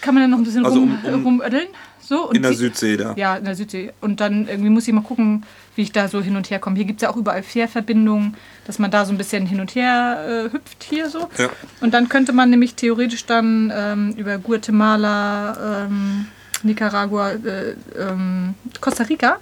Kann 0.00 0.14
man 0.14 0.22
dann 0.24 0.30
noch 0.30 0.38
ein 0.38 0.44
bisschen 0.44 0.64
Also 0.64 0.80
rum, 0.80 0.98
um- 1.04 1.14
um- 1.14 1.22
rumödeln. 1.24 1.68
So, 2.00 2.28
und 2.28 2.34
in 2.36 2.42
der 2.42 2.54
Südsee 2.54 2.96
da. 2.96 3.14
Ja, 3.16 3.36
in 3.36 3.44
der 3.44 3.54
Südsee. 3.54 3.92
Und 4.00 4.20
dann 4.20 4.48
irgendwie 4.48 4.70
muss 4.70 4.88
ich 4.88 4.92
mal 4.94 5.02
gucken, 5.02 5.44
wie 5.76 5.82
ich 5.82 5.92
da 5.92 6.08
so 6.08 6.20
hin 6.20 6.34
und 6.34 6.50
her 6.50 6.58
komme. 6.58 6.74
Hier 6.76 6.84
gibt 6.84 7.00
es 7.00 7.02
ja 7.02 7.10
auch 7.10 7.16
überall 7.16 7.42
Fährverbindungen, 7.44 8.36
dass 8.66 8.80
man 8.80 8.90
da 8.90 9.04
so 9.04 9.12
ein 9.12 9.18
bisschen 9.18 9.46
hin 9.46 9.60
und 9.60 9.74
her 9.76 10.48
äh, 10.50 10.52
hüpft 10.52 10.82
hier 10.82 11.08
so. 11.08 11.28
Ja. 11.38 11.50
Und 11.80 11.94
dann 11.94 12.08
könnte 12.08 12.32
man 12.32 12.50
nämlich 12.50 12.74
theoretisch 12.74 13.26
dann 13.26 13.72
ähm, 13.74 14.14
über 14.16 14.38
Guatemala, 14.38 15.84
ähm, 15.86 16.26
Nicaragua, 16.64 17.30
äh, 17.32 17.74
ähm, 17.96 18.54
Costa 18.80 19.04
Rica 19.04 19.36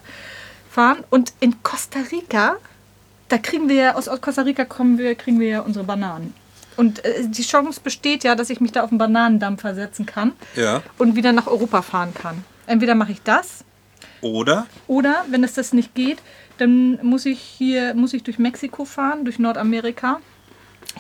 fahren. 0.71 0.99
Und 1.09 1.33
in 1.41 1.63
Costa 1.63 2.01
Rica 2.13 2.57
da 3.29 3.37
kriegen 3.39 3.69
wir 3.69 3.77
ja, 3.77 3.95
aus 3.95 4.09
Costa 4.21 4.43
Rica 4.43 4.65
kommen 4.65 4.97
wir, 4.99 5.15
kriegen 5.15 5.39
wir 5.39 5.49
ja 5.49 5.61
unsere 5.61 5.85
Bananen. 5.85 6.33
Und 6.79 7.05
äh, 7.05 7.25
die 7.27 7.43
Chance 7.43 7.81
besteht 7.85 8.25
ja, 8.25 8.35
dass 8.35 8.49
ich 8.51 8.61
mich 8.61 8.73
da 8.73 8.83
auf 8.85 8.91
einen 8.91 8.99
Bananendampfer 8.99 9.75
setzen 9.75 10.07
kann 10.07 10.33
Ja. 10.57 10.83
und 10.97 11.15
wieder 11.17 11.33
nach 11.33 11.47
Europa 11.47 11.83
fahren 11.83 12.15
kann. 12.15 12.45
Entweder 12.67 12.95
mache 12.95 13.13
ich 13.13 13.21
das 13.23 13.65
Oder? 14.23 14.67
oder 14.87 15.25
wenn 15.29 15.43
es 15.45 15.55
das 15.55 15.73
nicht 15.73 15.95
geht, 15.95 16.19
dann 16.59 16.99
muss 17.03 17.27
ich 17.27 17.41
hier 17.41 17.95
muss 17.95 18.15
ich 18.15 18.23
durch 18.23 18.39
Mexiko 18.39 18.85
fahren, 18.85 19.25
durch 19.25 19.39
Nordamerika, 19.39 20.21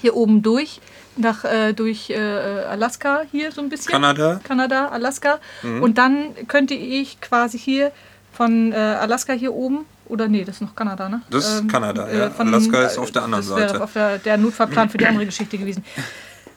hier 0.01 0.14
oben 0.16 0.43
durch, 0.43 0.81
nach 1.16 1.45
äh, 1.45 1.72
durch 1.72 2.11
äh, 2.11 2.16
Alaska 2.18 3.22
hier 3.33 3.51
so 3.53 3.61
ein 3.61 3.68
bisschen. 3.68 3.91
Kanada? 3.93 4.41
Kanada, 4.45 4.89
Alaska. 4.89 5.39
Und 5.62 5.99
dann 5.99 6.35
könnte 6.47 6.74
ich 6.74 7.20
quasi 7.20 7.59
hier 7.59 7.91
von 8.33 8.72
äh, 8.72 8.76
Alaska 8.76 9.33
hier 9.33 9.53
oben 9.53 9.85
oder 10.07 10.29
nee, 10.29 10.45
das 10.45 10.57
ist 10.57 10.61
noch 10.62 10.74
Kanada, 10.74 11.09
ne? 11.09 11.22
Das 11.31 11.55
ist 11.55 11.68
Kanada, 11.68 12.11
ja. 12.11 12.31
Alaska 12.39 12.83
ist 12.83 12.99
auf 12.99 13.11
der 13.11 13.24
anderen 13.24 13.45
das 13.47 13.49
Seite. 13.49 13.83
auf 13.83 13.93
der, 13.93 14.18
der 14.18 14.39
Notfallplan 14.39 14.89
für 14.89 14.99
die 14.99 15.07
andere 15.07 15.26
Geschichte 15.26 15.59
gewesen. 15.59 15.85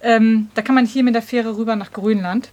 Ähm, 0.02 0.50
da 0.56 0.62
kann 0.62 0.76
man 0.76 0.86
hier 0.86 1.04
mit 1.04 1.16
der 1.16 1.22
Fähre 1.22 1.58
rüber 1.58 1.76
nach 1.76 1.92
Grönland. 1.92 2.50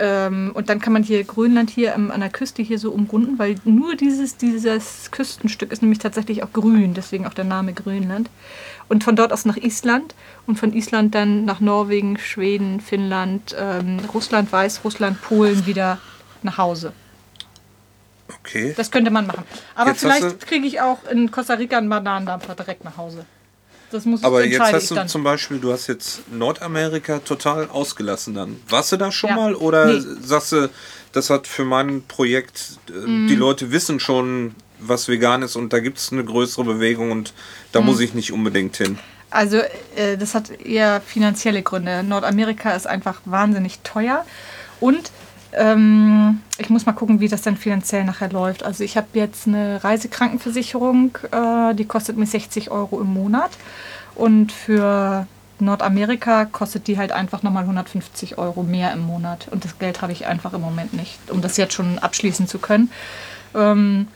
Ähm, 0.00 0.52
und 0.54 0.68
dann 0.68 0.80
kann 0.80 0.92
man 0.92 1.02
hier 1.02 1.24
Grönland 1.24 1.70
hier 1.70 1.94
ähm, 1.94 2.12
an 2.12 2.20
der 2.20 2.30
Küste 2.30 2.62
hier 2.62 2.78
so 2.78 2.92
umrunden, 2.92 3.38
weil 3.38 3.56
nur 3.64 3.96
dieses, 3.96 4.36
dieses 4.36 5.10
Küstenstück 5.10 5.72
ist 5.72 5.82
nämlich 5.82 5.98
tatsächlich 5.98 6.44
auch 6.44 6.52
grün, 6.52 6.94
deswegen 6.94 7.26
auch 7.26 7.34
der 7.34 7.44
Name 7.44 7.72
Grönland. 7.72 8.30
Und 8.88 9.02
von 9.02 9.16
dort 9.16 9.32
aus 9.32 9.44
nach 9.44 9.56
Island 9.56 10.14
und 10.46 10.58
von 10.58 10.72
Island 10.72 11.14
dann 11.14 11.44
nach 11.44 11.60
Norwegen, 11.60 12.16
Schweden, 12.16 12.80
Finnland, 12.80 13.56
ähm, 13.58 13.98
Russland, 14.14 14.52
Weißrussland, 14.52 15.20
Polen 15.20 15.66
wieder 15.66 15.98
nach 16.42 16.58
Hause. 16.58 16.92
Okay. 18.40 18.74
Das 18.76 18.90
könnte 18.90 19.10
man 19.10 19.26
machen. 19.26 19.44
Aber 19.74 19.90
Jetzt 19.90 20.00
vielleicht 20.00 20.46
kriege 20.46 20.66
ich 20.66 20.80
auch 20.80 20.98
in 21.10 21.30
Costa 21.30 21.54
Rica 21.54 21.78
einen 21.78 21.88
Bananendampfer 21.88 22.54
direkt 22.54 22.84
nach 22.84 22.96
Hause. 22.96 23.24
Das 23.90 24.04
muss 24.04 24.22
Aber 24.22 24.44
jetzt 24.44 24.52
entscheide 24.56 24.76
hast 24.76 24.82
ich 24.82 24.88
du 24.90 24.94
dann. 24.96 25.08
zum 25.08 25.24
Beispiel, 25.24 25.58
du 25.58 25.72
hast 25.72 25.86
jetzt 25.86 26.30
Nordamerika 26.30 27.20
total 27.20 27.68
ausgelassen 27.70 28.34
dann. 28.34 28.60
Warst 28.68 28.92
du 28.92 28.98
da 28.98 29.10
schon 29.10 29.30
Ja. 29.30 29.36
mal 29.36 29.54
oder 29.54 29.86
Nee. 29.86 30.02
sagst 30.22 30.52
du, 30.52 30.68
das 31.12 31.30
hat 31.30 31.46
für 31.46 31.64
mein 31.64 32.02
Projekt, 32.06 32.78
äh, 32.90 32.92
die 33.06 33.34
Mhm. 33.34 33.38
Leute 33.38 33.70
wissen 33.72 33.98
schon, 33.98 34.54
was 34.78 35.08
vegan 35.08 35.40
ist 35.42 35.56
und 35.56 35.72
da 35.72 35.80
gibt 35.80 35.96
es 35.98 36.12
eine 36.12 36.22
größere 36.22 36.64
Bewegung 36.64 37.10
und 37.12 37.32
da 37.72 37.80
Mhm. 37.80 37.86
muss 37.86 38.00
ich 38.00 38.12
nicht 38.12 38.30
unbedingt 38.30 38.76
hin. 38.76 38.98
Also 39.30 39.56
äh, 39.96 40.16
das 40.18 40.34
hat 40.34 40.50
eher 40.60 41.00
finanzielle 41.00 41.62
Gründe. 41.62 42.02
Nordamerika 42.02 42.72
ist 42.72 42.86
einfach 42.86 43.20
wahnsinnig 43.24 43.80
teuer 43.84 44.24
und 44.80 45.10
ähm, 45.52 46.40
ich 46.58 46.70
muss 46.70 46.86
mal 46.86 46.92
gucken, 46.92 47.20
wie 47.20 47.28
das 47.28 47.42
dann 47.42 47.56
finanziell 47.56 48.04
nachher 48.04 48.30
läuft. 48.30 48.62
Also 48.62 48.84
ich 48.84 48.96
habe 48.96 49.06
jetzt 49.14 49.46
eine 49.46 49.82
Reisekrankenversicherung, 49.82 51.16
äh, 51.30 51.74
die 51.74 51.86
kostet 51.86 52.16
mir 52.16 52.26
60 52.26 52.70
Euro 52.70 53.00
im 53.00 53.12
Monat 53.12 53.50
und 54.14 54.52
für 54.52 55.26
Nordamerika 55.60 56.44
kostet 56.44 56.86
die 56.86 56.98
halt 56.98 57.12
einfach 57.12 57.42
nochmal 57.42 57.64
150 57.64 58.38
Euro 58.38 58.62
mehr 58.62 58.92
im 58.92 59.00
Monat 59.00 59.48
und 59.50 59.64
das 59.64 59.78
Geld 59.78 60.02
habe 60.02 60.12
ich 60.12 60.26
einfach 60.26 60.52
im 60.52 60.60
Moment 60.60 60.92
nicht, 60.94 61.18
um 61.30 61.40
das 61.40 61.56
jetzt 61.56 61.74
schon 61.74 61.98
abschließen 61.98 62.46
zu 62.46 62.58
können. 62.58 62.90
Ähm, 63.54 64.08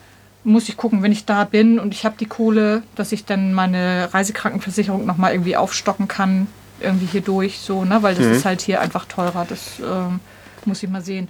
muss 0.45 0.69
ich 0.69 0.77
gucken, 0.77 1.03
wenn 1.03 1.13
ich 1.13 1.25
da 1.25 1.45
bin 1.45 1.79
und 1.79 1.95
ich 1.95 2.05
habe 2.05 2.17
die 2.19 2.27
Kohle, 2.27 2.83
dass 2.97 3.13
ich 3.13 3.25
dann 3.25 3.55
meine 3.55 4.13
Reisekrankenversicherung 4.13 5.07
nochmal 5.07 5.33
irgendwie 5.33 5.57
aufstocken 5.57 6.09
kann, 6.09 6.49
irgendwie 6.81 7.07
hier 7.07 7.21
durch, 7.21 7.61
so, 7.61 7.85
ne? 7.85 8.03
Weil 8.03 8.17
das 8.17 8.27
ist 8.27 8.45
halt 8.45 8.61
hier 8.61 8.81
einfach 8.81 9.05
teurer. 9.05 9.47
Das 9.49 9.79
ähm, 9.79 10.19
muss 10.67 10.83
ich 10.83 10.89
mal 10.91 11.03
sehen. 11.03 11.29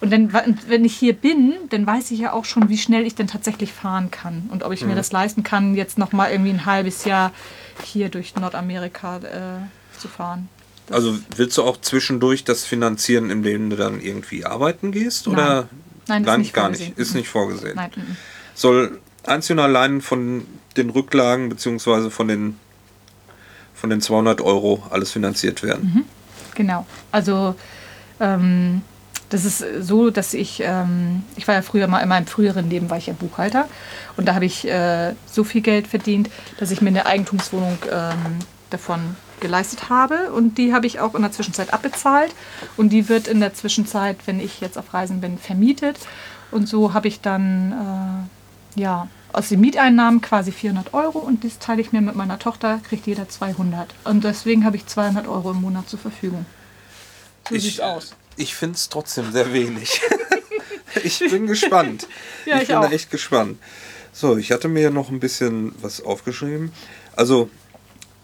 Und 0.00 0.12
dann, 0.12 0.32
wenn 0.68 0.84
ich 0.84 0.94
hier 0.96 1.14
bin, 1.14 1.54
dann 1.70 1.86
weiß 1.86 2.10
ich 2.10 2.18
ja 2.18 2.32
auch 2.32 2.44
schon, 2.44 2.68
wie 2.68 2.76
schnell 2.76 3.06
ich 3.06 3.14
denn 3.14 3.26
tatsächlich 3.26 3.72
fahren 3.72 4.10
kann 4.10 4.48
und 4.50 4.62
ob 4.62 4.72
ich 4.72 4.84
mir 4.84 4.94
das 4.96 5.12
leisten 5.12 5.44
kann, 5.44 5.74
jetzt 5.76 5.98
nochmal 5.98 6.30
irgendwie 6.32 6.50
ein 6.50 6.66
halbes 6.66 7.04
Jahr 7.04 7.32
hier 7.82 8.08
durch 8.10 8.34
Nordamerika 8.34 9.18
äh, 9.18 9.98
zu 9.98 10.08
fahren. 10.08 10.48
Das- 10.88 10.96
Also 10.96 11.18
willst 11.36 11.56
du 11.56 11.62
auch 11.62 11.80
zwischendurch 11.80 12.44
das 12.44 12.64
finanzieren, 12.64 13.30
indem 13.30 13.70
du 13.70 13.76
dann 13.76 14.00
irgendwie 14.00 14.44
arbeiten 14.44 14.92
gehst? 14.92 15.26
Oder 15.28 15.68
Nein, 16.08 16.24
ist 16.24 16.36
nicht 16.38 16.52
gar 16.52 16.64
vorgesehen. 16.64 16.88
nicht. 16.90 16.98
Ist 16.98 17.14
nicht 17.14 17.28
vorgesehen. 17.28 17.76
Nein, 17.76 17.90
mhm. 17.96 18.16
Soll 18.54 19.00
einzeln 19.22 19.58
allein 19.58 20.02
von 20.02 20.44
den 20.76 20.90
Rücklagen 20.90 21.48
beziehungsweise 21.48 22.10
von 22.10 22.28
den 22.28 22.58
von 23.74 23.90
den 23.90 24.00
200 24.00 24.40
Euro 24.40 24.82
alles 24.90 25.12
finanziert 25.12 25.62
werden. 25.62 26.04
Genau. 26.54 26.86
Also 27.10 27.54
ähm, 28.20 28.82
das 29.30 29.44
ist 29.44 29.64
so, 29.80 30.10
dass 30.10 30.34
ich, 30.34 30.62
ähm, 30.64 31.24
ich 31.36 31.48
war 31.48 31.54
ja 31.54 31.62
früher 31.62 31.88
mal 31.88 32.00
in 32.00 32.08
meinem 32.08 32.26
früheren 32.26 32.70
Leben 32.70 32.90
war 32.90 32.98
ich 32.98 33.06
ja 33.06 33.14
Buchhalter 33.14 33.68
und 34.16 34.28
da 34.28 34.34
habe 34.34 34.44
ich 34.44 34.68
äh, 34.68 35.14
so 35.26 35.44
viel 35.44 35.60
Geld 35.60 35.86
verdient, 35.86 36.30
dass 36.58 36.70
ich 36.70 36.80
mir 36.80 36.90
eine 36.90 37.06
Eigentumswohnung 37.06 37.78
ähm, 37.90 38.38
davon 38.70 39.16
geleistet 39.40 39.88
habe 39.88 40.32
und 40.32 40.56
die 40.56 40.72
habe 40.72 40.86
ich 40.86 41.00
auch 41.00 41.14
in 41.14 41.22
der 41.22 41.32
Zwischenzeit 41.32 41.72
abbezahlt 41.72 42.32
und 42.76 42.90
die 42.90 43.08
wird 43.08 43.26
in 43.26 43.40
der 43.40 43.54
Zwischenzeit, 43.54 44.18
wenn 44.26 44.40
ich 44.40 44.60
jetzt 44.60 44.78
auf 44.78 44.94
Reisen 44.94 45.20
bin, 45.20 45.38
vermietet 45.38 45.98
und 46.50 46.68
so 46.68 46.94
habe 46.94 47.08
ich 47.08 47.20
dann 47.20 48.28
äh, 48.76 48.80
ja 48.80 49.08
aus 49.32 49.48
den 49.48 49.60
Mieteinnahmen 49.60 50.20
quasi 50.20 50.52
400 50.52 50.94
Euro 50.94 51.18
und 51.18 51.42
das 51.42 51.58
teile 51.58 51.80
ich 51.80 51.92
mir 51.92 52.00
mit 52.00 52.14
meiner 52.14 52.38
Tochter, 52.38 52.78
kriegt 52.88 53.06
jeder 53.06 53.28
200 53.28 53.94
und 54.04 54.22
deswegen 54.22 54.64
habe 54.64 54.76
ich 54.76 54.86
200 54.86 55.26
Euro 55.26 55.50
im 55.50 55.60
Monat 55.60 55.88
zur 55.88 55.98
Verfügung. 55.98 56.46
So 57.48 57.58
sieht's 57.58 57.80
aus. 57.80 58.12
Ich 58.36 58.54
finde 58.54 58.76
es 58.76 58.88
trotzdem 58.88 59.32
sehr 59.32 59.52
wenig. 59.52 60.00
ich 61.02 61.18
bin 61.18 61.46
gespannt. 61.54 62.06
Ja, 62.46 62.60
ich 62.60 62.68
bin 62.68 62.76
auch. 62.76 62.90
echt 62.90 63.10
gespannt. 63.10 63.58
So, 64.12 64.36
ich 64.36 64.52
hatte 64.52 64.68
mir 64.68 64.82
ja 64.82 64.90
noch 64.90 65.10
ein 65.10 65.20
bisschen 65.20 65.74
was 65.80 66.00
aufgeschrieben. 66.00 66.72
Also, 67.16 67.50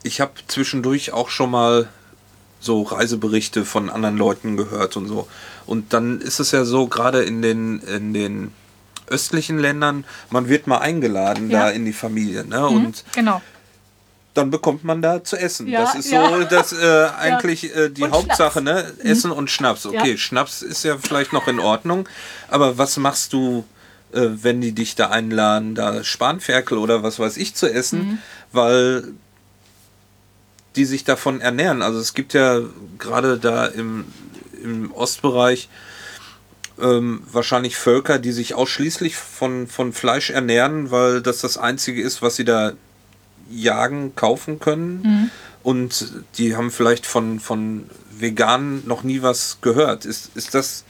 ich 0.02 0.20
habe 0.20 0.32
zwischendurch 0.46 1.12
auch 1.12 1.28
schon 1.30 1.50
mal 1.50 1.88
so 2.60 2.82
Reiseberichte 2.82 3.64
von 3.64 3.88
anderen 3.90 4.16
Leuten 4.16 4.56
gehört 4.56 4.96
und 4.96 5.06
so. 5.08 5.28
Und 5.66 5.92
dann 5.92 6.20
ist 6.20 6.40
es 6.40 6.50
ja 6.52 6.64
so, 6.64 6.86
gerade 6.88 7.22
in 7.22 7.42
den, 7.42 7.80
in 7.80 8.12
den 8.12 8.52
östlichen 9.06 9.58
Ländern, 9.58 10.04
man 10.30 10.48
wird 10.48 10.66
mal 10.66 10.78
eingeladen 10.78 11.50
Ja. 11.50 11.64
da 11.66 11.70
in 11.70 11.84
die 11.84 11.92
Familie. 11.92 12.44
Ne? 12.44 12.66
Und 12.66 13.04
Genau. 13.14 13.40
Dann 14.34 14.50
bekommt 14.50 14.84
man 14.84 15.02
da 15.02 15.24
zu 15.24 15.36
essen. 15.36 15.66
Ja, 15.66 15.80
das 15.82 15.94
ist 15.96 16.10
ja. 16.10 16.28
so, 16.28 16.44
dass 16.50 16.72
äh, 16.72 17.08
eigentlich 17.18 17.74
äh, 17.74 17.88
die 17.90 18.02
Und 18.02 18.12
Hauptsache, 18.12 18.60
Schnaps. 18.60 18.92
Mhm. 18.92 19.02
ne? 19.04 19.10
Essen 19.10 19.30
und 19.32 19.50
Schnaps. 19.50 19.86
Okay, 19.86 20.12
Ja. 20.12 20.16
Schnaps 20.16 20.62
ist 20.62 20.84
ja 20.84 20.96
vielleicht 20.98 21.32
noch 21.32 21.48
in 21.48 21.58
Ordnung, 21.58 22.08
aber 22.48 22.78
was 22.78 22.96
machst 22.96 23.32
du, 23.32 23.64
äh, 24.12 24.28
wenn 24.30 24.60
die 24.60 24.72
dich 24.72 24.94
da 24.94 25.08
einladen, 25.10 25.74
da 25.74 26.04
Spanferkel 26.04 26.78
oder 26.78 27.02
was 27.02 27.18
weiß 27.18 27.36
ich 27.38 27.54
zu 27.54 27.66
essen, 27.72 27.98
Mhm. 28.00 28.18
weil 28.52 29.04
die 30.76 30.84
sich 30.84 31.02
davon 31.04 31.40
ernähren. 31.40 31.82
Also 31.82 31.98
es 31.98 32.14
gibt 32.14 32.32
ja 32.32 32.60
gerade 32.98 33.38
da 33.38 33.66
im, 33.66 34.04
im 34.62 34.92
Ostbereich 34.92 35.68
ähm, 36.80 37.22
wahrscheinlich 37.30 37.76
Völker, 37.76 38.18
die 38.20 38.30
sich 38.32 38.54
ausschließlich 38.54 39.16
von, 39.16 39.66
von 39.66 39.92
Fleisch 39.92 40.30
ernähren, 40.30 40.90
weil 40.92 41.20
das 41.22 41.40
das 41.40 41.58
Einzige 41.58 42.00
ist, 42.00 42.22
was 42.22 42.36
sie 42.36 42.44
da 42.44 42.72
jagen, 43.50 44.14
kaufen 44.14 44.58
können. 44.60 45.30
Und 45.62 46.12
die 46.38 46.56
haben 46.56 46.70
vielleicht 46.70 47.06
von, 47.06 47.40
von 47.40 47.88
Veganen 48.10 48.86
noch 48.86 49.02
nie 49.02 49.22
was 49.22 49.58
gehört. 49.60 50.04
Ist, 50.04 50.36
ist 50.36 50.54
das, 50.54 50.84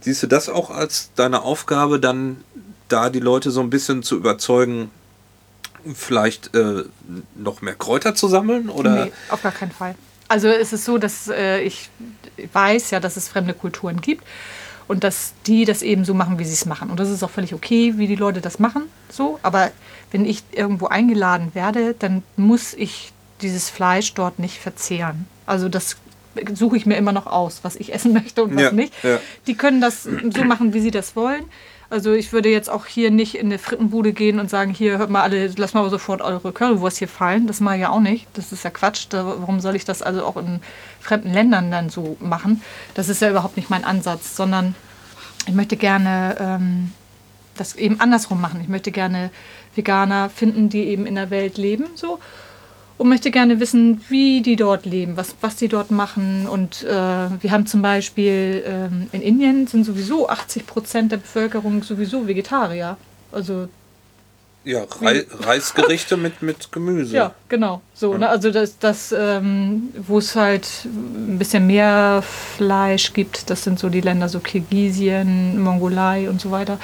siehst 0.00 0.22
du 0.22 0.26
das 0.26 0.48
auch 0.48 0.70
als 0.70 1.10
deine 1.16 1.42
Aufgabe, 1.42 2.00
dann 2.00 2.42
da 2.88 3.10
die 3.10 3.20
Leute 3.20 3.50
so 3.50 3.60
ein 3.60 3.70
bisschen 3.70 4.02
zu 4.02 4.16
überzeugen, 4.16 4.90
vielleicht 5.94 6.54
äh, 6.54 6.84
noch 7.34 7.62
mehr 7.62 7.74
Kräuter 7.74 8.14
zu 8.14 8.28
sammeln? 8.28 8.68
Oder? 8.68 9.06
Nee, 9.06 9.12
auf 9.28 9.42
gar 9.42 9.52
keinen 9.52 9.72
Fall. 9.72 9.94
Also 10.28 10.48
es 10.48 10.72
ist 10.72 10.84
so, 10.84 10.98
dass 10.98 11.28
äh, 11.28 11.60
ich 11.60 11.90
weiß 12.52 12.90
ja, 12.90 13.00
dass 13.00 13.16
es 13.16 13.28
fremde 13.28 13.54
Kulturen 13.54 14.00
gibt 14.00 14.24
und 14.90 15.04
dass 15.04 15.34
die 15.46 15.64
das 15.64 15.82
eben 15.82 16.04
so 16.04 16.14
machen, 16.14 16.40
wie 16.40 16.44
sie 16.44 16.52
es 16.52 16.66
machen. 16.66 16.90
Und 16.90 16.98
das 16.98 17.08
ist 17.10 17.22
auch 17.22 17.30
völlig 17.30 17.54
okay, 17.54 17.94
wie 17.96 18.08
die 18.08 18.16
Leute 18.16 18.40
das 18.40 18.58
machen. 18.58 18.82
So, 19.08 19.38
aber 19.40 19.70
wenn 20.10 20.24
ich 20.24 20.42
irgendwo 20.50 20.86
eingeladen 20.88 21.50
werde, 21.54 21.94
dann 21.96 22.24
muss 22.36 22.74
ich 22.74 23.12
dieses 23.40 23.70
Fleisch 23.70 24.14
dort 24.14 24.40
nicht 24.40 24.58
verzehren. 24.58 25.28
Also 25.46 25.68
das 25.68 25.96
suche 26.54 26.76
ich 26.76 26.86
mir 26.86 26.96
immer 26.96 27.12
noch 27.12 27.28
aus, 27.28 27.60
was 27.62 27.76
ich 27.76 27.94
essen 27.94 28.12
möchte 28.12 28.42
und 28.42 28.56
was 28.56 28.62
Ja, 28.62 28.72
nicht. 28.72 28.92
ja. 29.04 29.20
Die 29.46 29.54
können 29.54 29.80
das 29.80 30.02
so 30.02 30.42
machen, 30.42 30.74
wie 30.74 30.80
sie 30.80 30.90
das 30.90 31.14
wollen. 31.14 31.44
Also 31.88 32.12
ich 32.12 32.32
würde 32.32 32.48
jetzt 32.48 32.68
auch 32.68 32.86
hier 32.86 33.12
nicht 33.12 33.36
in 33.36 33.46
eine 33.46 33.58
Frittenbude 33.58 34.12
gehen 34.12 34.40
und 34.40 34.50
sagen, 34.50 34.72
hier 34.72 34.98
hört 34.98 35.10
mal 35.10 35.22
alle, 35.22 35.46
lasst 35.56 35.74
mal 35.74 35.88
sofort 35.88 36.20
eure 36.20 36.52
Currywurst 36.52 36.98
hier 36.98 37.08
fallen. 37.08 37.46
Das 37.46 37.60
mache 37.60 37.76
ich 37.76 37.80
ja 37.82 37.90
auch 37.90 38.00
nicht. 38.00 38.26
Das 38.34 38.50
ist 38.52 38.64
ja 38.64 38.70
Quatsch. 38.70 39.06
Da, 39.08 39.24
warum 39.24 39.60
soll 39.60 39.76
ich 39.76 39.84
das 39.84 40.02
also 40.02 40.24
auch 40.24 40.36
in 40.36 40.60
fremden 41.00 41.32
Ländern 41.32 41.70
dann 41.70 41.90
so 41.90 42.16
machen? 42.20 42.62
Das 42.94 43.08
ist 43.08 43.22
ja 43.22 43.30
überhaupt 43.30 43.56
nicht 43.56 43.70
mein 43.70 43.84
Ansatz, 43.84 44.36
sondern 44.36 44.74
ich 45.46 45.54
möchte 45.54 45.76
gerne 45.76 46.36
ähm, 46.38 46.92
das 47.56 47.74
eben 47.76 48.00
andersrum 48.00 48.40
machen. 48.40 48.60
Ich 48.60 48.68
möchte 48.68 48.90
gerne 48.90 49.30
Veganer 49.74 50.30
finden, 50.30 50.68
die 50.68 50.84
eben 50.84 51.06
in 51.06 51.14
der 51.14 51.30
Welt 51.30 51.58
leben, 51.58 51.86
so 51.94 52.18
und 53.00 53.08
möchte 53.08 53.30
gerne 53.30 53.60
wissen, 53.60 54.02
wie 54.10 54.42
die 54.42 54.56
dort 54.56 54.84
leben, 54.84 55.16
was, 55.16 55.34
was 55.40 55.56
die 55.56 55.68
dort 55.68 55.90
machen. 55.90 56.46
Und 56.46 56.82
äh, 56.82 56.90
wir 56.90 57.50
haben 57.50 57.64
zum 57.64 57.80
Beispiel 57.80 58.62
ähm, 58.66 59.08
in 59.12 59.22
Indien 59.22 59.66
sind 59.66 59.84
sowieso 59.84 60.28
80 60.28 60.66
Prozent 60.66 61.10
der 61.10 61.16
Bevölkerung 61.16 61.82
sowieso 61.82 62.28
Vegetarier. 62.28 62.98
Also 63.32 63.70
Ja, 64.62 64.84
Rei 65.00 65.24
Reisgerichte 65.30 66.18
mit, 66.18 66.42
mit 66.42 66.70
Gemüse. 66.70 67.16
Ja, 67.16 67.32
genau. 67.48 67.80
So. 67.94 68.14
Ne? 68.14 68.28
Also 68.28 68.50
das, 68.50 68.78
das 68.78 69.14
ähm, 69.16 69.88
wo 70.06 70.18
es 70.18 70.36
halt 70.36 70.68
ein 70.84 71.38
bisschen 71.38 71.66
mehr 71.66 72.22
Fleisch 72.56 73.14
gibt, 73.14 73.48
das 73.48 73.64
sind 73.64 73.78
so 73.78 73.88
die 73.88 74.02
Länder, 74.02 74.28
so 74.28 74.40
Kirgisien, 74.40 75.60
Mongolei 75.62 76.28
und 76.28 76.40
so 76.40 76.50
weiter. 76.50 76.78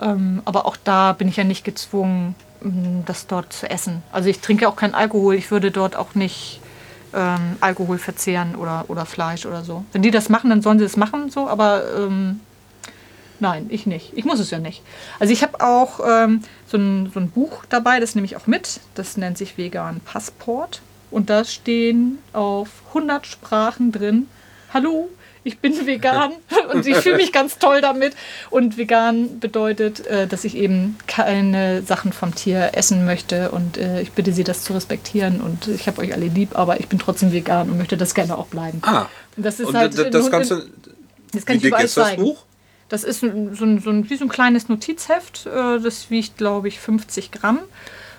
Ähm, 0.00 0.42
aber 0.44 0.66
auch 0.66 0.76
da 0.76 1.12
bin 1.12 1.28
ich 1.28 1.36
ja 1.36 1.44
nicht 1.44 1.64
gezwungen, 1.64 2.34
das 3.06 3.26
dort 3.26 3.52
zu 3.52 3.70
essen. 3.70 4.02
Also 4.12 4.28
ich 4.28 4.40
trinke 4.40 4.68
auch 4.68 4.76
keinen 4.76 4.94
Alkohol. 4.94 5.34
Ich 5.34 5.50
würde 5.50 5.70
dort 5.70 5.96
auch 5.96 6.14
nicht 6.14 6.60
ähm, 7.14 7.56
Alkohol 7.60 7.98
verzehren 7.98 8.54
oder, 8.54 8.84
oder 8.88 9.06
Fleisch 9.06 9.46
oder 9.46 9.64
so. 9.64 9.84
Wenn 9.92 10.02
die 10.02 10.10
das 10.10 10.28
machen, 10.28 10.50
dann 10.50 10.62
sollen 10.62 10.78
sie 10.78 10.84
es 10.84 10.96
machen, 10.96 11.30
so, 11.30 11.48
aber 11.48 11.82
ähm, 11.96 12.40
nein, 13.40 13.66
ich 13.68 13.86
nicht. 13.86 14.12
Ich 14.14 14.24
muss 14.24 14.38
es 14.38 14.50
ja 14.50 14.58
nicht. 14.58 14.82
Also 15.18 15.32
ich 15.32 15.42
habe 15.42 15.60
auch 15.60 16.00
ähm, 16.06 16.42
so, 16.66 16.76
ein, 16.76 17.10
so 17.12 17.20
ein 17.20 17.30
Buch 17.30 17.64
dabei, 17.68 18.00
das 18.00 18.14
nehme 18.14 18.24
ich 18.24 18.36
auch 18.36 18.46
mit. 18.46 18.80
Das 18.94 19.16
nennt 19.16 19.38
sich 19.38 19.58
Vegan 19.58 20.00
Passport. 20.00 20.82
Und 21.10 21.28
da 21.28 21.44
stehen 21.44 22.18
auf 22.32 22.68
100 22.88 23.26
Sprachen 23.26 23.90
drin, 23.90 24.28
hallo, 24.72 25.08
ich 25.42 25.58
bin 25.58 25.86
vegan 25.86 26.32
und 26.72 26.86
ich 26.86 26.96
fühle 26.98 27.16
mich 27.16 27.32
ganz 27.32 27.58
toll 27.58 27.80
damit. 27.80 28.14
Und 28.50 28.76
vegan 28.76 29.40
bedeutet, 29.40 30.06
äh, 30.06 30.26
dass 30.26 30.44
ich 30.44 30.56
eben 30.56 30.98
keine 31.06 31.82
Sachen 31.82 32.12
vom 32.12 32.34
Tier 32.34 32.70
essen 32.74 33.04
möchte 33.04 33.50
und 33.50 33.78
äh, 33.78 34.02
ich 34.02 34.12
bitte 34.12 34.32
Sie, 34.32 34.44
das 34.44 34.64
zu 34.64 34.72
respektieren. 34.72 35.40
Und 35.40 35.68
ich 35.68 35.86
habe 35.86 36.00
euch 36.02 36.12
alle 36.12 36.26
lieb, 36.26 36.56
aber 36.58 36.80
ich 36.80 36.88
bin 36.88 36.98
trotzdem 36.98 37.32
vegan 37.32 37.70
und 37.70 37.78
möchte 37.78 37.96
das 37.96 38.14
gerne 38.14 38.36
auch 38.36 38.46
bleiben. 38.46 38.80
Ah, 38.82 39.06
und 39.36 39.44
das 39.44 39.60
ist 39.60 39.68
und 39.68 39.76
halt. 39.76 39.96
Das, 39.98 40.10
das 40.10 40.30
Ganze. 40.30 40.66
Das 41.32 41.46
kann 41.46 41.56
ich 41.56 41.64
überall 41.64 41.84
ist 41.84 41.96
das 41.96 42.08
zeigen. 42.08 42.22
Buch? 42.22 42.44
Das 42.90 43.04
ist 43.04 43.20
so 43.20 43.26
ein, 43.26 43.54
so 43.54 43.64
ein, 43.64 44.10
wie 44.10 44.16
so 44.16 44.24
ein 44.26 44.28
kleines 44.28 44.68
Notizheft. 44.68 45.46
Äh, 45.46 45.80
das 45.80 46.10
wiegt, 46.10 46.36
glaube 46.36 46.68
ich, 46.68 46.78
50 46.78 47.30
Gramm. 47.30 47.60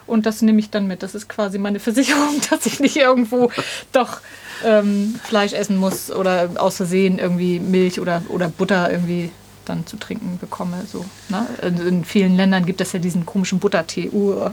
Und 0.08 0.26
das 0.26 0.42
nehme 0.42 0.60
ich 0.60 0.72
dann 0.72 0.88
mit. 0.88 1.04
Das 1.04 1.14
ist 1.14 1.30
quasi 1.30 1.60
meine 1.60 1.80
Versicherung, 1.88 2.42
dass 2.50 2.66
ich 2.66 2.80
nicht 2.80 2.96
irgendwo 2.98 3.52
doch 3.92 4.22
ähm, 4.66 5.20
Fleisch 5.24 5.54
essen 5.54 5.78
muss 5.78 6.10
oder 6.12 6.50
aus 6.56 6.78
Versehen 6.78 7.20
irgendwie 7.20 7.60
Milch 7.60 8.00
oder, 8.00 8.24
oder 8.30 8.50
Butter 8.50 8.92
irgendwie 8.92 9.30
dann 9.66 9.86
zu 9.86 9.98
trinken 9.98 10.38
bekomme. 10.40 10.84
So, 10.92 11.06
ne? 11.30 11.46
In 11.62 12.04
vielen 12.04 12.36
Ländern 12.36 12.66
gibt 12.66 12.82
es 12.82 12.94
ja 12.94 13.00
diesen 13.00 13.26
komischen 13.26 13.60
Buttertee. 13.60 14.10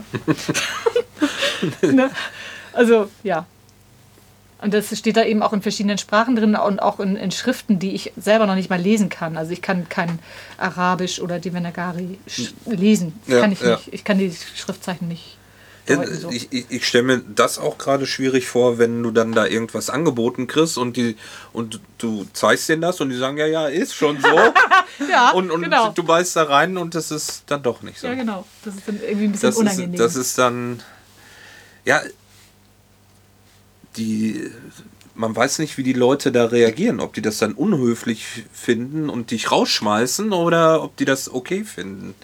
Ne? 1.81 2.09
Also 2.71 3.09
ja. 3.23 3.45
Und 4.61 4.73
das 4.73 4.97
steht 4.97 5.15
da 5.15 5.23
eben 5.23 5.41
auch 5.41 5.53
in 5.53 5.61
verschiedenen 5.61 5.97
Sprachen 5.97 6.35
drin 6.35 6.55
und 6.55 6.79
auch 6.79 6.99
in, 6.99 7.15
in, 7.15 7.31
Schriften, 7.31 7.79
die 7.79 7.95
ich 7.95 8.11
selber 8.17 8.45
noch 8.45 8.55
nicht 8.55 8.69
mal 8.69 8.79
lesen 8.79 9.09
kann. 9.09 9.37
Also 9.37 9.51
ich 9.51 9.61
kann 9.61 9.87
kein 9.87 10.19
Arabisch 10.57 11.21
oder 11.21 11.39
Devanagari 11.39 12.19
lesen. 12.65 13.13
Das 13.25 13.35
ja, 13.35 13.41
kann 13.41 13.51
ich 13.51 13.61
ja. 13.61 13.71
nicht. 13.71 13.93
Ich 13.93 14.03
kann 14.03 14.17
die 14.17 14.33
Schriftzeichen 14.55 15.07
nicht 15.07 15.37
so. 15.95 16.29
Ich, 16.29 16.51
ich, 16.51 16.65
ich 16.69 16.87
stelle 16.87 17.03
mir 17.03 17.17
das 17.19 17.57
auch 17.57 17.77
gerade 17.77 18.05
schwierig 18.05 18.47
vor, 18.47 18.77
wenn 18.77 19.01
du 19.03 19.11
dann 19.11 19.31
da 19.31 19.45
irgendwas 19.45 19.89
angeboten 19.89 20.47
kriegst 20.47 20.77
und 20.77 20.97
die 20.97 21.15
und 21.53 21.79
du 21.97 22.25
zeigst 22.33 22.69
denen 22.69 22.81
das 22.81 23.01
und 23.01 23.09
die 23.09 23.17
sagen, 23.17 23.37
ja, 23.37 23.45
ja, 23.45 23.67
ist 23.67 23.95
schon 23.95 24.19
so. 24.21 24.27
ja, 25.09 25.31
und 25.31 25.51
und 25.51 25.63
genau. 25.63 25.89
du 25.89 26.03
beißt 26.03 26.35
da 26.35 26.43
rein 26.43 26.77
und 26.77 26.95
das 26.95 27.11
ist 27.11 27.43
dann 27.47 27.63
doch 27.63 27.81
nicht 27.81 27.99
so. 27.99 28.07
Ja, 28.07 28.15
genau. 28.15 28.45
Das 28.63 28.75
ist 28.75 28.87
dann 28.87 28.99
irgendwie 29.01 29.25
ein 29.25 29.31
bisschen 29.31 29.49
das 29.49 29.57
unangenehm. 29.57 29.93
Ist, 29.93 29.99
das 29.99 30.15
ist 30.15 30.37
dann, 30.37 30.81
ja, 31.85 32.01
die, 33.97 34.49
man 35.15 35.35
weiß 35.35 35.59
nicht, 35.59 35.77
wie 35.77 35.83
die 35.83 35.93
Leute 35.93 36.31
da 36.31 36.45
reagieren, 36.45 36.99
ob 36.99 37.13
die 37.13 37.21
das 37.21 37.37
dann 37.37 37.53
unhöflich 37.53 38.25
finden 38.51 39.09
und 39.09 39.31
dich 39.31 39.51
rausschmeißen 39.51 40.31
oder 40.31 40.83
ob 40.83 40.95
die 40.97 41.05
das 41.05 41.33
okay 41.33 41.63
finden. 41.63 42.15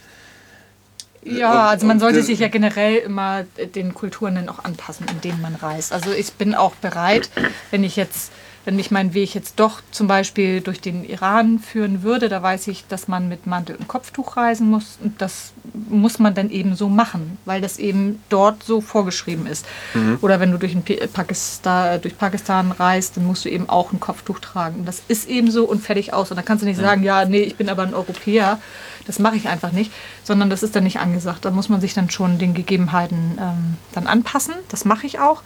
Ja, 1.26 1.70
also 1.70 1.88
man 1.88 1.99
sollte 1.99 2.22
sich 2.22 2.39
ja 2.39 2.49
generell 2.49 2.97
immer 2.97 3.45
den 3.74 3.95
Kulturen 3.95 4.36
dann 4.36 4.47
auch 4.47 4.63
anpassen, 4.63 5.07
in 5.09 5.22
denen 5.22 5.41
man 5.41 5.55
reist. 5.55 5.91
Also 5.91 6.11
ich 6.11 6.32
bin 6.34 6.53
auch 6.53 6.76
bereit, 6.76 7.32
wenn 7.72 7.84
ich 7.84 7.95
jetzt 7.95 8.32
wenn 8.66 8.76
mich 8.76 8.89
mein 8.89 9.13
Weg 9.13 9.36
jetzt 9.36 9.59
doch 9.59 9.82
zum 9.91 10.07
Beispiel 10.07 10.59
durch 10.59 10.82
den 10.82 11.05
Iran 11.05 11.59
führen 11.59 12.01
würde, 12.01 12.30
da 12.30 12.41
weiß 12.41 12.68
ich, 12.68 12.86
dass 12.88 13.07
man 13.07 13.30
mit 13.30 13.45
Mantel 13.45 13.76
und 13.76 13.88
Kopftuch 13.88 14.38
reisen 14.38 14.70
muss. 14.70 14.97
Und 15.03 15.22
das 15.22 15.53
muss 15.88 16.18
man 16.18 16.34
dann 16.34 16.49
eben 16.49 16.76
so 16.76 16.89
machen, 16.89 17.38
weil 17.45 17.61
das 17.61 17.78
eben 17.78 18.24
dort 18.30 18.63
so 18.63 18.82
vorgeschrieben 18.82 19.45
ist. 19.45 19.68
Mhm. 19.93 20.18
Oder 20.22 20.39
wenn 20.39 20.51
du 20.51 20.57
durch, 20.57 20.76
Pakistan, 21.13 22.01
durch 22.01 22.18
Pakistan 22.18 22.72
reist, 22.72 23.18
dann 23.18 23.28
musst 23.28 23.45
du 23.45 23.49
eben 23.49 23.70
auch 23.70 23.93
ein 23.93 23.99
Kopftuch 23.99 24.39
tragen. 24.39 24.80
Und 24.80 24.86
das 24.88 25.03
ist 25.07 25.30
eben 25.30 25.51
so 25.51 25.66
und 25.66 25.84
fertig 25.84 26.13
aus. 26.13 26.32
Und 26.32 26.38
da 26.38 26.41
kannst 26.41 26.63
du 26.63 26.68
nicht 26.68 26.78
mhm. 26.78 26.84
sagen, 26.84 27.03
ja, 27.03 27.24
nee, 27.26 27.41
ich 27.41 27.55
bin 27.57 27.70
aber 27.70 27.84
ein 27.84 27.93
Europäer. 27.93 28.59
Das 29.05 29.20
mache 29.20 29.36
ich 29.36 29.47
einfach 29.47 29.72
nicht, 29.72 29.91
sondern 30.24 30.49
das 30.49 30.63
ist 30.63 30.76
dann 30.76 30.84
nicht 30.84 30.99
angesagt. 30.99 31.45
Da 31.45 31.51
muss 31.51 31.70
man 31.70 31.82
sich 31.82 31.93
dann 31.93 32.09
schon 32.09 32.39
den 32.39 32.55
Gegebenheiten 32.55 33.38
ähm, 33.39 33.78
dann 33.93 34.07
anpassen. 34.07 34.55
Das 34.70 34.86
mache 34.86 35.05
ich 35.05 35.20
auch 35.20 35.43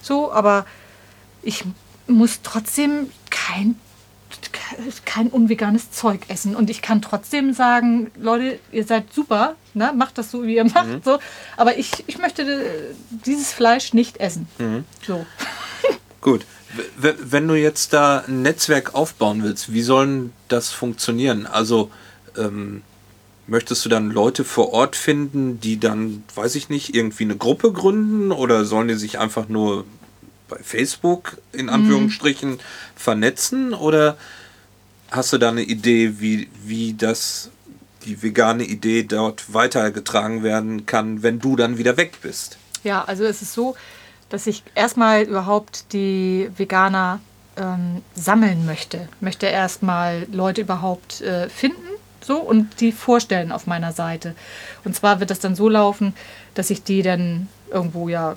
so, 0.00 0.32
aber 0.32 0.64
ich 1.42 1.64
muss 2.06 2.40
trotzdem 2.42 3.10
kein, 3.30 3.76
kein 5.04 5.28
unveganes 5.28 5.90
Zeug 5.90 6.22
essen. 6.28 6.56
Und 6.56 6.70
ich 6.70 6.82
kann 6.82 7.02
trotzdem 7.02 7.52
sagen, 7.52 8.10
Leute, 8.18 8.58
ihr 8.70 8.84
seid 8.84 9.12
super, 9.12 9.56
ne? 9.74 9.92
macht 9.94 10.18
das 10.18 10.30
so, 10.30 10.44
wie 10.44 10.56
ihr 10.56 10.64
macht. 10.64 10.88
Mhm. 10.88 11.02
So. 11.04 11.18
Aber 11.56 11.78
ich, 11.78 12.04
ich 12.06 12.18
möchte 12.18 12.94
dieses 13.26 13.52
Fleisch 13.52 13.92
nicht 13.92 14.18
essen. 14.18 14.48
Mhm. 14.58 14.84
So. 15.06 15.24
Gut. 16.20 16.44
Wenn 16.96 17.46
du 17.48 17.54
jetzt 17.54 17.92
da 17.92 18.24
ein 18.26 18.40
Netzwerk 18.40 18.94
aufbauen 18.94 19.42
willst, 19.42 19.74
wie 19.74 19.82
soll 19.82 20.30
das 20.48 20.70
funktionieren? 20.70 21.46
Also 21.46 21.90
ähm, 22.38 22.80
möchtest 23.46 23.84
du 23.84 23.88
dann 23.88 24.10
Leute 24.10 24.44
vor 24.44 24.72
Ort 24.72 24.96
finden, 24.96 25.60
die 25.60 25.78
dann, 25.78 26.24
weiß 26.34 26.54
ich 26.54 26.70
nicht, 26.70 26.94
irgendwie 26.94 27.24
eine 27.24 27.36
Gruppe 27.36 27.72
gründen 27.72 28.32
oder 28.32 28.64
sollen 28.64 28.88
die 28.88 28.94
sich 28.94 29.18
einfach 29.18 29.48
nur 29.48 29.84
bei 30.52 30.62
Facebook 30.62 31.38
in 31.52 31.68
Anführungsstrichen 31.68 32.50
mhm. 32.52 32.60
vernetzen 32.94 33.74
oder 33.74 34.16
hast 35.10 35.32
du 35.32 35.38
da 35.38 35.50
eine 35.50 35.62
Idee, 35.62 36.20
wie, 36.20 36.48
wie 36.64 36.94
das 36.94 37.50
die 38.04 38.22
vegane 38.22 38.64
Idee 38.64 39.04
dort 39.04 39.54
weitergetragen 39.54 40.42
werden 40.42 40.86
kann, 40.86 41.22
wenn 41.22 41.38
du 41.38 41.56
dann 41.56 41.78
wieder 41.78 41.96
weg 41.96 42.18
bist? 42.22 42.58
Ja, 42.82 43.04
also 43.04 43.24
es 43.24 43.42
ist 43.42 43.52
so, 43.52 43.76
dass 44.28 44.46
ich 44.46 44.62
erstmal 44.74 45.22
überhaupt 45.22 45.92
die 45.92 46.50
Veganer 46.56 47.20
ähm, 47.56 48.02
sammeln 48.14 48.66
möchte. 48.66 49.08
Möchte 49.20 49.46
erstmal 49.46 50.26
Leute 50.32 50.62
überhaupt 50.62 51.20
äh, 51.20 51.48
finden 51.48 51.92
so 52.24 52.38
und 52.38 52.80
die 52.80 52.92
vorstellen 52.92 53.52
auf 53.52 53.66
meiner 53.66 53.92
Seite. 53.92 54.34
Und 54.84 54.94
zwar 54.94 55.20
wird 55.20 55.30
das 55.30 55.40
dann 55.40 55.54
so 55.54 55.68
laufen, 55.68 56.14
dass 56.54 56.70
ich 56.70 56.82
die 56.82 57.02
dann 57.02 57.48
irgendwo 57.72 58.08
ja 58.08 58.36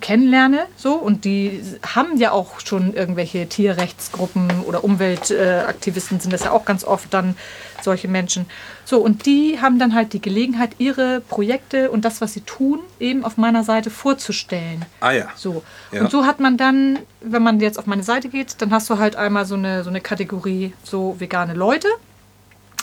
kennenlerne. 0.00 0.66
So. 0.76 0.94
Und 0.94 1.24
die 1.24 1.62
haben 1.94 2.16
ja 2.16 2.32
auch 2.32 2.60
schon 2.60 2.94
irgendwelche 2.94 3.46
Tierrechtsgruppen 3.46 4.62
oder 4.66 4.82
Umweltaktivisten 4.82 6.20
sind 6.20 6.32
das 6.32 6.44
ja 6.44 6.50
auch 6.50 6.64
ganz 6.64 6.84
oft 6.84 7.12
dann 7.12 7.36
solche 7.82 8.08
Menschen. 8.08 8.46
So, 8.84 9.00
und 9.00 9.26
die 9.26 9.58
haben 9.60 9.78
dann 9.78 9.94
halt 9.94 10.12
die 10.12 10.20
Gelegenheit, 10.20 10.70
ihre 10.78 11.20
Projekte 11.20 11.90
und 11.90 12.04
das, 12.04 12.20
was 12.20 12.32
sie 12.32 12.42
tun, 12.42 12.80
eben 12.98 13.24
auf 13.24 13.36
meiner 13.36 13.64
Seite 13.64 13.90
vorzustellen. 13.90 14.84
Ah 15.00 15.12
ja. 15.12 15.28
So. 15.36 15.62
Ja. 15.92 16.02
Und 16.02 16.10
so 16.10 16.26
hat 16.26 16.40
man 16.40 16.56
dann, 16.56 16.98
wenn 17.20 17.42
man 17.42 17.60
jetzt 17.60 17.78
auf 17.78 17.86
meine 17.86 18.02
Seite 18.02 18.28
geht, 18.28 18.56
dann 18.60 18.70
hast 18.70 18.88
du 18.90 18.98
halt 18.98 19.16
einmal 19.16 19.44
so 19.44 19.54
eine, 19.54 19.84
so 19.84 19.90
eine 19.90 20.00
Kategorie 20.00 20.72
so 20.82 21.16
vegane 21.18 21.54
Leute. 21.54 21.88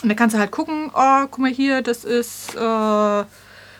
Und 0.02 0.08
da 0.08 0.14
kannst 0.14 0.34
du 0.34 0.40
halt 0.40 0.50
gucken, 0.50 0.90
oh, 0.94 1.26
guck 1.30 1.38
mal 1.38 1.50
hier, 1.50 1.82
das 1.82 2.04
ist 2.04 2.54
äh, 2.54 3.24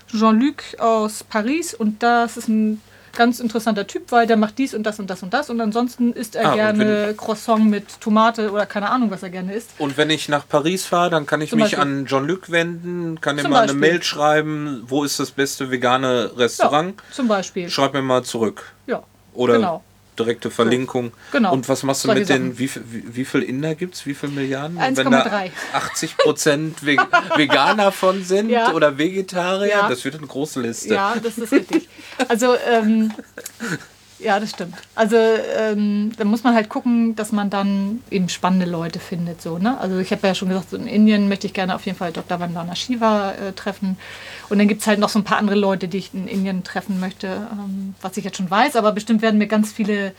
Jean-Luc 0.08 0.62
aus 0.78 1.24
Paris 1.24 1.74
und 1.74 2.02
das 2.02 2.36
ist 2.36 2.48
ein 2.48 2.80
ganz 3.16 3.40
interessanter 3.40 3.86
Typ, 3.86 4.12
weil 4.12 4.26
der 4.26 4.36
macht 4.36 4.58
dies 4.58 4.74
und 4.74 4.84
das 4.84 5.00
und 5.00 5.10
das 5.10 5.22
und 5.22 5.34
das 5.34 5.50
und 5.50 5.60
ansonsten 5.60 6.12
isst 6.12 6.36
er 6.36 6.52
ah, 6.52 6.54
gerne 6.54 7.14
Croissant 7.16 7.68
mit 7.68 8.00
Tomate 8.00 8.52
oder 8.52 8.66
keine 8.66 8.90
Ahnung, 8.90 9.10
was 9.10 9.22
er 9.22 9.30
gerne 9.30 9.52
isst. 9.52 9.70
Und 9.78 9.96
wenn 9.96 10.10
ich 10.10 10.28
nach 10.28 10.46
Paris 10.48 10.84
fahre, 10.84 11.10
dann 11.10 11.26
kann 11.26 11.40
ich 11.40 11.50
Zum 11.50 11.58
mich 11.58 11.72
Beispiel. 11.72 11.80
an 11.80 12.06
Jean-Luc 12.06 12.50
wenden, 12.50 13.20
kann 13.20 13.38
ihm 13.38 13.50
mal 13.50 13.62
eine 13.62 13.72
Mail 13.72 14.02
schreiben, 14.02 14.84
wo 14.86 15.04
ist 15.04 15.18
das 15.18 15.30
beste 15.32 15.70
vegane 15.70 16.30
Restaurant? 16.36 16.94
Ja, 16.96 17.14
zum 17.14 17.28
Beispiel. 17.28 17.68
Schreib 17.68 17.94
mir 17.94 18.02
mal 18.02 18.22
zurück. 18.22 18.72
Ja. 18.86 19.02
Oder 19.34 19.54
genau 19.54 19.82
direkte 20.20 20.50
Verlinkung. 20.50 21.12
So, 21.32 21.38
genau. 21.38 21.52
Und 21.52 21.68
was 21.68 21.82
machst 21.82 22.04
du 22.04 22.12
mit 22.12 22.28
den, 22.28 22.58
wie, 22.58 22.70
wie, 22.74 23.16
wie 23.16 23.24
viel 23.24 23.42
Inder 23.42 23.74
gibt 23.74 23.94
es, 23.94 24.06
wie 24.06 24.14
viele 24.14 24.32
Milliarden? 24.32 24.78
1,3. 24.78 25.50
80 25.72 26.16
Prozent 26.16 26.84
Veganer 26.84 27.92
von 27.92 28.24
sind 28.24 28.50
ja. 28.50 28.72
oder 28.72 28.98
Vegetarier, 28.98 29.68
ja. 29.68 29.88
das 29.88 30.04
wird 30.04 30.16
eine 30.16 30.26
große 30.26 30.60
Liste. 30.60 30.94
Ja, 30.94 31.14
das 31.22 31.38
ist 31.38 31.52
richtig. 31.52 31.88
Also, 32.28 32.54
ähm, 32.70 33.12
ja, 34.22 34.38
das 34.38 34.50
stimmt. 34.50 34.74
Also 34.94 35.16
ähm, 35.16 36.12
da 36.16 36.24
muss 36.24 36.44
man 36.44 36.54
halt 36.54 36.68
gucken, 36.68 37.16
dass 37.16 37.32
man 37.32 37.50
dann 37.50 38.02
eben 38.10 38.28
spannende 38.28 38.66
Leute 38.66 38.98
findet. 38.98 39.40
So, 39.40 39.58
ne? 39.58 39.78
Also 39.78 39.98
ich 39.98 40.10
habe 40.12 40.26
ja 40.26 40.34
schon 40.34 40.48
gesagt, 40.48 40.70
so 40.70 40.76
in 40.76 40.86
Indien 40.86 41.28
möchte 41.28 41.46
ich 41.46 41.54
gerne 41.54 41.74
auf 41.74 41.86
jeden 41.86 41.96
Fall 41.96 42.12
Dr. 42.12 42.38
Vandana 42.38 42.74
Shiva 42.74 43.32
äh, 43.32 43.52
treffen. 43.52 43.96
Und 44.48 44.58
dann 44.58 44.68
gibt 44.68 44.82
es 44.82 44.86
halt 44.86 44.98
noch 44.98 45.08
so 45.08 45.18
ein 45.18 45.24
paar 45.24 45.38
andere 45.38 45.56
Leute, 45.56 45.88
die 45.88 45.98
ich 45.98 46.12
in 46.12 46.28
Indien 46.28 46.64
treffen 46.64 47.00
möchte, 47.00 47.48
ähm, 47.52 47.94
was 48.00 48.16
ich 48.16 48.24
jetzt 48.24 48.36
schon 48.36 48.50
weiß. 48.50 48.76
Aber 48.76 48.92
bestimmt 48.92 49.22
werden 49.22 49.38
mir 49.38 49.46
ganz 49.46 49.72
viele 49.72 50.12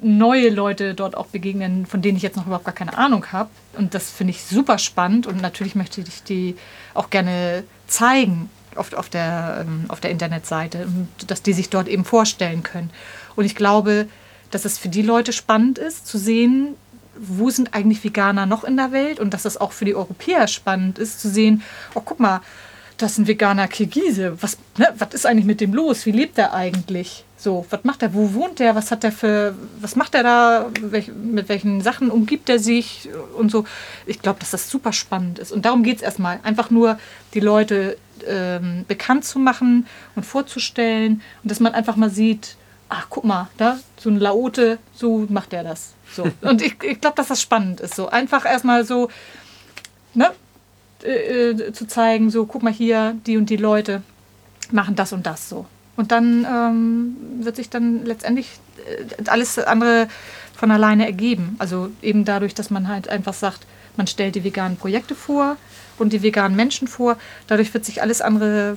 neue 0.00 0.50
Leute 0.50 0.94
dort 0.94 1.16
auch 1.16 1.26
begegnen, 1.26 1.86
von 1.86 2.02
denen 2.02 2.16
ich 2.16 2.22
jetzt 2.22 2.36
noch 2.36 2.46
überhaupt 2.46 2.64
gar 2.64 2.74
keine 2.74 2.96
Ahnung 2.96 3.32
habe. 3.32 3.50
Und 3.76 3.94
das 3.94 4.10
finde 4.10 4.32
ich 4.32 4.44
super 4.44 4.78
spannend 4.78 5.26
und 5.26 5.40
natürlich 5.40 5.74
möchte 5.74 6.00
ich 6.00 6.22
die 6.22 6.56
auch 6.94 7.10
gerne 7.10 7.64
zeigen. 7.86 8.50
auf, 8.76 8.92
auf, 8.92 9.08
der, 9.08 9.64
ähm, 9.66 9.86
auf 9.88 9.98
der 9.98 10.10
Internetseite, 10.10 10.86
dass 11.26 11.42
die 11.42 11.52
sich 11.52 11.68
dort 11.68 11.88
eben 11.88 12.04
vorstellen 12.04 12.62
können. 12.62 12.90
Und 13.38 13.44
ich 13.44 13.54
glaube, 13.54 14.08
dass 14.50 14.64
es 14.64 14.78
für 14.78 14.88
die 14.88 15.02
Leute 15.02 15.32
spannend 15.32 15.78
ist, 15.78 16.08
zu 16.08 16.18
sehen, 16.18 16.74
wo 17.16 17.50
sind 17.50 17.72
eigentlich 17.72 18.02
Veganer 18.02 18.46
noch 18.46 18.64
in 18.64 18.76
der 18.76 18.90
Welt 18.90 19.20
und 19.20 19.32
dass 19.32 19.44
es 19.44 19.56
auch 19.56 19.70
für 19.70 19.84
die 19.84 19.94
Europäer 19.94 20.48
spannend 20.48 20.98
ist, 20.98 21.20
zu 21.20 21.28
sehen, 21.28 21.62
oh, 21.94 22.02
guck 22.04 22.18
mal, 22.18 22.40
das 22.96 23.12
ist 23.12 23.18
ein 23.18 23.28
veganer 23.28 23.68
Kirgise. 23.68 24.42
Was, 24.42 24.58
ne, 24.76 24.92
was 24.98 25.14
ist 25.14 25.24
eigentlich 25.24 25.44
mit 25.44 25.60
dem 25.60 25.72
los? 25.72 26.04
Wie 26.04 26.10
lebt 26.10 26.36
er 26.36 26.52
eigentlich? 26.52 27.24
So, 27.36 27.64
was 27.70 27.84
macht 27.84 28.02
er? 28.02 28.12
Wo 28.12 28.34
wohnt 28.34 28.58
er? 28.58 28.74
Was 28.74 28.90
hat 28.90 29.04
er 29.04 29.12
für, 29.12 29.54
was 29.80 29.94
macht 29.94 30.16
er 30.16 30.24
da? 30.24 30.66
Welch, 30.80 31.12
mit 31.14 31.48
welchen 31.48 31.80
Sachen 31.80 32.10
umgibt 32.10 32.48
er 32.48 32.58
sich 32.58 33.08
und 33.36 33.52
so? 33.52 33.64
Ich 34.04 34.20
glaube, 34.20 34.40
dass 34.40 34.50
das 34.50 34.68
super 34.68 34.92
spannend 34.92 35.38
ist. 35.38 35.52
Und 35.52 35.64
darum 35.64 35.84
geht 35.84 35.98
es 35.98 36.02
erstmal. 36.02 36.40
Einfach 36.42 36.70
nur 36.70 36.98
die 37.34 37.40
Leute 37.40 37.98
ähm, 38.26 38.84
bekannt 38.88 39.24
zu 39.24 39.38
machen 39.38 39.86
und 40.16 40.26
vorzustellen 40.26 41.22
und 41.44 41.52
dass 41.52 41.60
man 41.60 41.74
einfach 41.74 41.94
mal 41.94 42.10
sieht, 42.10 42.56
ach, 42.88 43.06
guck 43.10 43.24
mal, 43.24 43.48
da, 43.56 43.78
so 43.98 44.10
ein 44.10 44.18
Laote, 44.18 44.78
so 44.94 45.26
macht 45.28 45.52
er 45.52 45.64
das. 45.64 45.94
So. 46.14 46.26
Und 46.40 46.62
ich, 46.62 46.82
ich 46.82 47.00
glaube, 47.00 47.16
dass 47.16 47.28
das 47.28 47.40
spannend 47.40 47.80
ist. 47.80 47.94
So 47.94 48.08
einfach 48.08 48.44
erstmal 48.44 48.84
so, 48.84 49.08
ne, 50.14 50.30
äh, 51.02 51.50
äh, 51.50 51.72
zu 51.72 51.86
zeigen, 51.86 52.30
so, 52.30 52.46
guck 52.46 52.62
mal 52.62 52.72
hier, 52.72 53.16
die 53.26 53.36
und 53.36 53.50
die 53.50 53.56
Leute 53.56 54.02
machen 54.72 54.96
das 54.96 55.12
und 55.12 55.26
das 55.26 55.48
so. 55.48 55.66
Und 55.96 56.12
dann 56.12 56.46
ähm, 56.48 57.16
wird 57.44 57.56
sich 57.56 57.70
dann 57.70 58.04
letztendlich 58.04 58.58
äh, 58.86 59.28
alles 59.28 59.58
andere 59.58 60.08
von 60.56 60.70
alleine 60.70 61.06
ergeben. 61.06 61.56
Also 61.58 61.90
eben 62.02 62.24
dadurch, 62.24 62.54
dass 62.54 62.70
man 62.70 62.88
halt 62.88 63.08
einfach 63.08 63.34
sagt, 63.34 63.66
man 63.96 64.06
stellt 64.06 64.34
die 64.34 64.44
veganen 64.44 64.76
Projekte 64.76 65.14
vor 65.14 65.56
und 65.98 66.12
die 66.12 66.22
veganen 66.22 66.56
Menschen 66.56 66.88
vor. 66.88 67.16
Dadurch 67.46 67.72
wird 67.74 67.84
sich 67.84 68.02
alles 68.02 68.20
andere, 68.20 68.76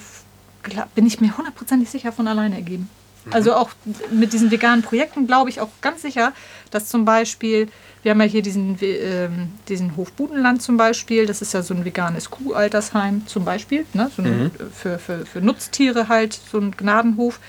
bin 0.96 1.06
ich 1.06 1.22
mir 1.22 1.38
hundertprozentig 1.38 1.90
sicher, 1.90 2.12
von 2.12 2.28
alleine 2.28 2.56
ergeben. 2.56 2.90
Mhm. 3.26 3.34
Also 3.34 3.56
auch 3.56 3.70
mit 4.12 4.34
diesen 4.34 4.52
veganen 4.52 4.84
Projekten 4.84 5.28
glaube 5.28 5.50
ich 5.50 5.62
auch 5.62 5.70
ganz 5.82 6.02
sicher, 6.02 6.34
dass 6.72 6.88
zum 6.88 7.06
Beispiel, 7.06 7.68
wir 8.04 8.12
haben 8.12 8.22
ja 8.22 8.28
hier 8.28 8.42
diesen, 8.42 8.82
äh, 8.82 9.30
diesen 9.68 9.96
Hof 9.98 10.12
Budenland 10.14 10.62
zum 10.62 10.78
Beispiel, 10.78 11.26
das 11.26 11.42
ist 11.42 11.54
ja 11.54 11.62
so 11.62 11.74
ein 11.74 11.86
veganes 11.86 12.32
Kuhaltersheim 12.32 13.28
zum 13.28 13.46
Beispiel, 13.46 13.86
ne? 13.94 14.10
so 14.16 14.22
ein, 14.22 14.44
mhm. 14.44 14.52
für, 14.74 14.98
für, 14.98 15.26
für 15.26 15.42
Nutztiere 15.42 16.08
halt, 16.08 16.40
so 16.52 16.58
ein 16.60 16.72
Gnadenhof. 16.72 17.40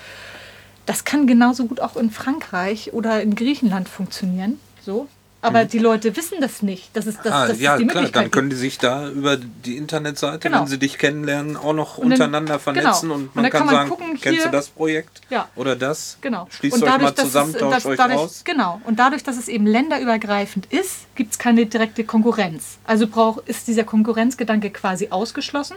Das 0.84 1.04
kann 1.04 1.26
genauso 1.26 1.66
gut 1.66 1.80
auch 1.80 1.96
in 1.96 2.10
Frankreich 2.10 2.92
oder 2.92 3.22
in 3.22 3.36
Griechenland 3.36 3.88
funktionieren. 3.88 4.58
So, 4.84 5.06
aber 5.42 5.64
mhm. 5.64 5.68
die 5.68 5.78
Leute 5.78 6.16
wissen 6.16 6.40
das 6.40 6.62
nicht. 6.62 6.90
Das 6.94 7.06
ist, 7.06 7.18
das, 7.24 7.32
ah, 7.32 7.48
das 7.48 7.60
ja, 7.60 7.74
ist 7.74 7.80
die 7.80 7.86
klar, 7.88 8.08
dann 8.10 8.30
können 8.30 8.48
die 8.48 8.56
sich 8.56 8.78
da 8.78 9.08
über 9.08 9.36
die 9.36 9.76
Internetseite, 9.76 10.38
genau. 10.38 10.60
wenn 10.60 10.66
sie 10.68 10.78
dich 10.78 10.98
kennenlernen, 10.98 11.56
auch 11.56 11.72
noch 11.72 11.98
dann, 11.98 12.12
untereinander 12.12 12.60
vernetzen 12.60 13.08
genau. 13.08 13.14
und 13.16 13.34
man, 13.34 13.44
und 13.44 13.50
kann, 13.50 13.58
kann 13.58 13.66
man 13.66 13.74
sagen, 13.74 13.90
gucken, 13.90 14.20
kennst 14.20 14.46
du 14.46 14.50
das 14.50 14.68
Projekt 14.68 15.20
ja. 15.30 15.48
oder 15.56 15.74
das? 15.74 16.16
Genau. 16.20 16.46
Schließt 16.48 16.76
und 16.76 16.82
dadurch, 16.82 17.10
euch 17.10 17.16
mal 17.16 17.24
zusammen, 17.24 17.54
tauscht 17.54 17.86
euch 17.86 17.96
dadurch, 17.96 18.18
aus. 18.18 18.44
Genau. 18.44 18.80
Und 18.84 19.00
dadurch, 19.00 19.24
dass 19.24 19.36
es 19.36 19.48
eben 19.48 19.66
länderübergreifend 19.66 20.66
ist, 20.66 21.12
gibt 21.16 21.32
es 21.32 21.38
keine 21.38 21.66
direkte 21.66 22.04
Konkurrenz. 22.04 22.78
Also 22.84 23.08
brauch, 23.08 23.38
ist 23.44 23.66
dieser 23.66 23.84
Konkurrenzgedanke 23.84 24.70
quasi 24.70 25.08
ausgeschlossen. 25.10 25.76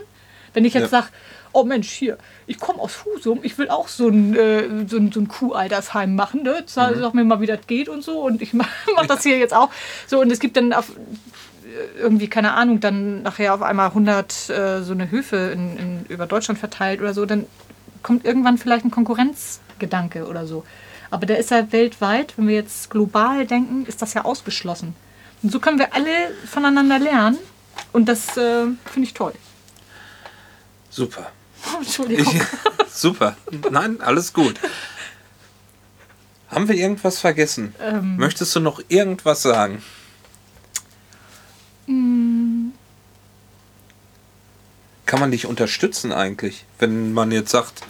Wenn 0.55 0.65
ich 0.65 0.73
jetzt 0.73 0.91
ja. 0.91 1.01
sage, 1.01 1.07
oh 1.53 1.63
Mensch, 1.63 1.89
hier, 1.89 2.17
ich 2.47 2.59
komme 2.59 2.79
aus 2.79 3.05
Husum, 3.05 3.39
ich 3.43 3.57
will 3.57 3.69
auch 3.69 3.87
so 3.87 4.07
ein, 4.07 4.35
äh, 4.35 4.87
so 4.87 4.97
ein, 4.97 5.11
so 5.11 5.19
ein 5.19 5.27
Kuhaltersheim 5.27 6.15
machen, 6.15 6.43
ne? 6.43 6.63
Sag, 6.65 6.95
mhm. 6.95 7.01
sag 7.01 7.13
mir 7.13 7.23
mal, 7.23 7.41
wie 7.41 7.45
das 7.45 7.67
geht 7.67 7.87
und 7.87 8.03
so. 8.03 8.21
Und 8.21 8.41
ich 8.41 8.53
mache 8.55 8.69
mach 8.95 9.05
das 9.05 9.21
hier 9.21 9.37
jetzt 9.37 9.53
auch. 9.53 9.69
So, 10.07 10.19
und 10.19 10.31
es 10.31 10.39
gibt 10.39 10.57
dann 10.57 10.73
auf, 10.73 10.91
irgendwie, 11.99 12.27
keine 12.27 12.53
Ahnung, 12.53 12.79
dann 12.79 13.23
nachher 13.23 13.53
auf 13.53 13.61
einmal 13.61 13.87
100 13.87 14.49
äh, 14.49 14.81
so 14.81 14.93
eine 14.93 15.11
Höfe 15.11 15.37
in, 15.53 15.77
in, 15.77 16.05
über 16.09 16.25
Deutschland 16.25 16.59
verteilt 16.59 17.01
oder 17.01 17.13
so, 17.13 17.25
dann 17.25 17.45
kommt 18.03 18.25
irgendwann 18.25 18.57
vielleicht 18.57 18.85
ein 18.85 18.91
Konkurrenzgedanke 18.91 20.27
oder 20.27 20.45
so. 20.45 20.63
Aber 21.11 21.25
der 21.25 21.37
ist 21.37 21.51
ja 21.51 21.71
weltweit, 21.71 22.37
wenn 22.37 22.47
wir 22.47 22.55
jetzt 22.55 22.89
global 22.89 23.45
denken, 23.45 23.85
ist 23.85 24.01
das 24.01 24.13
ja 24.13 24.25
ausgeschlossen. 24.25 24.95
Und 25.43 25.51
so 25.51 25.59
können 25.59 25.79
wir 25.79 25.93
alle 25.93 26.09
voneinander 26.45 26.99
lernen 26.99 27.37
und 27.93 28.07
das 28.07 28.37
äh, 28.37 28.65
finde 28.85 29.07
ich 29.07 29.13
toll. 29.13 29.33
Super. 30.95 31.29
Oh, 31.65 31.79
Entschuldigung. 31.79 32.33
Ich, 32.33 32.41
super. 32.93 33.35
Nein, 33.69 33.99
alles 33.99 34.31
gut. 34.31 34.57
Haben 36.47 36.69
wir 36.69 36.75
irgendwas 36.75 37.19
vergessen? 37.19 37.75
Ähm, 37.81 38.15
Möchtest 38.15 38.55
du 38.55 38.61
noch 38.61 38.81
irgendwas 38.87 39.41
sagen? 39.41 39.83
Mm. 41.87 42.69
Kann 45.05 45.19
man 45.19 45.31
dich 45.31 45.47
unterstützen 45.47 46.13
eigentlich, 46.13 46.63
wenn 46.79 47.11
man 47.11 47.33
jetzt 47.33 47.51
sagt, 47.51 47.81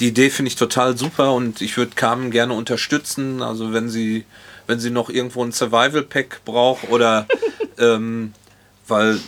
die 0.00 0.08
Idee 0.08 0.30
finde 0.30 0.48
ich 0.48 0.56
total 0.56 0.98
super 0.98 1.34
und 1.34 1.60
ich 1.60 1.76
würde 1.76 1.92
Carmen 1.94 2.32
gerne 2.32 2.54
unterstützen. 2.54 3.42
Also 3.42 3.72
wenn 3.72 3.88
sie, 3.88 4.24
wenn 4.66 4.80
sie 4.80 4.90
noch 4.90 5.08
irgendwo 5.08 5.44
ein 5.44 5.52
Survival 5.52 6.02
Pack 6.02 6.40
braucht 6.44 6.90
oder 6.90 7.28
ähm, 7.78 8.32
weil 8.88 9.20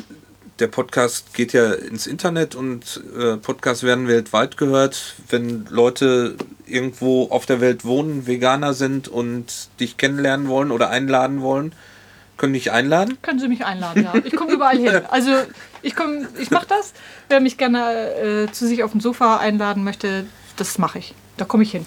der 0.61 0.69
Podcast 0.69 1.35
geht 1.35 1.53
ja 1.53 1.73
ins 1.73 2.07
Internet 2.07 2.55
und 2.55 3.03
äh, 3.19 3.37
Podcasts 3.37 3.83
werden 3.83 4.07
weltweit 4.09 4.57
gehört. 4.57 5.15
Wenn 5.29 5.67
Leute 5.71 6.37
irgendwo 6.67 7.29
auf 7.31 7.47
der 7.47 7.61
Welt 7.61 7.85
wohnen, 7.85 8.27
Veganer 8.27 8.75
sind 8.75 9.09
und 9.09 9.69
dich 9.81 9.97
kennenlernen 9.97 10.49
wollen 10.49 10.71
oder 10.71 10.91
einladen 10.91 11.41
wollen, 11.41 11.73
können 12.37 12.53
dich 12.53 12.71
einladen? 12.71 13.19
Können 13.23 13.39
Sie 13.39 13.49
mich 13.49 13.65
einladen, 13.67 14.03
ja. 14.03 14.15
Ich 14.25 14.35
komme 14.35 14.53
überall 14.53 14.79
hin. 14.79 15.03
Also 15.11 15.33
ich 15.83 15.95
komme, 15.95 16.29
ich 16.39 16.51
mache 16.51 16.67
das. 16.67 16.93
Wer 17.29 17.41
mich 17.41 17.59
gerne 17.59 18.15
äh, 18.15 18.53
zu 18.53 18.67
sich 18.67 18.83
auf 18.83 18.93
dem 18.93 19.01
Sofa 19.01 19.39
einladen 19.39 19.85
möchte, 19.85 20.27
das 20.57 20.79
mache 20.79 20.99
ich. 20.99 21.15
Da 21.37 21.45
komme 21.45 21.63
ich 21.63 21.73
hin. 21.73 21.87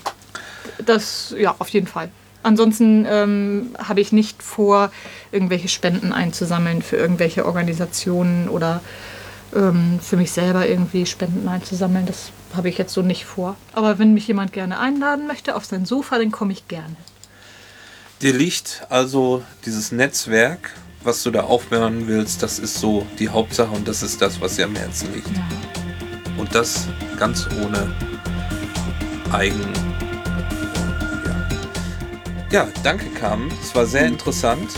Das, 0.86 1.34
ja, 1.38 1.56
auf 1.58 1.70
jeden 1.70 1.88
Fall. 1.88 2.10
Ansonsten 2.44 3.06
ähm, 3.10 3.70
habe 3.78 4.02
ich 4.02 4.12
nicht 4.12 4.44
vor, 4.44 4.92
irgendwelche 5.32 5.70
Spenden 5.70 6.12
einzusammeln 6.12 6.82
für 6.82 6.98
irgendwelche 6.98 7.46
Organisationen 7.46 8.50
oder 8.50 8.82
ähm, 9.56 10.00
für 10.02 10.18
mich 10.18 10.32
selber 10.32 10.68
irgendwie 10.68 11.06
Spenden 11.06 11.48
einzusammeln. 11.48 12.06
Das 12.06 12.32
habe 12.54 12.70
ich 12.70 12.78
jetzt 12.78 12.94
so 12.94 13.02
nicht 13.02 13.26
vor. 13.26 13.56
Aber 13.72 13.98
wenn 13.98 14.14
mich 14.14 14.28
jemand 14.28 14.54
gerne 14.54 14.80
einladen 14.80 15.26
möchte 15.26 15.56
auf 15.56 15.66
sein 15.66 15.86
Sofa, 15.86 16.18
dann 16.18 16.32
komme 16.32 16.54
ich 16.54 16.68
gerne. 16.68 16.96
Dir 18.22 18.34
liegt 18.34 18.86
also 18.90 19.44
dieses 19.66 19.92
Netzwerk, 19.92 20.72
was 21.04 21.24
du 21.24 21.32
da 21.32 21.42
aufbauen 21.42 22.08
willst, 22.08 22.42
das 22.44 22.60
ist 22.60 22.76
so 22.76 23.06
die 23.20 23.30
Hauptsache 23.30 23.72
und 23.72 23.88
das 23.88 24.04
ist 24.04 24.22
das, 24.22 24.40
was 24.40 24.56
dir 24.56 24.66
am 24.66 24.76
Herzen 24.76 25.14
liegt. 25.14 25.28
Ja. 25.28 25.44
Und 26.38 26.56
das 26.56 26.88
ganz 27.18 27.48
ohne 27.62 27.94
Eigen 29.32 29.74
ja, 32.54 32.68
danke 32.84 33.10
Carmen. 33.10 33.52
Es 33.62 33.74
war 33.74 33.86
sehr 33.88 34.06
interessant. 34.06 34.70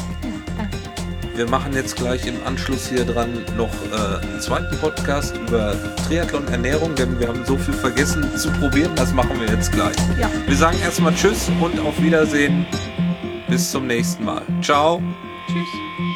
Wir 1.36 1.50
machen 1.50 1.74
jetzt 1.74 1.98
gleich 1.98 2.26
im 2.26 2.42
Anschluss 2.46 2.88
hier 2.88 3.04
dran 3.04 3.44
noch 3.58 3.70
äh, 3.92 4.26
einen 4.26 4.40
zweiten 4.40 4.78
Podcast 4.78 5.36
über 5.36 5.76
Triathlon 6.08 6.48
Ernährung, 6.48 6.96
denn 6.96 7.20
wir 7.20 7.28
haben 7.28 7.44
so 7.46 7.58
viel 7.58 7.74
vergessen 7.74 8.38
zu 8.38 8.50
probieren. 8.54 8.92
Das 8.96 9.14
machen 9.14 9.38
wir 9.42 9.54
jetzt 9.54 9.74
gleich. 9.74 9.98
Ja. 10.18 10.32
Wir 10.48 10.56
sagen 10.56 10.80
erstmal 10.82 11.14
Tschüss 11.14 11.52
und 11.60 11.78
auf 11.82 12.02
Wiedersehen. 12.02 12.66
Bis 13.50 13.70
zum 13.70 13.88
nächsten 13.88 14.24
Mal. 14.24 14.42
Ciao. 14.62 15.04
Tschüss. 15.48 16.15